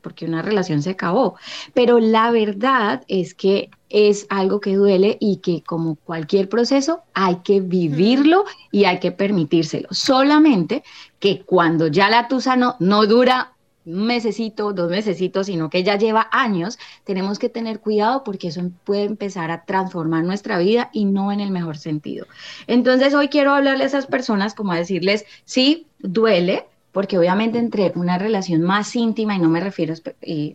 porque 0.00 0.26
una 0.26 0.42
relación 0.42 0.82
se 0.82 0.90
acabó. 0.90 1.36
Pero 1.74 2.00
la 2.00 2.30
verdad 2.30 3.02
es 3.08 3.34
que 3.34 3.70
es 3.88 4.26
algo 4.30 4.60
que 4.60 4.76
duele 4.76 5.16
y 5.20 5.36
que 5.38 5.62
como 5.62 5.96
cualquier 5.96 6.48
proceso 6.48 7.02
hay 7.12 7.36
que 7.36 7.60
vivirlo 7.60 8.44
y 8.70 8.84
hay 8.84 9.00
que 9.00 9.12
permitírselo. 9.12 9.88
Solamente 9.90 10.82
que 11.18 11.42
cuando 11.42 11.88
ya 11.88 12.08
la 12.08 12.28
tusa 12.28 12.56
no, 12.56 12.76
no 12.78 13.06
dura 13.06 13.54
mesecito, 13.90 14.72
dos 14.72 14.90
mesecitos, 14.90 15.46
sino 15.46 15.70
que 15.70 15.82
ya 15.82 15.96
lleva 15.96 16.28
años, 16.32 16.78
tenemos 17.04 17.38
que 17.38 17.48
tener 17.48 17.80
cuidado 17.80 18.24
porque 18.24 18.48
eso 18.48 18.62
puede 18.84 19.04
empezar 19.04 19.50
a 19.50 19.64
transformar 19.64 20.24
nuestra 20.24 20.58
vida 20.58 20.90
y 20.92 21.04
no 21.04 21.32
en 21.32 21.40
el 21.40 21.50
mejor 21.50 21.76
sentido. 21.76 22.26
Entonces 22.66 23.14
hoy 23.14 23.28
quiero 23.28 23.54
hablarle 23.54 23.84
a 23.84 23.86
esas 23.86 24.06
personas 24.06 24.54
como 24.54 24.72
a 24.72 24.76
decirles, 24.76 25.24
sí, 25.44 25.86
duele, 25.98 26.66
porque 26.92 27.18
obviamente 27.18 27.58
entre 27.58 27.92
una 27.94 28.18
relación 28.18 28.62
más 28.62 28.94
íntima, 28.96 29.36
y 29.36 29.38
no 29.38 29.48
me 29.48 29.60
refiero 29.60 29.94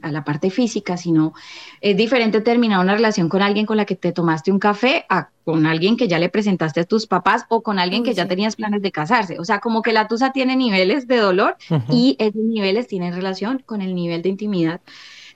a 0.01 0.11
la 0.11 0.23
parte 0.23 0.49
física, 0.49 0.97
sino 0.97 1.33
es 1.81 1.95
diferente 1.95 2.41
terminar 2.41 2.79
una 2.79 2.95
relación 2.95 3.29
con 3.29 3.41
alguien 3.41 3.65
con 3.65 3.77
la 3.77 3.85
que 3.85 3.95
te 3.95 4.11
tomaste 4.11 4.51
un 4.51 4.59
café 4.59 5.05
a 5.09 5.29
con 5.45 5.67
alguien 5.67 5.95
que 5.95 6.07
ya 6.07 6.17
le 6.17 6.29
presentaste 6.29 6.81
a 6.81 6.85
tus 6.85 7.05
papás 7.05 7.45
o 7.49 7.61
con 7.61 7.77
alguien 7.77 8.03
que 8.03 8.15
ya 8.15 8.27
tenías 8.27 8.55
planes 8.55 8.81
de 8.81 8.91
casarse. 8.91 9.39
O 9.39 9.45
sea, 9.45 9.59
como 9.59 9.83
que 9.83 9.93
la 9.93 10.07
tusa 10.07 10.31
tiene 10.31 10.55
niveles 10.55 11.07
de 11.07 11.17
dolor 11.17 11.55
y 11.89 12.15
esos 12.17 12.41
niveles 12.41 12.87
tienen 12.87 13.13
relación 13.13 13.61
con 13.63 13.83
el 13.83 13.93
nivel 13.93 14.23
de 14.23 14.29
intimidad. 14.29 14.81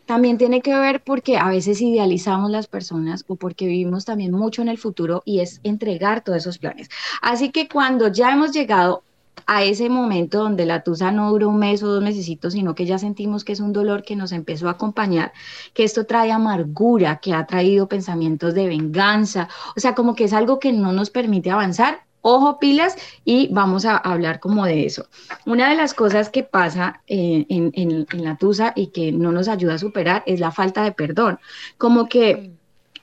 También 0.07 0.39
tiene 0.39 0.61
que 0.61 0.73
ver 0.73 1.03
porque 1.03 1.37
a 1.37 1.49
veces 1.49 1.79
idealizamos 1.81 2.49
las 2.49 2.65
personas 2.65 3.23
o 3.27 3.35
porque 3.35 3.67
vivimos 3.67 4.05
también 4.05 4.31
mucho 4.31 4.63
en 4.63 4.69
el 4.69 4.79
futuro 4.79 5.21
y 5.23 5.41
es 5.41 5.61
entregar 5.63 6.23
todos 6.23 6.39
esos 6.39 6.57
planes. 6.57 6.89
Así 7.21 7.51
que 7.51 7.67
cuando 7.67 8.07
ya 8.07 8.33
hemos 8.33 8.51
llegado 8.51 9.03
a 9.45 9.63
ese 9.63 9.89
momento 9.89 10.39
donde 10.39 10.65
la 10.65 10.83
tusa 10.83 11.11
no 11.11 11.29
duró 11.31 11.49
un 11.49 11.59
mes 11.59 11.83
o 11.83 11.87
dos 11.87 12.03
meses, 12.03 12.25
sino 12.25 12.75
que 12.75 12.85
ya 12.85 12.97
sentimos 12.97 13.43
que 13.43 13.53
es 13.53 13.59
un 13.59 13.73
dolor 13.73 14.03
que 14.03 14.15
nos 14.15 14.31
empezó 14.31 14.67
a 14.67 14.71
acompañar, 14.71 15.31
que 15.73 15.83
esto 15.83 16.05
trae 16.05 16.31
amargura, 16.31 17.17
que 17.17 17.33
ha 17.33 17.45
traído 17.45 17.87
pensamientos 17.87 18.53
de 18.53 18.67
venganza, 18.67 19.49
o 19.75 19.79
sea, 19.79 19.95
como 19.95 20.15
que 20.15 20.25
es 20.25 20.33
algo 20.33 20.59
que 20.59 20.71
no 20.71 20.91
nos 20.93 21.09
permite 21.09 21.51
avanzar. 21.51 22.01
Ojo 22.21 22.59
pilas 22.59 22.97
y 23.23 23.47
vamos 23.53 23.85
a 23.85 23.95
hablar 23.95 24.41
como 24.41 24.65
de 24.65 24.85
eso. 24.85 25.07
Una 25.45 25.69
de 25.69 25.75
las 25.75 25.93
cosas 25.93 26.29
que 26.29 26.43
pasa 26.43 27.01
eh, 27.07 27.45
en, 27.47 27.71
en 27.73 28.23
la 28.25 28.35
tusa 28.37 28.73
y 28.75 28.87
que 28.87 29.13
no 29.13 29.31
nos 29.31 29.47
ayuda 29.47 29.75
a 29.75 29.77
superar 29.77 30.23
es 30.25 30.41
la 30.41 30.51
falta 30.51 30.83
de 30.83 30.91
perdón. 30.91 31.39
Como 31.77 32.09
que 32.09 32.58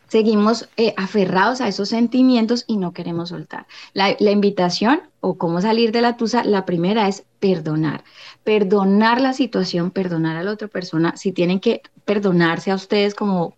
seguimos 0.08 0.68
eh, 0.76 0.94
aferrados 0.96 1.60
a 1.60 1.68
esos 1.68 1.88
sentimientos 1.88 2.64
y 2.66 2.76
no 2.76 2.92
queremos 2.92 3.30
soltar. 3.30 3.66
La, 3.92 4.16
invitación 4.30 5.02
o 5.20 5.36
cómo 5.36 5.60
salir 5.60 5.92
de 5.92 6.02
la 6.02 6.16
tusa, 6.16 6.44
la 6.44 6.64
primera 6.64 7.08
es 7.08 7.24
perdonar. 7.40 8.04
Perdonar 8.44 9.20
la 9.20 9.32
situación, 9.32 9.90
perdonar 9.90 10.36
a 10.36 10.44
la 10.44 10.52
otra 10.52 10.68
persona. 10.68 11.16
Si 11.16 11.32
tienen 11.32 11.60
que 11.60 11.82
perdonarse 12.04 12.70
a 12.70 12.76
ustedes, 12.76 13.14
como 13.14 13.54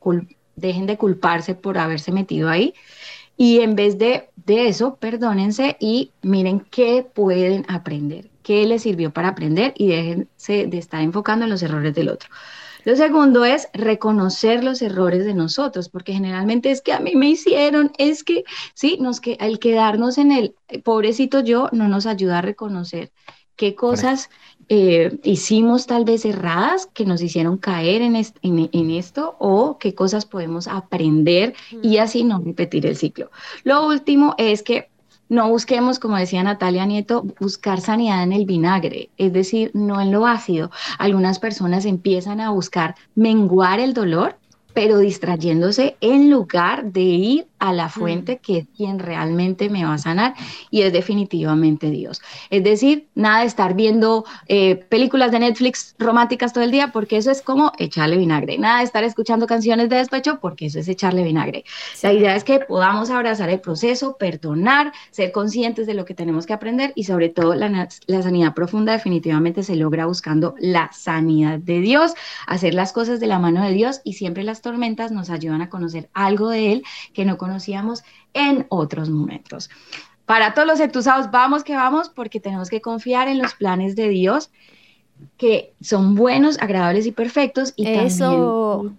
dejen 0.56 0.86
de 0.86 0.96
culparse 0.96 1.54
por 1.54 1.78
haberse 1.78 2.12
metido 2.12 2.48
ahí. 2.48 2.74
Y 3.36 3.60
en 3.60 3.76
vez 3.76 3.98
de, 3.98 4.30
de 4.46 4.68
eso, 4.68 4.96
perdónense 4.96 5.76
y 5.78 6.10
miren 6.22 6.60
qué 6.60 7.06
pueden 7.14 7.64
aprender, 7.68 8.30
qué 8.42 8.66
les 8.66 8.82
sirvió 8.82 9.12
para 9.12 9.28
aprender 9.28 9.74
y 9.76 9.88
déjense 9.88 10.66
de 10.66 10.78
estar 10.78 11.02
enfocando 11.02 11.44
en 11.44 11.50
los 11.50 11.62
errores 11.62 11.94
del 11.94 12.08
otro. 12.08 12.28
Lo 12.88 12.96
segundo 12.96 13.44
es 13.44 13.68
reconocer 13.74 14.64
los 14.64 14.80
errores 14.80 15.26
de 15.26 15.34
nosotros, 15.34 15.90
porque 15.90 16.14
generalmente 16.14 16.70
es 16.70 16.80
que 16.80 16.94
a 16.94 17.00
mí 17.00 17.16
me 17.16 17.28
hicieron, 17.28 17.92
es 17.98 18.24
que, 18.24 18.44
sí, 18.72 18.96
nos 18.98 19.20
que, 19.20 19.36
el 19.40 19.58
quedarnos 19.58 20.16
en 20.16 20.32
el 20.32 20.54
pobrecito 20.84 21.40
yo 21.40 21.68
no 21.70 21.86
nos 21.86 22.06
ayuda 22.06 22.38
a 22.38 22.40
reconocer 22.40 23.12
qué 23.56 23.74
cosas 23.74 24.30
eh, 24.70 25.18
hicimos 25.22 25.86
tal 25.86 26.06
vez 26.06 26.24
erradas 26.24 26.86
que 26.86 27.04
nos 27.04 27.20
hicieron 27.20 27.58
caer 27.58 28.00
en, 28.00 28.16
en, 28.16 28.90
esto 28.90 29.36
o 29.38 29.76
qué 29.78 29.94
cosas 29.94 30.24
podemos 30.24 30.66
aprender 30.66 31.54
y 31.82 31.98
así 31.98 32.24
no 32.24 32.40
repetir 32.42 32.86
el 32.86 32.96
ciclo. 32.96 33.30
Lo 33.64 33.86
último 33.86 34.34
es 34.38 34.62
que 34.62 34.88
no 35.28 35.48
busquemos, 35.48 35.98
como 35.98 36.16
decía 36.16 36.42
Natalia 36.42 36.86
Nieto, 36.86 37.24
buscar 37.38 37.80
sanidad 37.80 38.22
en 38.22 38.32
el 38.32 38.46
vinagre, 38.46 39.10
es 39.18 39.32
decir, 39.32 39.70
no 39.74 40.00
en 40.00 40.10
lo 40.10 40.26
ácido. 40.26 40.70
Algunas 40.98 41.38
personas 41.38 41.84
empiezan 41.84 42.40
a 42.40 42.50
buscar 42.50 42.94
menguar 43.14 43.80
el 43.80 43.92
dolor, 43.92 44.36
pero 44.72 44.98
distrayéndose 44.98 45.96
en 46.00 46.30
lugar 46.30 46.92
de 46.92 47.00
ir 47.00 47.46
a 47.58 47.72
la 47.72 47.88
fuente 47.88 48.36
mm. 48.36 48.38
que 48.38 48.58
es 48.58 48.66
quien 48.76 48.98
realmente 48.98 49.68
me 49.68 49.84
va 49.84 49.94
a 49.94 49.98
sanar 49.98 50.34
y 50.70 50.82
es 50.82 50.92
definitivamente 50.92 51.90
Dios. 51.90 52.20
Es 52.50 52.64
decir, 52.64 53.08
nada 53.14 53.40
de 53.40 53.46
estar 53.46 53.74
viendo 53.74 54.24
eh, 54.46 54.76
películas 54.76 55.32
de 55.32 55.40
Netflix 55.40 55.94
románticas 55.98 56.52
todo 56.52 56.64
el 56.64 56.70
día 56.70 56.92
porque 56.92 57.16
eso 57.16 57.30
es 57.30 57.42
como 57.42 57.72
echarle 57.78 58.16
vinagre. 58.16 58.58
Nada 58.58 58.78
de 58.78 58.84
estar 58.84 59.04
escuchando 59.04 59.46
canciones 59.46 59.88
de 59.88 59.96
despecho 59.96 60.38
porque 60.40 60.66
eso 60.66 60.78
es 60.78 60.88
echarle 60.88 61.22
vinagre. 61.22 61.64
La 62.02 62.12
idea 62.12 62.36
es 62.36 62.44
que 62.44 62.60
podamos 62.60 63.10
abrazar 63.10 63.50
el 63.50 63.60
proceso, 63.60 64.16
perdonar, 64.18 64.92
ser 65.10 65.32
conscientes 65.32 65.86
de 65.86 65.94
lo 65.94 66.04
que 66.04 66.14
tenemos 66.14 66.46
que 66.46 66.52
aprender 66.52 66.92
y 66.94 67.04
sobre 67.04 67.28
todo 67.28 67.54
la, 67.54 67.88
la 68.06 68.22
sanidad 68.22 68.54
profunda 68.54 68.92
definitivamente 68.92 69.62
se 69.62 69.76
logra 69.76 70.06
buscando 70.06 70.54
la 70.58 70.90
sanidad 70.92 71.58
de 71.58 71.80
Dios, 71.80 72.14
hacer 72.46 72.74
las 72.74 72.92
cosas 72.92 73.20
de 73.20 73.26
la 73.26 73.38
mano 73.38 73.64
de 73.64 73.72
Dios 73.72 74.00
y 74.04 74.14
siempre 74.14 74.44
las 74.44 74.62
tormentas 74.62 75.12
nos 75.12 75.30
ayudan 75.30 75.62
a 75.62 75.68
conocer 75.68 76.08
algo 76.14 76.48
de 76.48 76.72
Él 76.72 76.84
que 77.12 77.24
no 77.24 77.38
conocíamos 77.48 78.04
en 78.34 78.66
otros 78.68 79.08
momentos. 79.10 79.70
Para 80.26 80.52
todos 80.52 80.68
los 80.68 80.80
entusiasmados, 80.80 81.30
vamos 81.30 81.64
que 81.64 81.74
vamos, 81.74 82.10
porque 82.10 82.38
tenemos 82.38 82.68
que 82.68 82.82
confiar 82.82 83.28
en 83.28 83.38
los 83.38 83.54
planes 83.54 83.96
de 83.96 84.08
Dios, 84.08 84.50
que 85.38 85.72
son 85.80 86.14
buenos, 86.14 86.58
agradables 86.60 87.06
y 87.06 87.12
perfectos. 87.12 87.72
Y 87.76 87.88
Eso. 87.88 88.92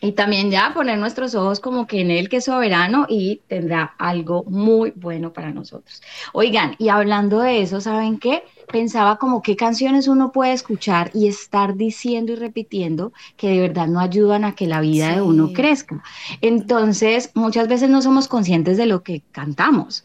Y 0.00 0.12
también 0.12 0.50
ya 0.50 0.72
poner 0.74 0.98
nuestros 0.98 1.34
ojos 1.34 1.60
como 1.60 1.86
que 1.86 2.00
en 2.00 2.10
Él 2.10 2.28
que 2.28 2.36
es 2.36 2.44
soberano 2.44 3.06
y 3.08 3.40
tendrá 3.48 3.94
algo 3.98 4.44
muy 4.44 4.92
bueno 4.94 5.32
para 5.32 5.50
nosotros. 5.50 6.02
Oigan, 6.32 6.76
y 6.78 6.88
hablando 6.88 7.40
de 7.40 7.62
eso, 7.62 7.80
¿saben 7.80 8.18
qué? 8.18 8.44
Pensaba 8.70 9.16
como 9.16 9.42
qué 9.42 9.56
canciones 9.56 10.06
uno 10.06 10.30
puede 10.30 10.52
escuchar 10.52 11.10
y 11.14 11.26
estar 11.26 11.74
diciendo 11.74 12.32
y 12.32 12.36
repitiendo 12.36 13.12
que 13.36 13.48
de 13.48 13.60
verdad 13.60 13.88
no 13.88 13.98
ayudan 13.98 14.44
a 14.44 14.54
que 14.54 14.66
la 14.66 14.80
vida 14.80 15.14
de 15.14 15.22
uno 15.22 15.52
crezca. 15.52 16.02
Entonces, 16.42 17.30
muchas 17.34 17.66
veces 17.66 17.88
no 17.90 18.02
somos 18.02 18.28
conscientes 18.28 18.76
de 18.76 18.86
lo 18.86 19.02
que 19.02 19.22
cantamos. 19.32 20.04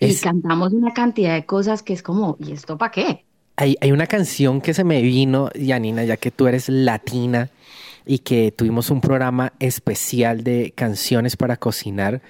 Y 0.00 0.14
cantamos 0.16 0.72
una 0.72 0.94
cantidad 0.94 1.34
de 1.34 1.44
cosas 1.44 1.82
que 1.82 1.92
es 1.92 2.02
como, 2.02 2.36
¿y 2.40 2.52
esto 2.52 2.78
para 2.78 2.90
qué? 2.90 3.24
Hay, 3.56 3.76
hay 3.82 3.92
una 3.92 4.06
canción 4.06 4.62
que 4.62 4.72
se 4.72 4.82
me 4.82 5.02
vino, 5.02 5.50
Yanina, 5.54 6.04
ya 6.04 6.16
que 6.16 6.30
tú 6.30 6.46
eres 6.46 6.70
latina 6.70 7.50
y 8.10 8.18
que 8.18 8.50
tuvimos 8.50 8.90
un 8.90 9.00
programa 9.00 9.52
especial 9.60 10.42
de 10.42 10.72
canciones 10.74 11.36
para 11.36 11.58
cocinar, 11.58 12.22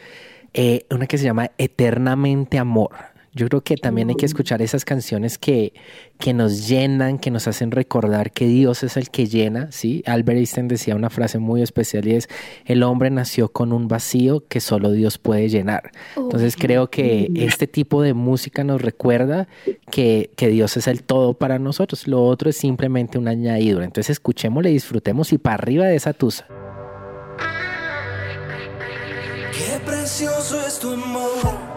eh, 0.53 0.85
una 0.91 1.07
que 1.07 1.17
se 1.17 1.25
llama 1.25 1.53
Eternamente 1.57 2.59
Amor. 2.59 2.91
Yo 3.33 3.47
creo 3.47 3.61
que 3.61 3.77
también 3.77 4.09
hay 4.09 4.17
que 4.17 4.27
escuchar 4.27 4.61
esas 4.61 4.85
canciones 4.85 5.39
que, 5.39 5.73
que 6.19 6.35
nos 6.35 6.67
llenan, 6.67 7.19
que 7.19 7.31
nos 7.31 7.47
hacen 7.47 7.71
recordar 7.71 8.33
que 8.33 8.47
Dios 8.47 8.83
es 8.83 8.97
el 8.97 9.11
que 9.11 9.27
llena, 9.27 9.71
¿sí? 9.71 10.03
Albert 10.05 10.39
Einstein 10.39 10.67
decía 10.67 10.97
una 10.97 11.11
frase 11.11 11.39
muy 11.39 11.63
especial 11.63 12.09
y 12.09 12.17
es, 12.17 12.29
el 12.65 12.83
hombre 12.83 13.09
nació 13.09 13.49
con 13.49 13.73
un 13.73 13.87
vacío 13.87 14.45
que 14.49 14.61
solo 14.61 14.91
Dios 14.91 15.19
puede 15.19 15.49
llenar. 15.49 15.93
Entonces 16.17 16.57
creo 16.57 16.91
que 16.91 17.31
este 17.37 17.69
tipo 17.69 18.03
de 18.03 18.15
música 18.15 18.65
nos 18.65 18.83
recuerda 18.83 19.47
que, 19.93 20.31
que 20.35 20.49
Dios 20.49 20.77
es 20.77 20.89
el 20.89 21.05
todo 21.05 21.35
para 21.35 21.61
nosotros. 21.61 22.09
Lo 22.09 22.25
otro 22.25 22.51
es 22.51 22.57
simplemente 22.57 23.17
una 23.17 23.31
añadidura. 23.31 23.85
Entonces 23.85 24.11
escuchémosle, 24.11 24.71
disfrutemos 24.71 25.33
y 25.33 25.39
para 25.39 25.55
arriba 25.55 25.87
de 25.87 25.95
esa 25.95 26.13
tusa. 26.15 26.49
Qué 29.53 29.79
precioso 29.87 30.67
es 30.67 30.81
tu 30.81 30.93
amor. 30.95 31.70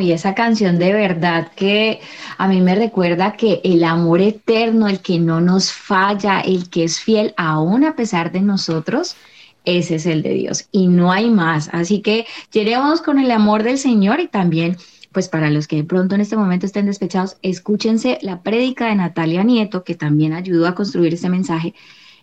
Y 0.00 0.12
esa 0.12 0.34
canción 0.34 0.78
de 0.78 0.92
verdad 0.92 1.52
que 1.54 2.00
a 2.38 2.48
mí 2.48 2.60
me 2.60 2.74
recuerda 2.74 3.32
que 3.32 3.60
el 3.64 3.84
amor 3.84 4.20
eterno, 4.20 4.88
el 4.88 5.00
que 5.00 5.18
no 5.18 5.40
nos 5.40 5.72
falla, 5.72 6.40
el 6.40 6.68
que 6.68 6.84
es 6.84 7.00
fiel 7.00 7.34
aún 7.36 7.84
a 7.84 7.96
pesar 7.96 8.32
de 8.32 8.40
nosotros, 8.40 9.16
ese 9.64 9.96
es 9.96 10.06
el 10.06 10.22
de 10.22 10.30
Dios 10.34 10.68
y 10.72 10.86
no 10.86 11.12
hay 11.12 11.28
más. 11.28 11.68
Así 11.72 12.00
que 12.00 12.26
llenemos 12.52 13.02
con 13.02 13.18
el 13.18 13.30
amor 13.30 13.62
del 13.62 13.78
Señor 13.78 14.20
y 14.20 14.28
también, 14.28 14.76
pues 15.12 15.28
para 15.28 15.50
los 15.50 15.66
que 15.66 15.76
de 15.76 15.84
pronto 15.84 16.14
en 16.14 16.20
este 16.20 16.36
momento 16.36 16.66
estén 16.66 16.86
despechados, 16.86 17.36
escúchense 17.42 18.18
la 18.22 18.42
prédica 18.42 18.86
de 18.86 18.94
Natalia 18.94 19.42
Nieto, 19.42 19.82
que 19.82 19.94
también 19.94 20.32
ayudó 20.32 20.68
a 20.68 20.74
construir 20.74 21.14
este 21.14 21.28
mensaje, 21.28 21.74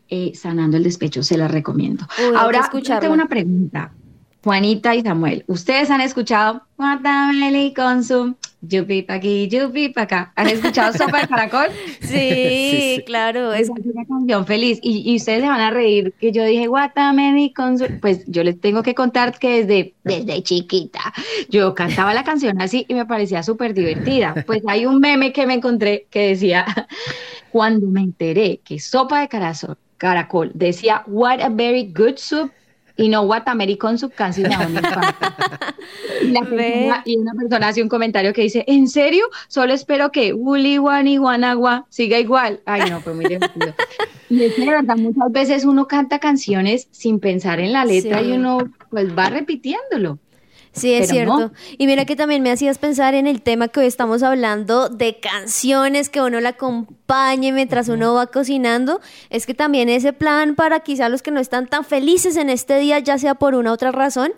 eh, 0.10 0.32
sanando 0.36 0.78
el 0.78 0.84
despecho, 0.84 1.22
se 1.22 1.38
la 1.38 1.48
recomiendo. 1.48 2.08
Uy, 2.18 2.36
Ahora, 2.38 2.70
tengo 3.00 3.14
una 3.14 3.28
pregunta. 3.28 3.92
Juanita 4.44 4.94
y 4.94 5.02
Samuel, 5.02 5.46
¿ustedes 5.48 5.90
han 5.90 6.02
escuchado 6.02 6.64
Guatameli 6.78 7.74
con 7.74 8.04
su 8.04 8.36
yupi 8.60 9.04
pa' 9.04 9.14
aquí, 9.14 9.48
yupi 9.48 9.88
pa' 9.88 10.02
acá? 10.02 10.34
¿Han 10.36 10.50
escuchado 10.50 10.92
Sopa 10.98 11.22
de 11.22 11.28
Caracol? 11.30 11.68
Sí, 12.02 13.02
claro. 13.06 13.54
Es 13.54 13.70
una 13.70 14.06
canción 14.06 14.46
feliz. 14.46 14.80
Y, 14.82 15.10
y 15.10 15.16
ustedes 15.16 15.44
se 15.44 15.48
van 15.48 15.62
a 15.62 15.72
reír 15.72 16.14
que 16.20 16.34
yo 16.34 16.44
dije 16.44 16.68
Guatameli 16.68 17.54
con 17.54 17.80
su... 17.80 17.86
Pues 18.02 18.26
yo 18.28 18.44
les 18.44 18.60
tengo 18.60 18.84
que 18.84 18.94
contar 18.94 19.40
que 19.40 19.64
desde, 19.64 19.94
desde 20.04 20.44
chiquita 20.44 21.14
yo 21.50 21.74
cantaba 21.74 22.14
la 22.14 22.26
canción 22.26 22.62
así 22.62 22.86
y 22.90 22.96
me 22.96 23.06
parecía 23.06 23.44
súper 23.44 23.74
divertida. 23.74 24.44
Pues 24.46 24.62
hay 24.68 24.86
un 24.86 25.00
meme 25.00 25.32
que 25.32 25.48
me 25.48 25.54
encontré 25.54 26.08
que 26.10 26.28
decía, 26.28 26.66
cuando 27.52 27.88
me 27.88 28.02
enteré 28.02 28.60
que 28.66 28.78
Sopa 28.78 29.22
de 29.22 29.30
Caracol, 29.30 29.78
Caracol 29.96 30.52
decía 30.54 31.04
What 31.08 31.40
a 31.40 31.48
very 31.48 31.94
good 31.96 32.18
soup 32.18 32.52
y 32.96 33.10
no 33.10 33.26
Guatameli 33.26 33.78
con 33.78 33.98
su 33.98 34.10
casi. 34.10 34.44
Y, 36.22 36.28
la 36.32 36.42
persona- 36.42 37.02
y 37.06 37.18
una 37.18 37.34
persona 37.34 37.68
hace 37.68 37.82
un 37.84 37.90
comentario 37.90 38.34
que 38.34 38.44
dice, 38.44 38.64
¿en 38.68 38.88
serio? 38.88 39.26
Solo 39.48 39.74
espero 39.74 40.12
que 40.12 40.34
Wuli 40.34 40.80
Wani 40.80 41.20
Wanagua 41.20 41.86
siga 41.90 42.18
igual. 42.20 42.62
Ay, 42.66 42.90
no, 42.90 43.02
muy 43.14 43.26
divertido. 43.26 43.74
Y 44.30 44.44
es 44.44 44.54
que 44.54 44.66
muchas 44.96 45.32
veces 45.32 45.66
uno 45.66 45.88
canta 45.88 46.20
canciones 46.20 46.88
sin 46.92 47.20
pensar 47.20 47.60
en 47.60 47.74
la 47.74 47.84
letra 47.86 48.20
Sí. 48.22 48.30
y 48.30 48.32
uno 48.32 48.60
pues 48.90 49.16
va 49.18 49.30
repitiéndolo. 49.30 50.20
Sí, 50.74 50.94
es 50.94 51.12
Pero 51.12 51.26
no. 51.26 51.38
cierto. 51.38 51.56
Y 51.78 51.86
mira 51.86 52.06
que 52.06 52.16
también 52.16 52.42
me 52.42 52.52
hacías 52.52 52.80
pensar 52.80 53.14
en 53.14 53.28
el 53.28 53.42
tema 53.42 53.68
que 53.68 53.82
hoy 53.82 53.86
estamos 53.86 54.24
hablando 54.24 54.90
de 54.90 55.20
canciones 55.20 56.10
que 56.10 56.20
uno 56.22 56.42
la 56.42 56.50
acompañe 56.50 57.52
mientras 57.52 57.90
uno 57.90 58.16
va 58.16 58.28
cocinando. 58.28 59.00
Es 59.30 59.46
que 59.46 59.54
también 59.54 59.88
ese 59.88 60.14
plan 60.14 60.56
para 60.56 60.80
quizá 60.80 61.10
los 61.10 61.22
que 61.22 61.30
no 61.32 61.40
están 61.40 61.68
tan 61.68 61.86
felices 61.86 62.38
en 62.38 62.50
este 62.50 62.80
día, 62.80 62.98
ya 63.00 63.20
sea 63.20 63.36
por 63.36 63.54
una 63.54 63.70
u 63.70 63.74
otra 63.74 63.92
razón, 63.92 64.34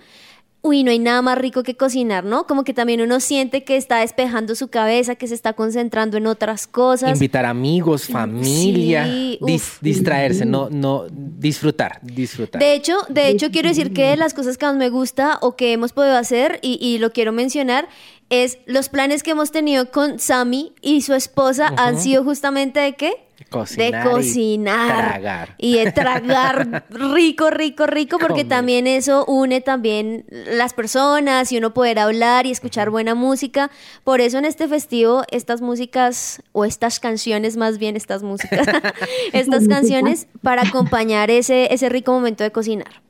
uy, 0.68 0.84
no 0.84 0.90
hay 0.90 0.98
nada 0.98 1.22
más 1.22 1.38
rico 1.38 1.62
que 1.62 1.76
cocinar, 1.78 2.24
¿no? 2.24 2.48
Como 2.48 2.64
que 2.64 2.74
también 2.74 3.00
uno 3.02 3.20
siente 3.20 3.64
que 3.64 3.78
está 3.78 4.00
despejando 4.00 4.56
su 4.56 4.70
cabeza, 4.70 5.14
que 5.16 5.28
se 5.28 5.36
está 5.36 5.54
concentrando 5.54 6.18
en 6.18 6.26
otras 6.26 6.66
cosas. 6.66 7.12
Invitar 7.12 7.46
amigos, 7.46 8.08
familia, 8.08 9.06
Sí, 9.06 9.38
dis- 9.42 9.78
distraerse, 9.82 10.44
no, 10.46 10.70
no, 10.72 11.06
disfrutar, 11.12 12.00
disfrutar. 12.02 12.60
De 12.60 12.74
hecho, 12.74 12.94
de 13.10 13.30
hecho, 13.30 13.52
quiero 13.52 13.70
decir 13.70 13.94
que 13.94 14.04
de 14.10 14.18
las 14.18 14.34
cosas 14.34 14.58
que 14.58 14.66
más 14.66 14.76
me 14.76 14.90
gusta 14.90 15.38
o 15.42 15.56
que 15.56 15.72
hemos 15.74 15.94
podido 15.94 16.18
hacer, 16.18 16.58
y, 16.64 16.80
y 16.82 16.98
lo 16.98 17.12
quiero 17.12 17.32
mencionar, 17.32 17.88
es 18.30 18.58
los 18.66 18.90
planes 18.90 19.24
que 19.24 19.32
hemos 19.32 19.52
tenido 19.52 19.92
con 19.92 20.20
Sammy 20.20 20.74
y 20.82 21.02
su 21.02 21.14
esposa 21.14 21.74
han 21.78 22.00
sido 22.00 22.24
justamente 22.24 22.80
de 22.80 22.96
qué? 22.96 23.26
Cocinar 23.50 24.04
de 24.04 24.10
y 24.10 24.12
cocinar. 24.12 25.10
tragar. 25.10 25.56
Y 25.58 25.76
de 25.76 25.92
tragar 25.92 26.86
rico, 26.90 27.50
rico, 27.50 27.86
rico, 27.86 28.18
porque 28.18 28.44
también 28.46 28.88
eso 28.88 29.26
une 29.26 29.62
también 29.62 30.26
las 30.30 30.74
personas 30.74 31.52
y 31.52 31.58
uno 31.58 31.74
poder 31.74 32.00
hablar 32.00 32.46
y 32.46 32.52
escuchar 32.52 32.90
buena 32.90 33.14
música. 33.14 33.70
Por 34.04 34.22
eso 34.22 34.38
en 34.38 34.46
este 34.46 34.68
festivo, 34.68 35.24
estas 35.32 35.62
músicas, 35.62 36.42
o 36.54 36.66
estas 36.66 37.00
canciones 37.00 37.58
más 37.58 37.78
bien, 37.78 37.96
estas 37.96 38.24
músicas, 38.24 38.68
estas 39.34 39.68
canciones 39.68 40.28
para 40.42 40.64
acompañar 40.64 41.30
ese, 41.30 41.74
ese 41.74 41.90
rico 41.90 42.14
momento 42.14 42.44
de 42.44 42.52
cocinar. 42.52 43.05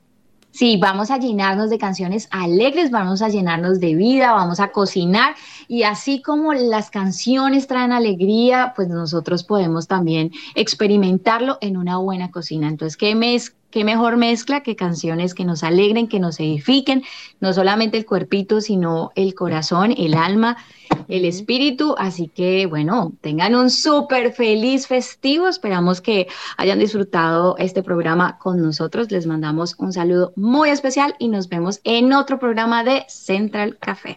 Sí, 0.56 0.78
vamos 0.80 1.10
a 1.10 1.18
llenarnos 1.18 1.68
de 1.68 1.76
canciones 1.76 2.28
alegres, 2.30 2.90
vamos 2.90 3.20
a 3.20 3.28
llenarnos 3.28 3.78
de 3.78 3.94
vida, 3.94 4.32
vamos 4.32 4.58
a 4.58 4.72
cocinar 4.72 5.34
y 5.68 5.82
así 5.82 6.22
como 6.22 6.54
las 6.54 6.88
canciones 6.88 7.66
traen 7.66 7.92
alegría, 7.92 8.72
pues 8.74 8.88
nosotros 8.88 9.44
podemos 9.44 9.86
también 9.86 10.30
experimentarlo 10.54 11.58
en 11.60 11.76
una 11.76 11.98
buena 11.98 12.30
cocina. 12.30 12.68
Entonces, 12.68 12.96
¿qué, 12.96 13.14
mez- 13.14 13.52
qué 13.76 13.84
mejor 13.84 14.16
mezcla 14.16 14.62
que 14.62 14.74
canciones 14.74 15.34
que 15.34 15.44
nos 15.44 15.62
alegren, 15.62 16.08
que 16.08 16.18
nos 16.18 16.40
edifiquen, 16.40 17.02
no 17.40 17.52
solamente 17.52 17.98
el 17.98 18.06
cuerpito, 18.06 18.62
sino 18.62 19.10
el 19.16 19.34
corazón, 19.34 19.92
el 19.98 20.14
alma, 20.14 20.56
el 21.08 21.26
espíritu? 21.26 21.94
Así 21.98 22.28
que, 22.28 22.64
bueno, 22.64 23.12
tengan 23.20 23.54
un 23.54 23.68
súper 23.68 24.32
feliz 24.32 24.86
festivo. 24.86 25.46
Esperamos 25.46 26.00
que 26.00 26.26
hayan 26.56 26.78
disfrutado 26.78 27.54
este 27.58 27.82
programa 27.82 28.38
con 28.38 28.62
nosotros. 28.62 29.10
Les 29.10 29.26
mandamos 29.26 29.74
un 29.76 29.92
saludo 29.92 30.32
muy 30.36 30.70
especial 30.70 31.14
y 31.18 31.28
nos 31.28 31.50
vemos 31.50 31.82
en 31.84 32.14
otro 32.14 32.38
programa 32.38 32.82
de 32.82 33.04
Central 33.08 33.76
Café. 33.78 34.16